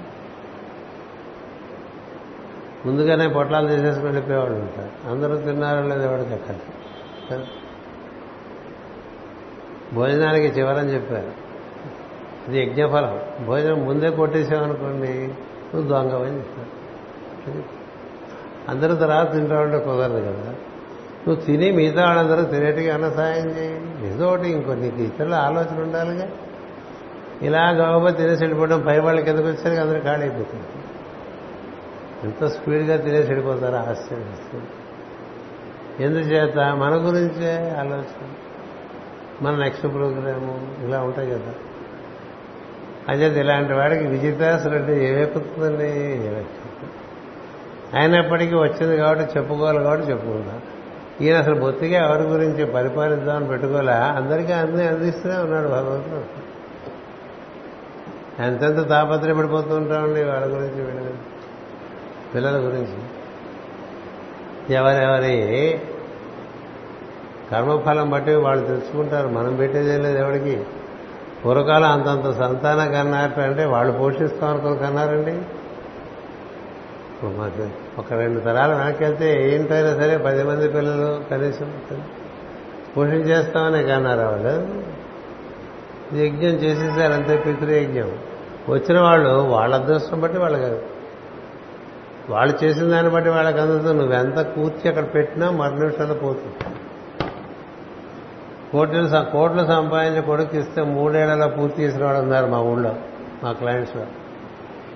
ముందుగానే 2.87 3.29
పొట్లాలు 3.29 3.69
చేసేసుకుని 3.69 4.05
వెళ్ళిపోయేవాడు 4.05 4.53
ఉంటారు. 4.53 5.11
అందరూ 5.11 5.37
తిన్నారో 5.37 5.89
లేదా 5.89 6.05
ఎవరికి 6.05 6.35
ఎక్కడ 6.35 6.55
భోజనానికి 9.95 10.61
చివరని 10.61 10.95
చెప్పారు. 10.95 11.47
ఇది 12.49 12.61
యజ్ఞఫలం. 12.61 13.47
భోజనం 13.47 13.85
ముందే 13.85 14.11
కొట్టేసామనుకోండి 14.11 15.35
నువ్వు 15.75 15.89
దొంగవని 15.89 16.37
చెప్పారు 16.37 17.63
అందరూ 18.69 18.95
తర్వాత 18.95 19.33
తింటా 19.33 19.61
ఉంటే 19.61 19.79
కుదరదు 19.79 20.21
కదా. 20.21 20.55
నువ్వు 21.29 21.45
తిని 21.45 21.70
మిగతా 21.70 22.07
వాళ్ళందరూ 22.07 22.45
తినేటికి 22.45 22.91
అన్న 22.91 23.11
సాయం 23.11 23.49
చేయి. 23.49 24.09
ఏదో 24.09 24.29
ఒకటి 24.29 24.49
ఇంకో 24.49 24.74
నీకు 24.74 24.97
ఇతరుల 24.97 25.35
ఆలోచన 25.35 25.81
ఉండాలిగా. 25.81 26.29
ఇలా 27.43 27.70
గౌబా 27.70 28.11
తినేసి 28.11 28.43
వెళ్ళిపోవడం 28.43 28.81
పై 28.81 28.99
వాళ్ళకి 28.99 29.31
ఎందుకు 29.31 29.47
వచ్చారు 29.47 29.81
అందరూ 29.81 30.01
ఖాళీ 30.01 30.22
అయిపోతుంది 30.22 30.64
ఎంత 32.24 32.47
స్పీడ్గా 32.47 32.97
తినేసి 32.97 33.29
వెళ్ళిపోతారో 33.29 33.77
ఆశ్చర్యం 33.77 34.62
ఎందుచేత? 36.01 36.59
మన 36.59 36.95
గురించే 36.95 37.70
ఆలోచన. 37.70 38.29
మన 39.43 39.57
నెక్స్ట్ 39.57 39.83
ప్రోగ్రాము 39.83 40.85
ఇలా 40.85 41.01
ఉంటాయి 41.01 41.31
కదా. 41.31 41.55
అదే 43.09 43.41
ఇలాంటి 43.41 43.72
వాడికి 43.72 44.07
విజితాసులు 44.07 44.74
అంటే 44.74 45.09
ఏమెక్కుతుందండి 45.09 45.91
అయినప్పటికీ 47.99 48.55
వచ్చింది 48.55 48.97
కాబట్టి 48.97 49.39
చెప్పుకోవాలి 49.39 49.79
కాబట్టి 49.79 50.11
చెప్పుకుందాం 50.11 50.61
ఈయన 51.21 51.39
అసలు 51.39 51.61
బొత్తిగా 51.61 52.07
ఎవరి 52.07 52.23
గురించి 52.23 52.67
పరిపాలిద్దామని 52.67 53.49
పెట్టుకోలే. 53.49 53.93
అందరికీ 53.93 54.53
అన్ని 54.53 54.89
అందిస్తూనే 54.89 55.37
ఉన్నాడు 55.37 55.69
భగవంతుడు. 55.69 56.47
ఎంతెంత 58.43 58.89
తాపత్రయపడిపోతూ 58.89 59.75
ఉంటామండి 59.75 60.25
వాళ్ళ 60.25 60.47
గురించి 60.47 60.83
వీళ్ళ 60.83 61.01
గురించి 61.01 61.17
పిల్లల 62.35 62.57
గురించి. 62.57 62.99
ఎవరెవరి 64.75 65.81
కర్మఫలం 67.51 68.11
బట్టి 68.11 68.35
వాళ్ళు 68.35 68.67
తెలుసుకుంటారు. 68.67 69.29
మనం 69.29 69.57
పెట్టేదే 69.57 69.99
లేదు 69.99 70.19
ఎవరికి. 70.19 70.64
పూర్వకాలం 71.45 71.91
అంతంత 71.91 72.39
సంతానం 72.39 72.93
కన్నారంటే 72.93 73.64
వాళ్ళు 73.64 73.93
పోషిస్తాం 73.93 74.51
అనుకుని 74.51 74.77
కన్నారండి 74.79 75.33
మాకు 77.27 77.86
ఒక 77.99 78.13
రెండు 78.13 78.41
తరాలు 78.41 78.75
వెనక్కెళ్తే 78.75 79.55
ఏంటైనా 79.55 79.95
సరే 79.95 80.17
పది 80.17 80.43
మంది 80.43 80.69
పిల్లలు 80.69 81.29
కనీసం 81.31 81.81
పోషించేస్తామని 82.97 83.83
కన్నారు 83.83 84.21
వాళ్ళు 84.21 84.55
యజ్ఞం 86.17 86.55
చేసేసారు 86.65 87.13
అంతే 87.13 87.37
పితృయజ్ఞం. 87.37 88.13
వచ్చిన 88.69 89.01
వాళ్ళు 89.01 89.29
వాళ్ళ 89.29 89.75
అదృష్టం 89.75 90.21
బట్టి 90.21 90.39
వాళ్ళకి 90.39 90.87
వాళ్ళు 92.33 92.65
చేసిన 92.65 92.91
దాన్ని 92.91 93.13
బట్టి 93.13 93.31
వాళ్ళకి 93.31 93.59
అందుతుంది. 93.59 93.99
నువ్వెంత 93.99 94.41
కూర్చి 94.41 94.89
అక్కడ 94.89 95.15
పెట్టినా 95.15 95.51
మరు 95.51 95.75
నిమిషాలు 95.75 96.15
పోతుంది. 96.15 96.77
కోట్లు 98.73 99.31
కోట్లు 99.33 99.67
సంపాదించి 99.67 100.23
కొడుకు 100.23 100.57
ఇస్తే 100.57 100.83
మూడేళ్ళలో 100.83 101.49
పూర్తి 101.49 101.83
చేసిన 101.83 102.05
వాళ్ళు 102.05 102.21
ఉన్నారు 102.23 102.47
మా 102.47 102.61
ఊళ్ళో 102.61 102.95
మా 103.45 103.53
క్లయింట్స్లో 103.53 104.03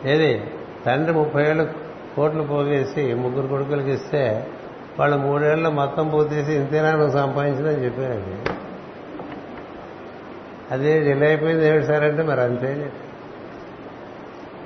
ఏది? 0.04 0.50
తండ్రి 0.86 1.14
ముప్పై 1.14 1.42
ఏళ్ళు 1.50 1.89
కోట్లు 2.16 2.42
పోగేసి 2.42 3.14
ముగ్గురు 3.14 3.46
కొడుకులకి 3.46 3.90
ఇస్తే 3.90 4.46
వాళ్ళు 4.98 5.16
మూడేళ్ళు 5.16 5.70
మొత్తం 5.70 6.08
పూర్తి 6.08 6.34
ఇంతేనా 6.34 6.90
నువ్వు 6.90 7.10
సంపాదించిందని 7.10 7.84
చెప్పారండి. 7.84 8.50
అదే 10.74 11.00
డిలే 11.00 11.26
అయిపోయింది 11.26 11.68
ఏమిటి 11.68 11.86
సార్ 11.86 12.04
అంటే 12.04 12.22
మరి 12.22 12.40
అంతే 12.40 12.92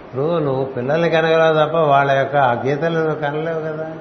ఇప్పుడు 0.07 0.39
నువ్వు 0.39 0.65
పిల్లల్ని 0.65 1.11
కనగలవు 1.11 1.69
తప్ప 1.69 1.77
వాళ్ళ 1.77 2.13
యొక్క 2.13 2.37
ఆ 2.37 2.53
గీతలు 2.53 2.99
నువ్వు 2.99 3.15
కనలేవు 3.15 3.61
కదా. 3.61 3.97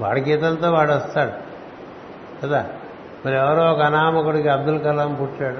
వాడి 0.00 0.20
గీతలతో 0.20 0.72
వాడు 0.72 0.92
వస్తాడు. 0.92 1.30
కదా? 2.42 2.66
మరి 3.26 3.36
ఎవరో 3.36 3.72
ఒక 3.72 3.80
అనామకుడికి 3.80 4.48
అబ్దుల్ 4.48 4.84
కలాం 4.84 5.14
పుట్టాడు. 5.14 5.58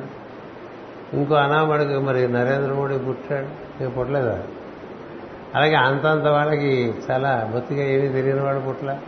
ఇంకో 1.17 1.35
అనామకుడికి 1.35 1.99
మరి 1.99 2.29
నరేంద్ర 2.29 2.73
మోడీ 2.73 2.99
పుట్టాడు. 2.99 3.47
నీకు 3.83 3.95
పుట్టలేదా? 3.95 4.43
అలాగే 5.55 5.75
అంతంత 5.75 6.27
వాళ్ళకి 6.27 6.95
చాలా 7.11 7.51
బొత్తిగా 7.53 7.83
ఏమీ 7.83 8.09
తెలియని 8.09 8.41
వాడు 8.41 8.59
పుట్ల 8.59 8.99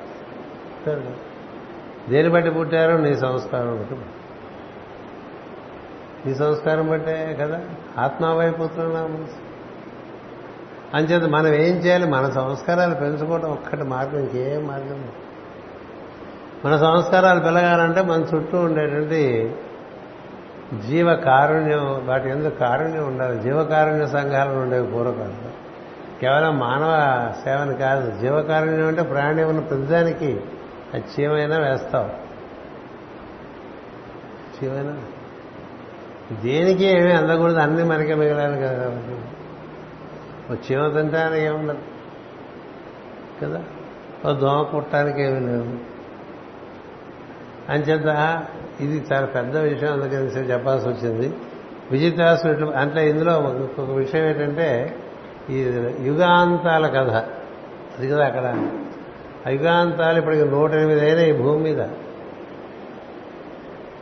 దేని 2.08 2.28
బట్టి 2.28 2.50
పుట్టారో 2.50 2.96
నీ 2.96 3.14
సంస్కారం 3.14 3.76
బట్టి 3.76 3.94
నీ 6.26 6.34
సంస్కారం 6.34 6.90
బట్టే 6.90 7.38
కదా? 7.40 7.60
ఆత్మావైపుతున్నాము 7.98 9.46
అంచేత 10.94 11.22
మనం 11.30 11.46
ఏం 11.46 11.76
చేయాలి? 11.76 12.06
మన 12.06 12.28
సంస్కారాలు 12.28 12.94
పెంచుకోవడం 12.94 13.50
ఒక్కటి 13.50 13.82
మార్గం 13.82 14.18
ఇంకేం 14.18 14.66
మార్గం 14.66 15.08
మన 16.64 16.76
సంస్కారాలు 16.76 17.40
పెరగాలంటే 17.40 18.02
మన 18.02 18.20
చుట్టూ 18.20 18.58
ఉండేటువంటి 18.58 19.54
జీవ 20.88 21.14
కారుణ్యం 21.14 22.06
వాటి 22.06 22.30
ఎందుకు 22.30 22.58
కారుణ్యం 22.58 23.06
ఉండాలి. 23.06 23.42
జీవకారుణ్య 23.42 24.06
సంఘాలు 24.06 24.50
ఉండేవి 24.50 24.86
పూర్వకాలం. 24.86 25.45
కేవలం 26.20 26.58
మానవ 26.58 26.90
సేవని 27.44 27.76
కాదు 27.76 28.20
జీవకారుణ్యం 28.20 28.86
అంటే 28.86 29.02
ప్రాణి 29.02 29.44
ఉన్న 29.44 29.60
ప్రతిదానికి 29.60 30.40
అది 30.94 31.04
చీమైనా 31.04 31.58
వేస్తావు. 31.58 32.26
చీమైనా? 34.58 34.98
దేనికి 36.42 36.84
ఏమీ 36.84 37.12
అందకూడదు 37.12 37.58
అన్ని 37.58 37.84
మనకే 37.84 38.14
మిగలాలి 38.14 38.60
కదా 38.60 39.00
ఓ 40.50 40.54
చీమ 40.54 41.00
తింటానికి 41.00 41.44
ఏముండదు 41.44 41.78
కదా? 43.42 43.64
ఓ 44.26 44.32
దోమ 44.32 44.62
కుట్టడానికి 44.62 45.22
ఏమీ 45.22 45.40
లేదు. 45.40 45.78
అంచేత 47.68 48.46
ఇది 48.80 49.06
చాలా 49.12 49.26
పెద్ద 49.26 49.56
విషయం 49.56 49.92
అందుకని 49.92 50.24
చెప్పాల్సి 50.24 50.88
వచ్చింది. 50.88 51.36
విజితాసు 51.90 52.48
అంటే 52.64 53.10
ఇందులో 53.10 53.32
ఒక 53.78 53.90
విషయం 53.90 54.24
ఏంటంటే 54.24 54.96
ఈ 55.50 55.62
యుగాంతాల 56.02 56.86
కథ. 56.86 57.10
అది 57.98 58.08
కదా 58.08 58.26
అక్కడ. 58.26 58.70
ఆ 59.46 59.50
యుగాంతాలు 59.50 60.18
ఇప్పటికి 60.18 60.44
నూట 60.44 60.70
ఎనిమిది 60.70 61.00
అయినా 61.00 61.20
ఈ 61.20 61.32
భూమి 61.32 61.62
మీద. 61.62 61.86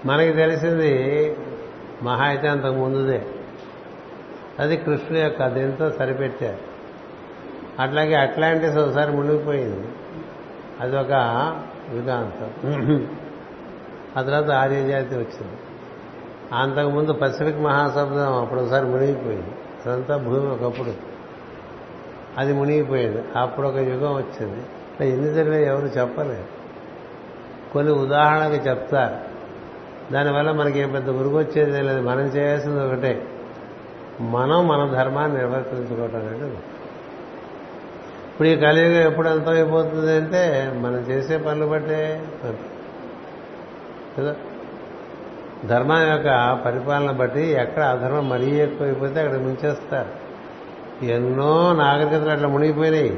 మనకి 0.07 0.32
తెలిసింది 0.32 1.36
మహా 2.03 2.24
అయితే 2.24 2.49
అంతకు 2.49 2.74
ముందుదే. 2.74 3.26
అది 4.59 4.76
కృష్ణుడు 4.76 5.18
యొక్క 5.18 5.47
దీంతో 5.47 5.90
సరిపెట్టారు. 5.90 6.74
అట్లాగే 7.82 8.14
అట్లాంటిస్ 8.14 8.76
ఒకసారి 8.76 9.12
మునిగిపోయింది. 9.12 9.88
అది 10.80 10.97
ఒక 10.97 11.12
యుగాంతం. 11.95 13.09
ఆ 14.16 14.22
తర్వాత 14.22 14.51
ఆర్యజాతి 14.51 15.14
వచ్చింది. 15.14 15.59
అంతకుముందు 16.53 17.12
పసిఫిక్ 17.12 17.59
మహాసముద్రం 17.59 18.38
అప్పుడు 18.38 18.61
ఒకసారి 18.61 18.86
మునిగిపోయింది. 18.86 19.55
అదంతా 19.86 20.16
భూమి 20.16 20.51
ఒకప్పుడు. 20.51 21.14
అది 22.39 22.53
మునిగిపోయింది. 22.53 23.24
అప్పుడు 23.37 23.66
ఒక 23.66 23.76
యుగం 23.76 24.14
వచ్చింది. 24.14 24.62
ఎన్ని 25.11 25.35
జరిగినాయి 25.35 25.66
ఎవరు 25.66 25.87
చెప్పలేరు 25.87 26.64
కొన్ని 27.72 27.93
ఉదాహరణకి 27.93 28.68
చెప్తారు 28.68 29.35
దానివల్ల 30.12 30.51
మనకి 30.51 30.78
ఏం 30.78 30.91
పెద్ద 30.91 31.11
ఉరుగు 31.11 31.39
వచ్చేది 31.39 31.82
లేదు. 31.82 32.01
మనం 32.01 32.20
చేయాల్సింది 32.20 32.85
ఒకటే. 32.85 33.28
మనం 34.20 34.68
మన 34.68 34.95
ధర్మాన్ని 34.95 35.39
నిర్వర్తించుకోవటం 35.39 36.16
అనేది 36.16 36.57
ఇప్పుడు 38.30 38.49
ఈ 38.49 38.57
కలియుగం 38.57 39.11
ఎప్పుడు 39.11 39.28
ఎంత 39.28 39.49
అయిపోతుంది 39.49 40.12
అంటే 40.12 40.72
మనం 40.76 40.97
చేసే 40.97 41.37
పనులు 41.39 41.66
బట్టే 41.66 42.24
కదా? 44.18 44.37
ధర్మం 45.66 46.11
యొక్క 46.11 46.61
పరిపాలన 46.64 47.11
బట్టి 47.11 47.41
ఎక్కడ 47.41 47.82
అధర్మం 47.82 48.28
మరీ 48.28 48.47
ఎక్కువైపోతే 48.47 49.20
అక్కడ 49.20 49.39
ముంచేస్తారు 49.39 50.24
ఎన్నో 51.09 51.72
నాగరికతలు 51.72 52.30
అట్లా 52.30 52.48
మునిగిపోయినాయి 52.48 53.11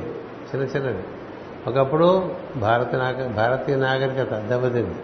చిన్న 0.50 0.64
చిన్నవి. 0.64 1.02
ఒకప్పుడు 1.66 2.30
భారత 2.56 2.94
నాగ 2.94 3.26
భారతీయ 3.36 3.76
నాగరికత 3.76 4.34
దెబ్బతింది. 4.34 4.96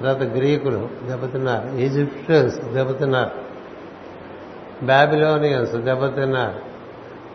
తర్వాత 0.00 0.22
గ్రీకులు 0.22 0.88
దెబ్బతిన్నారు 1.08 1.76
ఈజిప్షియన్స్ 1.76 2.56
దెబ్బతిన్నారు 2.74 3.30
బ్యాబిలోనియన్స్ 4.84 5.72
దెబ్బతిన్నారు. 5.72 6.72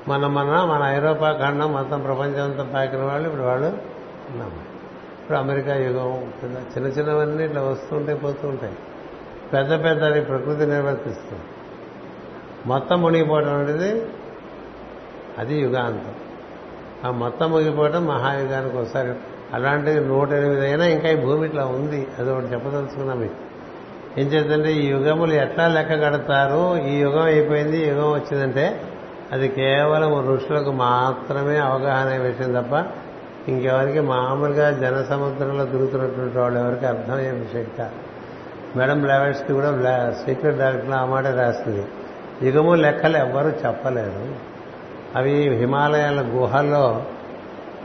మన 0.09 0.27
మన 0.27 0.45
మన 0.45 0.83
ఐరోపా 0.83 1.31
ఖండం 1.31 1.73
మొత్తం 1.73 2.01
ప్రపంచం 2.01 2.43
అంతా 2.43 2.63
పాకిన 2.73 3.03
వాళ్ళు 3.03 3.27
ఇప్పుడు 3.27 3.43
వాళ్ళు 3.43 3.67
ఉన్నాము 4.31 4.59
ఇప్పుడు 5.21 5.38
అమెరికా 5.38 5.75
యుగం 5.75 6.31
చిన్న 6.73 6.88
చిన్నవన్నీ 6.88 7.43
ఇట్లా 7.45 7.61
వస్తుంటాయి 7.61 8.17
పోతూ 8.17 8.47
ఉంటాయి 8.47 8.75
పెద్ద 9.53 9.71
పెద్దవి 9.83 10.21
ప్రకృతి 10.21 10.65
నిర్వర్తిస్తుంది. 10.65 11.43
మొత్తం 12.65 13.01
మునిగిపోవడం 13.01 13.53
అనేది 13.55 14.05
అది 15.38 15.61
యుగాంతం. 15.61 16.15
ఆ 17.05 17.11
మొత్తం 17.11 17.51
ముగిపోవడం 17.51 18.05
మహాయుగానికి 18.05 18.77
ఒకసారి. 18.77 19.13
అలాంటిది 19.53 19.99
నూట 19.99 20.31
ఎనిమిది 20.31 20.61
అయినా 20.61 20.85
ఇంకా 20.85 21.09
ఈ 21.09 21.15
భూమి 21.15 21.45
ఇట్లా 21.45 21.65
ఉంది. 21.65 22.07
అది 22.19 22.31
ఒకటి 22.31 22.45
చెప్పదలుచుకున్నా 22.45 23.13
మీకు 23.13 23.47
ఏం 24.19 24.27
చేద్దంటే 24.27 24.73
ఈ 24.73 24.88
యుగములు 24.88 25.33
ఎట్లా 25.33 25.67
లెక్క 25.67 25.93
కడతారు 25.93 26.77
ఈ 26.88 26.97
యుగం 26.99 27.23
అయిపోయింది 27.23 27.89
యుగం 27.89 28.11
వచ్చిందంటే 28.11 28.81
అది 29.31 29.47
కేవలం 29.47 30.33
ఋషులకు 30.33 30.71
మాత్రమే 30.71 31.57
అవగాహన 31.57 32.07
అయ్యే 32.07 32.27
విషయం 32.27 32.53
తప్ప 32.53 32.85
ఇంకెవరికి 33.49 33.99
మామూలుగా 33.99 34.71
జన 34.71 35.05
సముద్రంలో 35.09 35.65
తిరుగుతున్నటువంటి 35.65 36.38
వాళ్ళు 36.38 36.59
ఎవరికి 36.59 36.85
అర్థమయ్యే 36.85 37.31
విషయం 37.31 37.65
కాదు 37.77 37.95
మేడం 38.79 39.01
బ్లావెట్స్కి 39.01 39.53
కూడా 39.53 40.13
సీక్రెట్ 40.25 40.57
డైరెక్ట్లో 40.57 40.95
ఆ 40.95 41.05
మాట 41.05 41.27
రాస్తుంది 41.27 41.85
యుగము 42.43 42.75
లెక్కలు 42.75 43.17
ఎవ్వరూ 43.17 43.49
చెప్పలేదు. 43.49 44.35
అవి 45.16 45.55
హిమాలయాల 45.55 46.26
గుహల్లో 46.28 47.03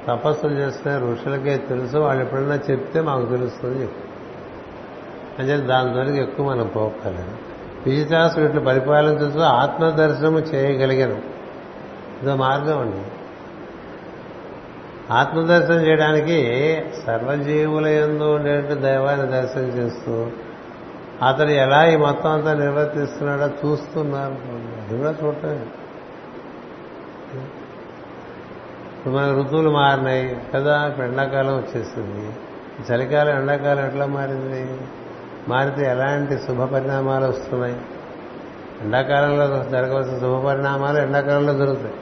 తపస్సులు 0.09 0.53
చేస్తున్న 0.53 1.12
ఋషులకే 1.12 1.57
తెలుసు 1.57 1.97
వాళ్ళు 1.97 2.23
ఎప్పుడన్నా 2.23 2.59
చెప్తే 2.70 3.01
మాకు 3.01 3.25
తెలుస్తుంది 3.25 3.83
చెప్పు 3.83 4.12
అంటే 5.41 5.57
దాని 5.57 5.93
ద్వారా 5.93 6.09
ఎక్కువ 6.09 6.51
మనం 6.51 6.66
పోకలేదు 6.66 7.31
విజితాసు 7.87 8.41
వీటిని 8.41 8.64
పరిపాలించచ్చు 8.64 9.41
ఆత్మదర్శనము 9.41 10.39
చేయగలిగాను. 10.39 11.23
ఇదో 12.23 12.37
మార్గం 12.37 12.79
అండి. 12.79 13.03
ఆత్మదర్శనం 15.11 15.87
చేయడానికి 15.87 16.47
సర్వజీవుల 17.07 17.87
ఎందు 17.87 18.25
ఉండేటువంటి 18.25 18.75
దైవాన్ని 18.75 19.27
దర్శనం 19.27 19.64
చేస్తూ 19.64 20.27
అతను 21.29 21.51
ఎలా 21.51 21.89
ఈ 21.89 21.97
మొత్తం 21.97 22.31
అంతా 22.31 22.55
నిర్వర్తిస్తున్నాడో 22.55 23.68
చూస్తున్నారు. 23.68 24.35
కూడా 24.97 25.14
చూడటమే 25.25 25.61
ఇప్పుడు 27.39 29.14
మన 29.14 29.41
ఋతువులు 29.41 29.70
మారినాయి 29.70 30.41
కదా 30.55 30.87
ఇప్పుడు 30.89 31.07
ఎండాకాలం 31.07 31.57
వచ్చేస్తుంది. 31.57 32.33
చలికాలం 32.93 33.39
ఎండాకాలం 33.39 33.87
ఎట్లా 33.87 34.07
మారింది? 34.07 34.80
మారితే 35.49 35.87
ఎలాంటి 35.91 36.39
శుభ 36.39 36.62
పరిణామాలు 36.62 37.24
వస్తున్నాయి? 37.24 37.76
ఎండాకాలంలో 38.80 39.47
జరగవలసిన 39.47 40.18
శుభ 40.18 40.47
పరిణామాలు 40.47 40.99
ఎండాకాలంలో 40.99 41.55
జరుగుతాయి. 41.55 41.95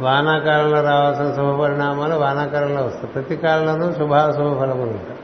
వానాకాలంలో 0.00 0.82
రావాల్సిన 0.82 1.34
శుభ 1.34 1.62
పరిణామాలు 1.62 2.14
వానాకాలంలో 2.14 2.82
వస్తాయి. 2.82 3.06
ప్రతి 3.06 3.36
కాలంలోనూ 3.36 3.92
శుభాశుభ 3.92 4.60
ఫలములు 4.60 4.90
ఉంటాయి. 4.90 5.18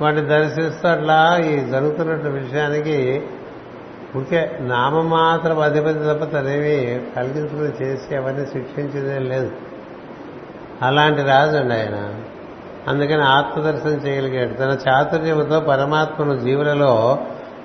వాటిని 0.00 0.28
దర్శిస్తూ 0.28 0.88
అట్లా 0.88 1.38
ఈ 1.38 1.60
జరుగుతున్న 1.70 2.28
విషయానికి 2.28 3.26
ఊరికే 4.16 4.58
నామమాత్రం 4.60 5.58
అధిపతి 5.58 5.98
తప్ప 5.98 6.36
తనేవి 6.36 7.06
కలిగించుకుని 7.16 7.86
చేసి 7.86 8.16
అవన్నీ 8.16 8.46
శిక్షించేదేం 8.46 9.28
లేదు. 9.28 9.52
అలాంటి 10.82 11.22
రాజు 11.22 11.56
అండి 11.56 11.74
ఆయన. 11.74 12.14
అందుకని 12.88 13.22
ఆత్మదర్శనం 13.22 13.92
చేయగలిగాడు. 13.92 14.52
తన 14.54 14.78
చాతుర్యంతో 14.88 15.60
పరమాత్మను 15.60 16.38
జీవులలో 16.38 17.18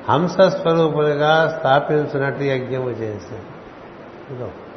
హంసస్వరూపులుగా 0.09 1.55
స్థాపించినట్టు 1.59 2.43
యజ్ఞము 2.43 2.89
చేశాడు. 2.89 4.67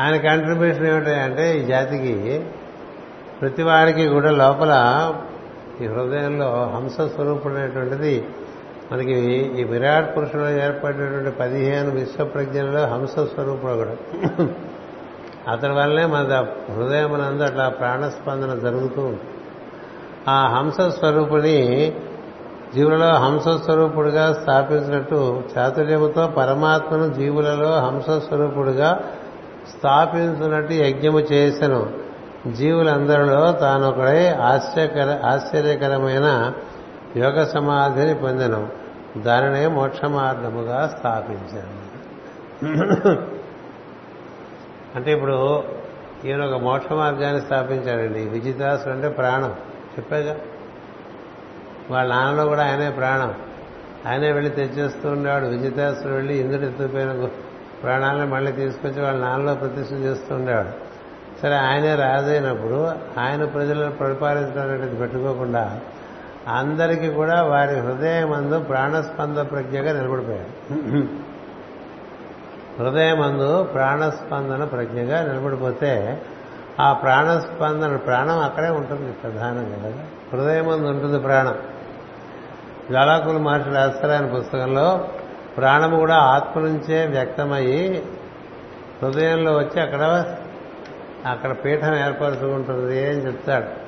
ఆయన 0.00 0.16
కంట్రిబ్యూషన్ 0.16 0.86
ఏమిటంటే 0.86 1.58
ఈ 1.58 1.64
జాతికి 1.64 2.44
ప్రతి 3.40 3.62
వారికి 3.62 4.06
కూడా 4.06 4.30
లోపల 4.30 4.72
ఈ 5.80 5.86
హృదయంలో 5.86 6.72
హంస 6.74 6.92
స్వరూపుడైనటువంటిది 6.92 8.24
మనకి 8.92 9.14
ఈ 9.60 9.64
విరాట్ 9.64 10.16
పురుషుడు 10.16 10.42
ఏర్పడినటువంటి 10.42 11.30
పదిహేను 11.30 11.90
విశ్వప్రజ్ఞలో 11.90 12.86
హంస 12.86 13.10
స్వరూపుడు 13.10 13.72
కూడా 13.72 13.94
అతని 15.48 15.72
వల్లనే 15.72 16.06
మన 16.06 16.46
హృదయం 16.76 17.42
అట్లా 17.42 17.68
ప్రాణస్పందన 17.68 18.58
జరుగుతూ 18.58 19.02
ఉంటుంది. 19.02 19.20
ఆ 20.28 20.48
హంస 20.48 20.80
స్వరూపుని 20.80 21.92
జీవులలో 22.74 23.14
హంసస్వరూపుడుగా 23.14 24.32
స్థాపించినట్టు 24.32 25.42
చాతుర్యముతో 25.58 26.26
పరమాత్మను 26.26 27.14
జీవులలో 27.14 27.78
హంసస్వరూపుడుగా 27.78 29.00
స్థాపించినట్టు 29.76 30.72
యజ్ఞము 30.72 31.20
చేసెను. 31.20 31.86
జీవులందరిలో 32.52 33.52
తానొకడై 33.52 34.28
ఆశ్చర్యకర 34.28 35.18
ఆశ్చర్యకరమైన 35.24 36.52
యోగ 37.16 37.44
సమాధిని 37.44 38.14
పొందను. 38.14 38.68
దానినే 39.16 39.66
మోక్ష 39.66 40.04
మార్గముగా 40.04 40.94
స్థాపించాను. 40.98 41.86
అంటే 44.96 45.12
ఇప్పుడు 45.12 45.62
ఈయన 46.24 46.44
ఒక 46.44 46.62
మోక్ష 46.62 46.92
మార్గాన్ని 46.92 47.40
స్థాపించాడండి. 47.40 48.24
విజితాసుడు 48.24 48.92
అంటే 48.92 49.08
ప్రాణం. 49.08 49.50
చెప్పాగా 49.98 50.36
వాళ్ళ 51.90 52.14
నాన్నలో 52.14 52.46
కూడా 52.46 52.66
ఆయనే 52.66 52.90
ప్రాణం. 52.90 53.34
ఆయనే 54.06 54.32
వెళ్ళి 54.32 54.50
తెచ్చేస్తూ 54.50 55.10
ఉండేవాడు 55.10 55.46
విజితాసుడు 55.46 56.12
వెళ్ళి 56.12 56.34
ఇంద్రుడు 56.36 56.66
ఎత్తుపోయిన 56.66 57.28
ప్రాణాలను 57.82 58.26
మళ్ళీ 58.26 58.52
తీసుకొచ్చి 58.52 59.02
వాళ్ళ 59.02 59.20
నాన్నలో 59.20 59.54
ప్రతిష్ఠ 59.54 59.92
చేస్తూ 59.92 60.34
ఉండేవాడు 60.34 60.70
సరే 61.42 61.54
ఆయనే 61.54 61.94
రాజైనప్పుడు 61.94 62.92
ఆయన 63.20 63.44
ప్రజలను 63.44 63.92
పరిపాలించడం 63.92 64.70
అనేది 64.70 64.96
పెట్టుకోకుండా 64.96 65.80
అందరికీ 66.48 67.08
కూడా 67.08 67.42
వారి 67.42 67.80
హృదయమందు 67.80 68.58
ప్రాణస్పంద 68.58 69.36
ప్రజ్ఞగా 69.36 69.92
నిలబడిపోయారు. 69.92 71.06
హృదయమందు 72.82 73.62
ప్రాణస్పందన 73.62 74.64
ప్రజ్ఞగా 74.64 75.22
నిలబడిపోతే 75.22 76.22
ఆ 76.80 76.92
ప్రాణస్పందన 76.92 77.96
ప్రాణం 77.96 78.38
అక్కడే 78.38 78.68
ఉంటుంది 78.68 79.12
ప్రధానంగా 79.12 79.90
కదా. 79.90 80.04
హృదయమందు 80.32 80.86
ఉంటుంది 80.86 81.18
ప్రాణం. 81.18 81.54
జ్వాలాకుల 82.90 83.36
మహర్షి 83.36 83.70
రాస్తారాయన 83.70 84.26
పుస్తకంలో 84.26 85.08
ప్రాణము 85.56 85.96
కూడా 85.96 86.14
ఆత్మ 86.14 86.60
నుంచే 86.60 87.06
వ్యక్తమయ్యి 87.06 88.02
హృదయంలో 89.02 89.52
వచ్చి 89.52 89.80
అక్కడ 89.80 90.24
అక్కడ 91.26 91.52
పీఠం 91.64 91.94
ఏర్పరచుకుంటుంది 91.94 93.06
అని 93.06 93.26
చెప్తాడు. 93.26 93.85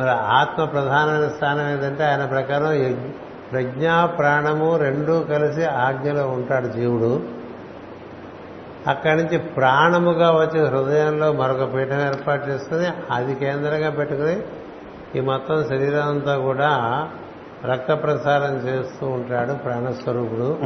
మరి 0.00 0.10
ఆత్మ 0.10 0.64
ప్రధానమైన 0.64 1.28
స్థానం 1.28 1.70
ఏంటంటే 1.70 2.04
ఆయన 2.04 2.24
ప్రకారం 2.24 3.14
ప్రజ్ఞా 3.52 4.06
ప్రాణము 4.06 4.76
రెండూ 4.76 5.20
కలిసి 5.20 5.64
ఆజ్ఞలో 5.64 6.28
ఉంటాడు 6.28 6.66
జీవుడు. 6.66 7.22
అక్కడి 8.86 9.16
నుంచి 9.16 9.38
ప్రాణముగా 9.38 10.30
వచ్చి 10.30 10.66
హృదయంలో 10.66 11.32
మరొక 11.32 11.74
పీఠం 11.74 12.06
ఏర్పాటు 12.06 12.48
చేసుకుని 12.48 12.86
అది 13.10 13.34
కేంద్రంగా 13.34 13.90
పెట్టుకుని 13.90 14.42
ఈ 15.14 15.20
మొత్తం 15.20 15.64
శరీరం 15.64 16.08
అంతా 16.08 16.36
కూడా 16.36 17.08
రక్త 17.64 17.92
ప్రసారం 17.92 18.56
చేస్తూ 18.56 19.06
ఉంటాడు 19.06 19.52
ప్రాణస్వరూపుడు. 19.52 20.58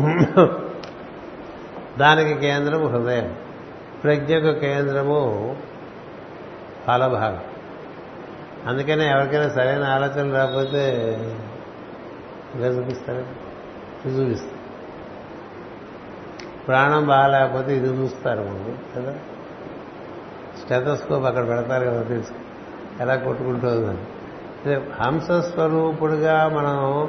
దానికి 1.98 2.34
కేంద్రం 2.34 2.86
హృదయం. 2.86 3.34
ప్రజ్ఞకు 4.04 4.58
కేంద్రము 4.58 5.56
ఫలభాగం. 6.86 7.40
అందుకనే 8.66 9.10
ఎవరికైనా 9.10 9.48
సరైన 9.48 9.84
ఆలోచన 9.84 10.36
రాకపోతే 10.36 11.16
ఇంకా 12.54 12.66
చూపిస్తారు 12.66 13.24
ఇది 14.04 14.20
చూపిస్తారు 14.20 14.56
ప్రాణం 16.66 17.06
బాగాలేకపోతే 17.06 17.76
ఇది 17.76 17.86
చూస్తారు 17.86 18.40
ముందు 18.40 18.78
కదా? 18.96 19.14
స్టెథోస్కోప్ 20.62 21.24
అక్కడ 21.24 21.48
పెడతారు 21.48 21.84
కదా 21.84 22.02
తెలుసు. 22.02 22.32
ఎలా 23.00 23.16
కొట్టుకుంటుందని 23.16 24.74
హంసస్వరూపుడుగా 24.74 26.48
మనం 26.48 27.08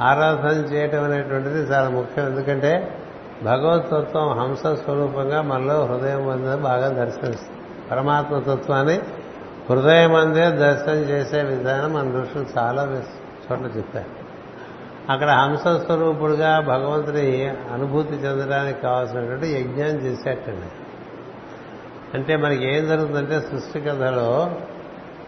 ఆరాధన 0.00 0.58
చేయటం 0.58 1.04
అనేటువంటిది 1.04 1.58
చాలా 1.58 1.88
ముఖ్యం. 1.88 2.26
ఎందుకంటే 2.26 2.96
భగవతత్వం 3.42 4.28
హంస 4.28 4.58
స్వరూపంగా 4.58 5.42
మనలో 5.42 5.84
హృదయం 5.84 6.62
బాగా 6.62 6.88
దర్శనిస్తుంది 6.88 7.60
పరమాత్మ 7.90 8.38
తత్వాన్ని 8.38 9.00
హృదయం 9.70 10.14
అందే 10.14 10.50
దర్శనం 10.50 10.96
చేసే 10.96 11.42
విధానం 11.42 11.92
మన 11.92 12.20
ఋషులు 12.20 12.46
చాలా 12.58 13.02
చోట్ల 13.52 13.78
చెప్పారు. 13.78 14.20
అక్కడ 15.12 15.30
హంస 15.30 15.60
స్వరూపుడుగా 15.60 16.60
భగవంతుని 16.60 17.48
అనుభూతి 17.48 18.14
చెందడానికి 18.14 18.82
కావాల్సినటువంటి 18.82 19.46
యజ్ఞం 19.46 19.96
చేసేటండి. 19.96 20.66
అంటే 22.14 22.36
మనకి 22.36 22.76
ఏం 22.76 22.88
జరుగుతుందంటే 22.88 23.40
సృష్టి 23.40 23.80
కథలో 23.80 24.52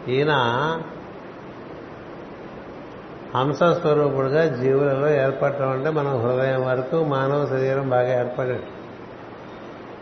ఈయన 0.08 0.30
హంస 3.36 3.56
స్వరూపుడుగా 3.56 4.56
జీవులలో 4.56 5.10
ఏర్పడటం 5.10 5.70
అంటే 5.70 5.90
మనం 5.90 6.22
హృదయం 6.22 6.66
వరకు 6.66 7.04
మానవ 7.04 7.46
శరీరం 7.46 7.90
బాగా 7.90 8.20
ఏర్పడేది 8.20 8.62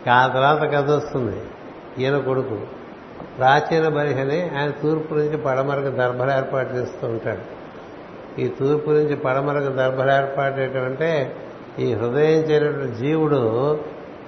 ఆ 0.09 0.27
తర్వాత 0.27 0.73
కథ 0.73 0.89
వస్తుంది. 0.89 1.41
ఈయన 1.99 2.17
కొడుకు. 2.17 2.80
ప్రాచీన 3.37 3.87
బరిహని 3.87 4.49
ఆయన 4.57 4.71
తూర్పు 4.71 5.13
నుంచి 5.13 5.37
పడమరకు 5.37 5.89
దర్భలు 5.95 6.31
ఏర్పాటు 6.31 6.73
చేస్తూ 6.73 7.07
ఉంటాడు. 7.07 7.61
ఈ 8.41 8.47
తూర్పు 8.47 8.89
నుంచి 8.91 9.15
పడమరకు 9.15 9.73
దర్భలు 9.73 10.11
ఏర్పాటు 10.11 10.77
అంటే 10.77 11.35
ఈ 11.79 11.93
హృదయం 11.93 12.39
చేరినటువంటి 12.39 12.95
జీవుడు 12.95 13.79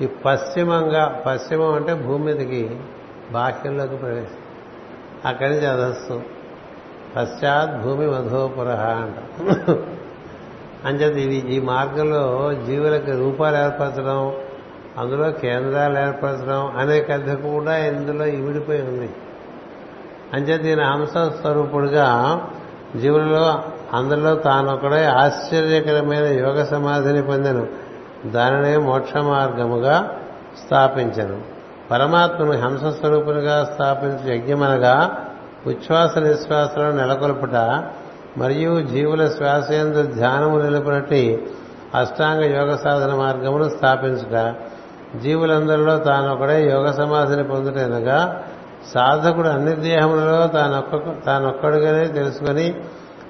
ఈ 0.02 0.08
పశ్చిమంగా 0.26 1.24
పశ్చిమం 1.26 1.74
అంటే 1.74 1.94
భూమి 1.94 2.26
మీదకి 2.26 2.78
బాహ్యంలోకి 3.32 3.96
ప్రవేశం 3.96 4.44
అక్కడి 5.26 5.50
నుంచి 5.50 5.66
అధస్సు. 5.66 6.22
పశ్చాత్ 7.16 7.84
భూమి 7.84 8.08
మధోపుర 8.08 8.68
అంట. 8.70 9.18
అంచేది 10.86 11.36
ఈ 11.56 11.60
మార్గంలో 11.60 12.54
జీవులకి 12.66 13.12
రూపాలు 13.12 13.58
ఏర్పరచడం 13.58 14.36
అందులో 14.98 15.32
కేంద్రాలు 15.32 16.00
ఏర్పరచడం 16.00 16.76
అనే 16.78 17.02
కథ 17.02 17.34
కూడా 17.34 17.78
ఇందులో 17.78 18.26
ఇమిడిపోయి 18.26 18.82
ఉంది. 18.82 19.10
అంచేత 20.34 20.62
దీని 20.62 20.84
హంస 20.84 21.10
స్వరూపుడుగా 21.10 22.42
జీవులలో 23.02 23.64
అందరిలో 23.94 24.36
తానొకడే 24.36 25.06
ఆశ్చర్యకరమైన 25.06 26.24
యోగ 26.24 26.64
సమాధిని 26.64 27.22
పొందాను. 27.22 27.68
దానినే 28.26 28.78
మోక్ష 28.78 29.18
మార్గముగా 29.18 30.12
స్థాపించను. 30.66 31.42
పరమాత్మను 31.92 32.52
హంస 32.52 33.00
స్వరూపునిగా 33.00 33.70
స్థాపించి 33.74 34.36
యజ్ఞమనగా 34.36 35.18
ఉచ్ఛ్వాస 35.68 36.18
నిశ్వాసలను 36.18 36.98
నెలకొల్పుట 36.98 37.56
మరియు 38.38 38.82
జీవుల 38.82 39.28
శ్వాసయందు 39.28 40.04
ధ్యానము 40.04 40.58
నిలుపునట్టి 40.60 41.48
అష్టాంగ 41.96 42.44
యోగ 42.44 42.76
సాధన 42.76 43.16
మార్గమును 43.16 43.70
స్థాపించుట. 43.70 44.56
జీవులందరిలో 45.22 45.98
తానొకడే 45.98 46.66
యోగ 46.66 46.92
సమాధిని 46.92 47.44
పొందుటనగా 47.44 48.46
సాధకుడు 48.94 49.48
అన్ని 49.48 49.76
దేహములలో 49.76 50.48
తానొక్క 50.48 51.22
తానొక్కడుగానే 51.26 52.08
తెలుసుకొని 52.08 52.76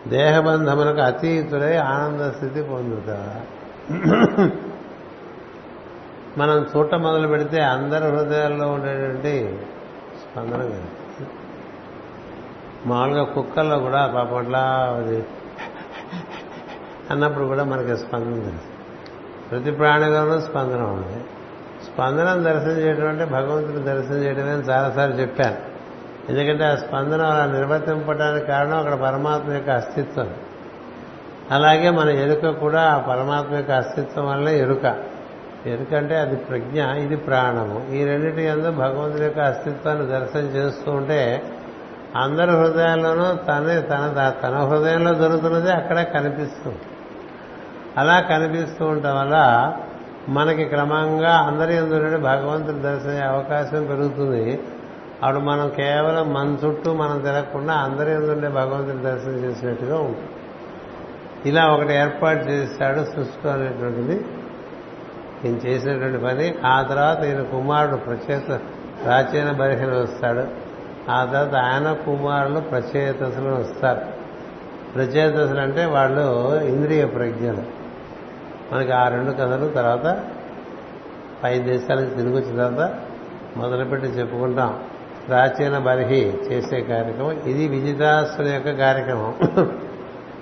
దేహబంధములకు 0.08 1.02
అతీతులై 1.02 1.76
ఆనంద 1.76 2.32
స్థితి 2.32 2.62
పొందుత 2.62 3.10
మనం 6.38 6.66
చూట 6.78 6.96
మొదలు 6.96 7.28
పెడితే 7.28 7.60
అందరి 7.60 8.04
హృదయాల్లో 8.04 8.68
ఉండేటువంటి 8.68 9.58
స్పందన 10.24 10.62
మామూలుగా 12.86 13.24
కుక్కల్లో 13.24 13.80
కూడా 13.80 14.08
పాపట్ల 14.08 14.56
అది 14.96 15.24
అన్నప్పుడు 17.12 17.46
కూడా 17.46 17.64
మనకి 17.64 17.98
స్పందన 17.98 18.34
తెలుసు 18.34 18.70
ప్రతి 19.50 19.72
ప్రాణిలోనూ 19.72 20.40
స్పందన 20.40 20.82
ఉంది. 20.82 21.26
స్పందనం 21.84 22.44
దర్శనం 22.44 22.80
చేయడం 22.80 23.08
అంటే 23.08 23.26
భగవంతుని 23.26 23.84
దర్శనం 23.84 24.18
చేయడమే 24.18 24.52
అని 24.52 24.62
చాలాసార్లు 24.62 25.16
చెప్పాను. 25.16 25.74
ఎందుకంటే 26.30 26.64
ఆ 26.66 26.76
స్పందన 26.76 27.22
అలా 27.22 27.46
నిర్వర్తింపడానికి 27.46 28.46
కారణం 28.46 28.78
అక్కడ 28.78 28.94
పరమాత్మ 28.94 29.54
యొక్క 29.54 29.70
అస్తిత్వం. 29.70 30.30
అలాగే 31.52 31.90
మన 31.90 32.10
ఎరుక 32.10 32.60
కూడా 32.60 32.82
ఆ 32.82 32.98
పరమాత్మ 32.98 33.56
యొక్క 33.56 33.72
అస్తిత్వం 33.72 34.28
వల్ల 34.28 34.50
ఎరుక. 34.50 34.96
ఎందుకంటే 35.66 36.20
అది 36.20 36.36
ప్రజ్ఞ 36.36 36.84
ఇది 36.84 37.16
ప్రాణము. 37.16 37.94
ఈ 37.94 38.06
రెండింటి 38.06 38.44
ఎందు 38.44 38.72
భగవంతుడి 38.72 39.24
యొక్క 39.24 39.40
అస్తిత్వాన్ని 39.40 40.08
దర్శనం 40.08 40.44
చేస్తూ 40.44 40.92
ఉంటే 40.92 41.44
అందరి 42.16 42.52
హృదయాల్లోనూ 42.52 43.34
తనే 43.34 43.82
తన 43.82 44.34
తన 44.44 44.56
హృదయంలో 44.56 45.14
దొరుకుతున్నది 45.14 45.72
అక్కడ 45.72 46.02
కనిపిస్తుంది 46.02 46.80
అలా 47.98 48.20
కనిపిస్తూ 48.20 48.86
ఉండటం 48.86 49.16
వల్ల 49.20 49.38
మనకి 50.30 50.66
క్రమంగా 50.66 51.32
అందరి 51.32 51.76
ఎందుకంటే 51.76 52.18
భగవంతుని 52.18 52.82
దర్శన 52.82 53.24
అవకాశం 53.28 53.86
పెరుగుతుంది. 53.86 54.60
అప్పుడు 55.24 55.40
మనం 55.40 55.70
కేవలం 55.70 56.34
మన 56.34 56.58
చుట్టూ 56.66 56.94
మనం 56.94 57.20
తిరగకుండా 57.20 57.74
అందరి 57.74 58.12
ఎందుండే 58.12 58.48
భగవంతుని 58.48 59.04
దర్శనం 59.04 59.36
చేసినట్టుగా 59.36 59.98
ఉంటుంది. 59.98 60.30
ఇలా 61.46 61.68
ఒకటి 61.68 61.94
ఏర్పాటు 61.94 62.40
చేశాడు 62.40 63.04
సృష్టి 63.04 63.50
అనేటువంటిది. 63.50 64.26
ఈయన 65.46 65.68
చేసినటువంటి 65.68 66.18
పని 66.18 66.56
ఆ 66.66 66.82
తర్వాత 66.82 67.24
ఈయన 67.24 67.42
కుమారుడు 67.42 67.96
ప్రచేత 67.96 68.60
ప్రాచీన 69.04 69.52
బరిహలు 69.52 69.96
వస్తాడు. 69.96 70.48
ఆ 71.12 71.26
తర్వాత 71.26 71.56
ఆయన 71.56 71.94
కుమారులు 71.94 72.60
ప్రచేతసులు 72.60 73.50
వస్తారు. 73.50 74.02
ప్రచేతసులు 74.96 75.60
అంటే 75.60 75.86
వాళ్ళు 75.86 76.56
ఇంద్రియ 76.62 77.06
ప్రజ్ఞలు. 77.06 77.83
మనకి 78.74 78.92
ఆ 78.92 79.08
రెండు 79.08 79.32
కథలు 79.32 79.70
తర్వాత 79.70 80.24
పై 81.44 81.60
దేశాల 81.60 82.00
నుంచి 82.00 82.16
తిరిగి 82.16 82.34
వచ్చిన 82.34 82.56
తర్వాత 82.58 83.00
మొదలుపెట్టి 83.58 84.08
చెప్పుకుంటాం. 84.08 84.80
ప్రాచీన 85.28 85.78
బలిహి 85.78 86.22
చేసే 86.30 86.82
కార్యక్రమం. 86.82 87.32
ఇది 87.32 87.68
విజితాసుల 87.68 88.48
యొక్క 88.48 88.72
కార్యక్రమం. 88.78 89.34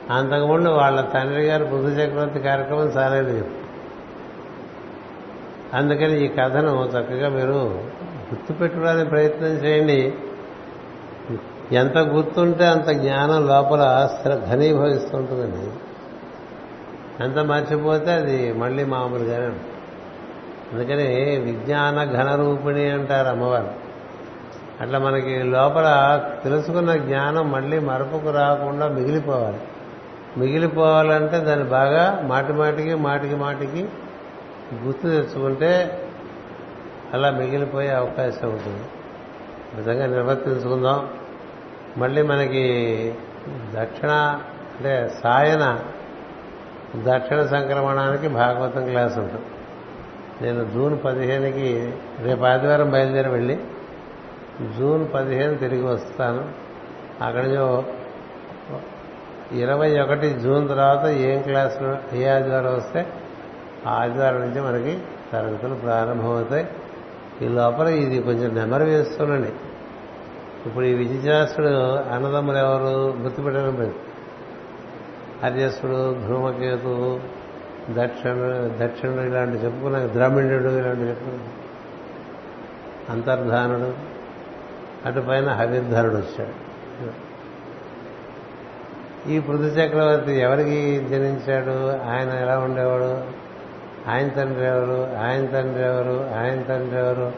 అంతకుముందు 0.10 0.70
వాళ్ళ 0.70 1.02
తండ్రి 1.02 1.42
గారు 1.42 1.66
పృథు 1.66 1.88
చక్రవర్తి 1.88 2.40
కార్యక్రమం 2.40 2.88
చాలేదు 2.88 3.46
అందుకని 5.74 6.26
ఈ 6.26 6.28
కథను 6.28 6.86
చక్కగా 6.86 7.30
మీరు 7.30 7.54
గుర్తుపెట్టుకోవడానికి 8.32 9.10
ప్రయత్నం 9.10 9.48
చేయండి. 9.48 10.14
ఎంత 11.72 11.98
గుర్తుంటే 11.98 12.66
అంత 12.66 12.90
జ్ఞానం 12.90 13.48
లోపల 13.48 14.10
ఘనీభవిస్తుంటుందండి 14.50 15.91
ఎంత 17.24 17.38
మర్చిపోతే 17.38 18.12
అది 18.12 18.54
మళ్ళీ 18.54 18.84
మామూలుగానే 18.84 19.60
అందుకని 20.74 21.40
విజ్ఞాన 21.40 22.04
ఘన 22.04 22.36
రూపిణి 22.36 22.90
అంటారు 22.90 23.28
అమ్మవారు. 23.28 23.72
అట్లా 24.82 25.00
మనకి 25.00 25.44
లోపల 25.44 25.88
తెలుసుకున్న 26.44 26.96
జ్ఞానం 26.96 27.52
మళ్ళీ 27.52 27.80
మరపుకు 27.80 28.32
రాకుండా 28.32 28.88
మిగిలిపోవాలి. 28.88 29.60
మిగిలిపోవాలంటే 30.38 31.40
దాన్ని 31.40 31.70
బాగా 31.70 32.22
మాటి 32.24 32.54
మాటికి 32.54 32.96
మాటికి 32.96 33.36
మాటికి 33.36 33.88
గుర్తు 34.84 35.02
తెచ్చుకుంటే 35.02 36.02
అలా 37.14 37.32
మిగిలిపోయే 37.32 37.90
అవకాశం 37.90 38.50
ఉంటుంది. 38.50 38.84
నిజంగా 39.78 40.06
నిర్వర్తించుకుందాం. 40.06 41.10
మళ్ళీ 41.98 42.22
మనకి 42.22 42.64
దక్షిణ 43.74 44.10
అంటే 44.78 45.12
సాయన 45.24 45.80
దక్షిణ 46.96 47.46
సంక్రమణానికి 47.46 48.28
భాగవతం 48.28 48.86
క్లాస్ 48.86 49.18
ఉంటుంది. 49.18 49.46
నేను 50.42 50.72
జూన్ 50.74 51.00
పదిహేనుకి 51.06 51.94
రేపు 52.22 52.44
ఆదివారం 52.44 52.90
బయలుదేరి 52.90 53.30
వెళ్ళి 53.30 53.60
జూన్ 54.78 55.08
పదిహేను 55.14 55.56
తిరిగి 55.56 55.84
వస్తాను. 55.84 56.50
అక్కడ 57.24 57.46
ఇరవై 59.52 60.00
ఒకటి 60.00 60.30
జూన్ 60.30 60.70
తర్వాత 60.70 61.06
ఏం 61.06 61.42
క్లాసులు 61.42 62.16
ఏ 62.16 62.28
ఆదివారం 62.28 62.76
వస్తే 62.76 63.08
ఆ 63.88 63.90
ఆదివారం 63.90 64.40
నుంచి 64.40 64.62
మనకి 64.62 65.00
తరగతులు 65.34 65.76
ప్రారంభమవుతాయి. 65.76 66.68
ఈ 67.42 67.48
లోపల 67.48 67.88
ఇది 67.88 68.22
కొంచెం 68.22 68.56
నెమరు 68.56 68.84
వేస్తున్నాండి 68.84 69.50
ఇప్పుడు 70.66 70.86
ఈ 70.86 70.94
విజయశాస్త్రుడు 70.94 71.70
అన్నదమ్ములు 71.96 72.58
ఎవరు 72.58 73.18
గుర్తుపెట్టడం 73.22 73.80
లేదు. 73.80 74.11
హర్యసుడు 75.44 76.28
ధూమకేతువు 76.28 77.20
దక్షిణ 77.90 78.32
దక్షిణుడు 78.82 79.22
ఇలాంటి 79.22 79.58
చెప్పుకున్నాం 79.58 80.10
ద్రామిణుడు 80.14 80.70
ఇలాంటి 80.70 81.02
చెప్పుకున్నాం. 81.02 81.50
అంతర్ధానుడు. 83.10 83.94
అటు 85.06 85.20
పైన 85.20 85.50
హవిర్ధనుడు 85.50 86.16
వచ్చాడు. 86.16 86.72
ఈ 89.30 89.40
పృథు 89.40 89.64
చక్రవర్తి 89.64 90.32
ఎవరికి 90.32 91.06
జనించాడు? 91.10 91.98
ఆయన 92.10 92.30
ఎలా 92.30 92.60
ఉండేవాడు? 92.60 93.24
ఆయన 94.10 94.28
తండ్రి 94.28 94.66
ఎవరు? 94.66 95.18
ఆయన 95.18 95.46
తండ్రి 95.46 95.84
ఎవరు? 95.84 96.40
ఆయన 96.40 96.62
తండ్రి 96.62 97.00
ఎవరు? 97.00 97.32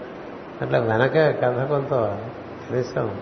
అట్లా 0.61 0.79
వెనక 0.79 1.13
కథ 1.13 1.67
కొంత 1.67 2.19
కనీసం 2.69 3.17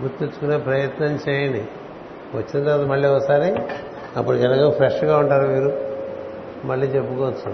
గుర్తుంచుకునే 0.00 0.56
ప్రయత్నం 0.56 1.18
చేయండి. 1.28 1.68
వచ్చిన 2.34 2.64
తర్వాత 2.64 2.86
మళ్ళీ 2.86 3.08
ఒకసారి 3.08 3.56
అప్పుడు 4.16 4.36
జనగా 4.36 4.70
ఫ్రెష్గా 4.70 5.18
ఉంటారు 5.18 5.48
మీరు. 5.48 5.88
మళ్ళీ 6.64 6.86
చెప్పుకోవచ్చు. 6.86 7.52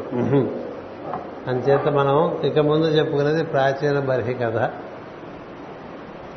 అంచేత 1.47 1.89
మనం 1.89 2.39
ఇక 2.45 2.59
ముందు 2.59 2.87
చెప్పుకునేది 2.87 3.45
ప్రాచీన 3.45 3.99
బర్హి 3.99 4.35
కథ. 4.35 4.71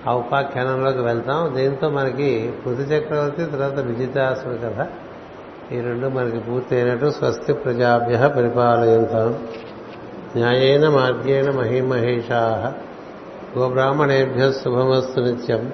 ఆ 0.07 0.13
ఉపాఖ్యానంలోకి 0.13 1.01
వెళ్తాం. 1.01 1.55
దీంతో 1.55 1.89
మనకి 1.89 2.53
పృథు 2.65 2.81
చక్రవర్తి 2.81 3.45
తర్వాత 3.45 3.79
విజితాసుడు 3.79 4.53
కథ. 4.53 4.87
ఈ 5.73 5.79
రెండు 5.79 6.07
మనకి 6.07 6.39
పూర్తి 6.39 6.75
అయినట్టు 6.75 7.09
స్వస్తి 7.09 7.53
ప్రజాభ్య 7.53 8.33
పరిపాలయంతాం. 8.35 9.47
న్యాయేన 10.35 10.89
మార్గేణ 10.89 11.51
మహిమహేషా. 11.51 12.73
గోబ్రాహ్మణేభ్య 13.57 14.51
శుభమస్తు 14.51 15.19
నిత్యం. 15.19 15.73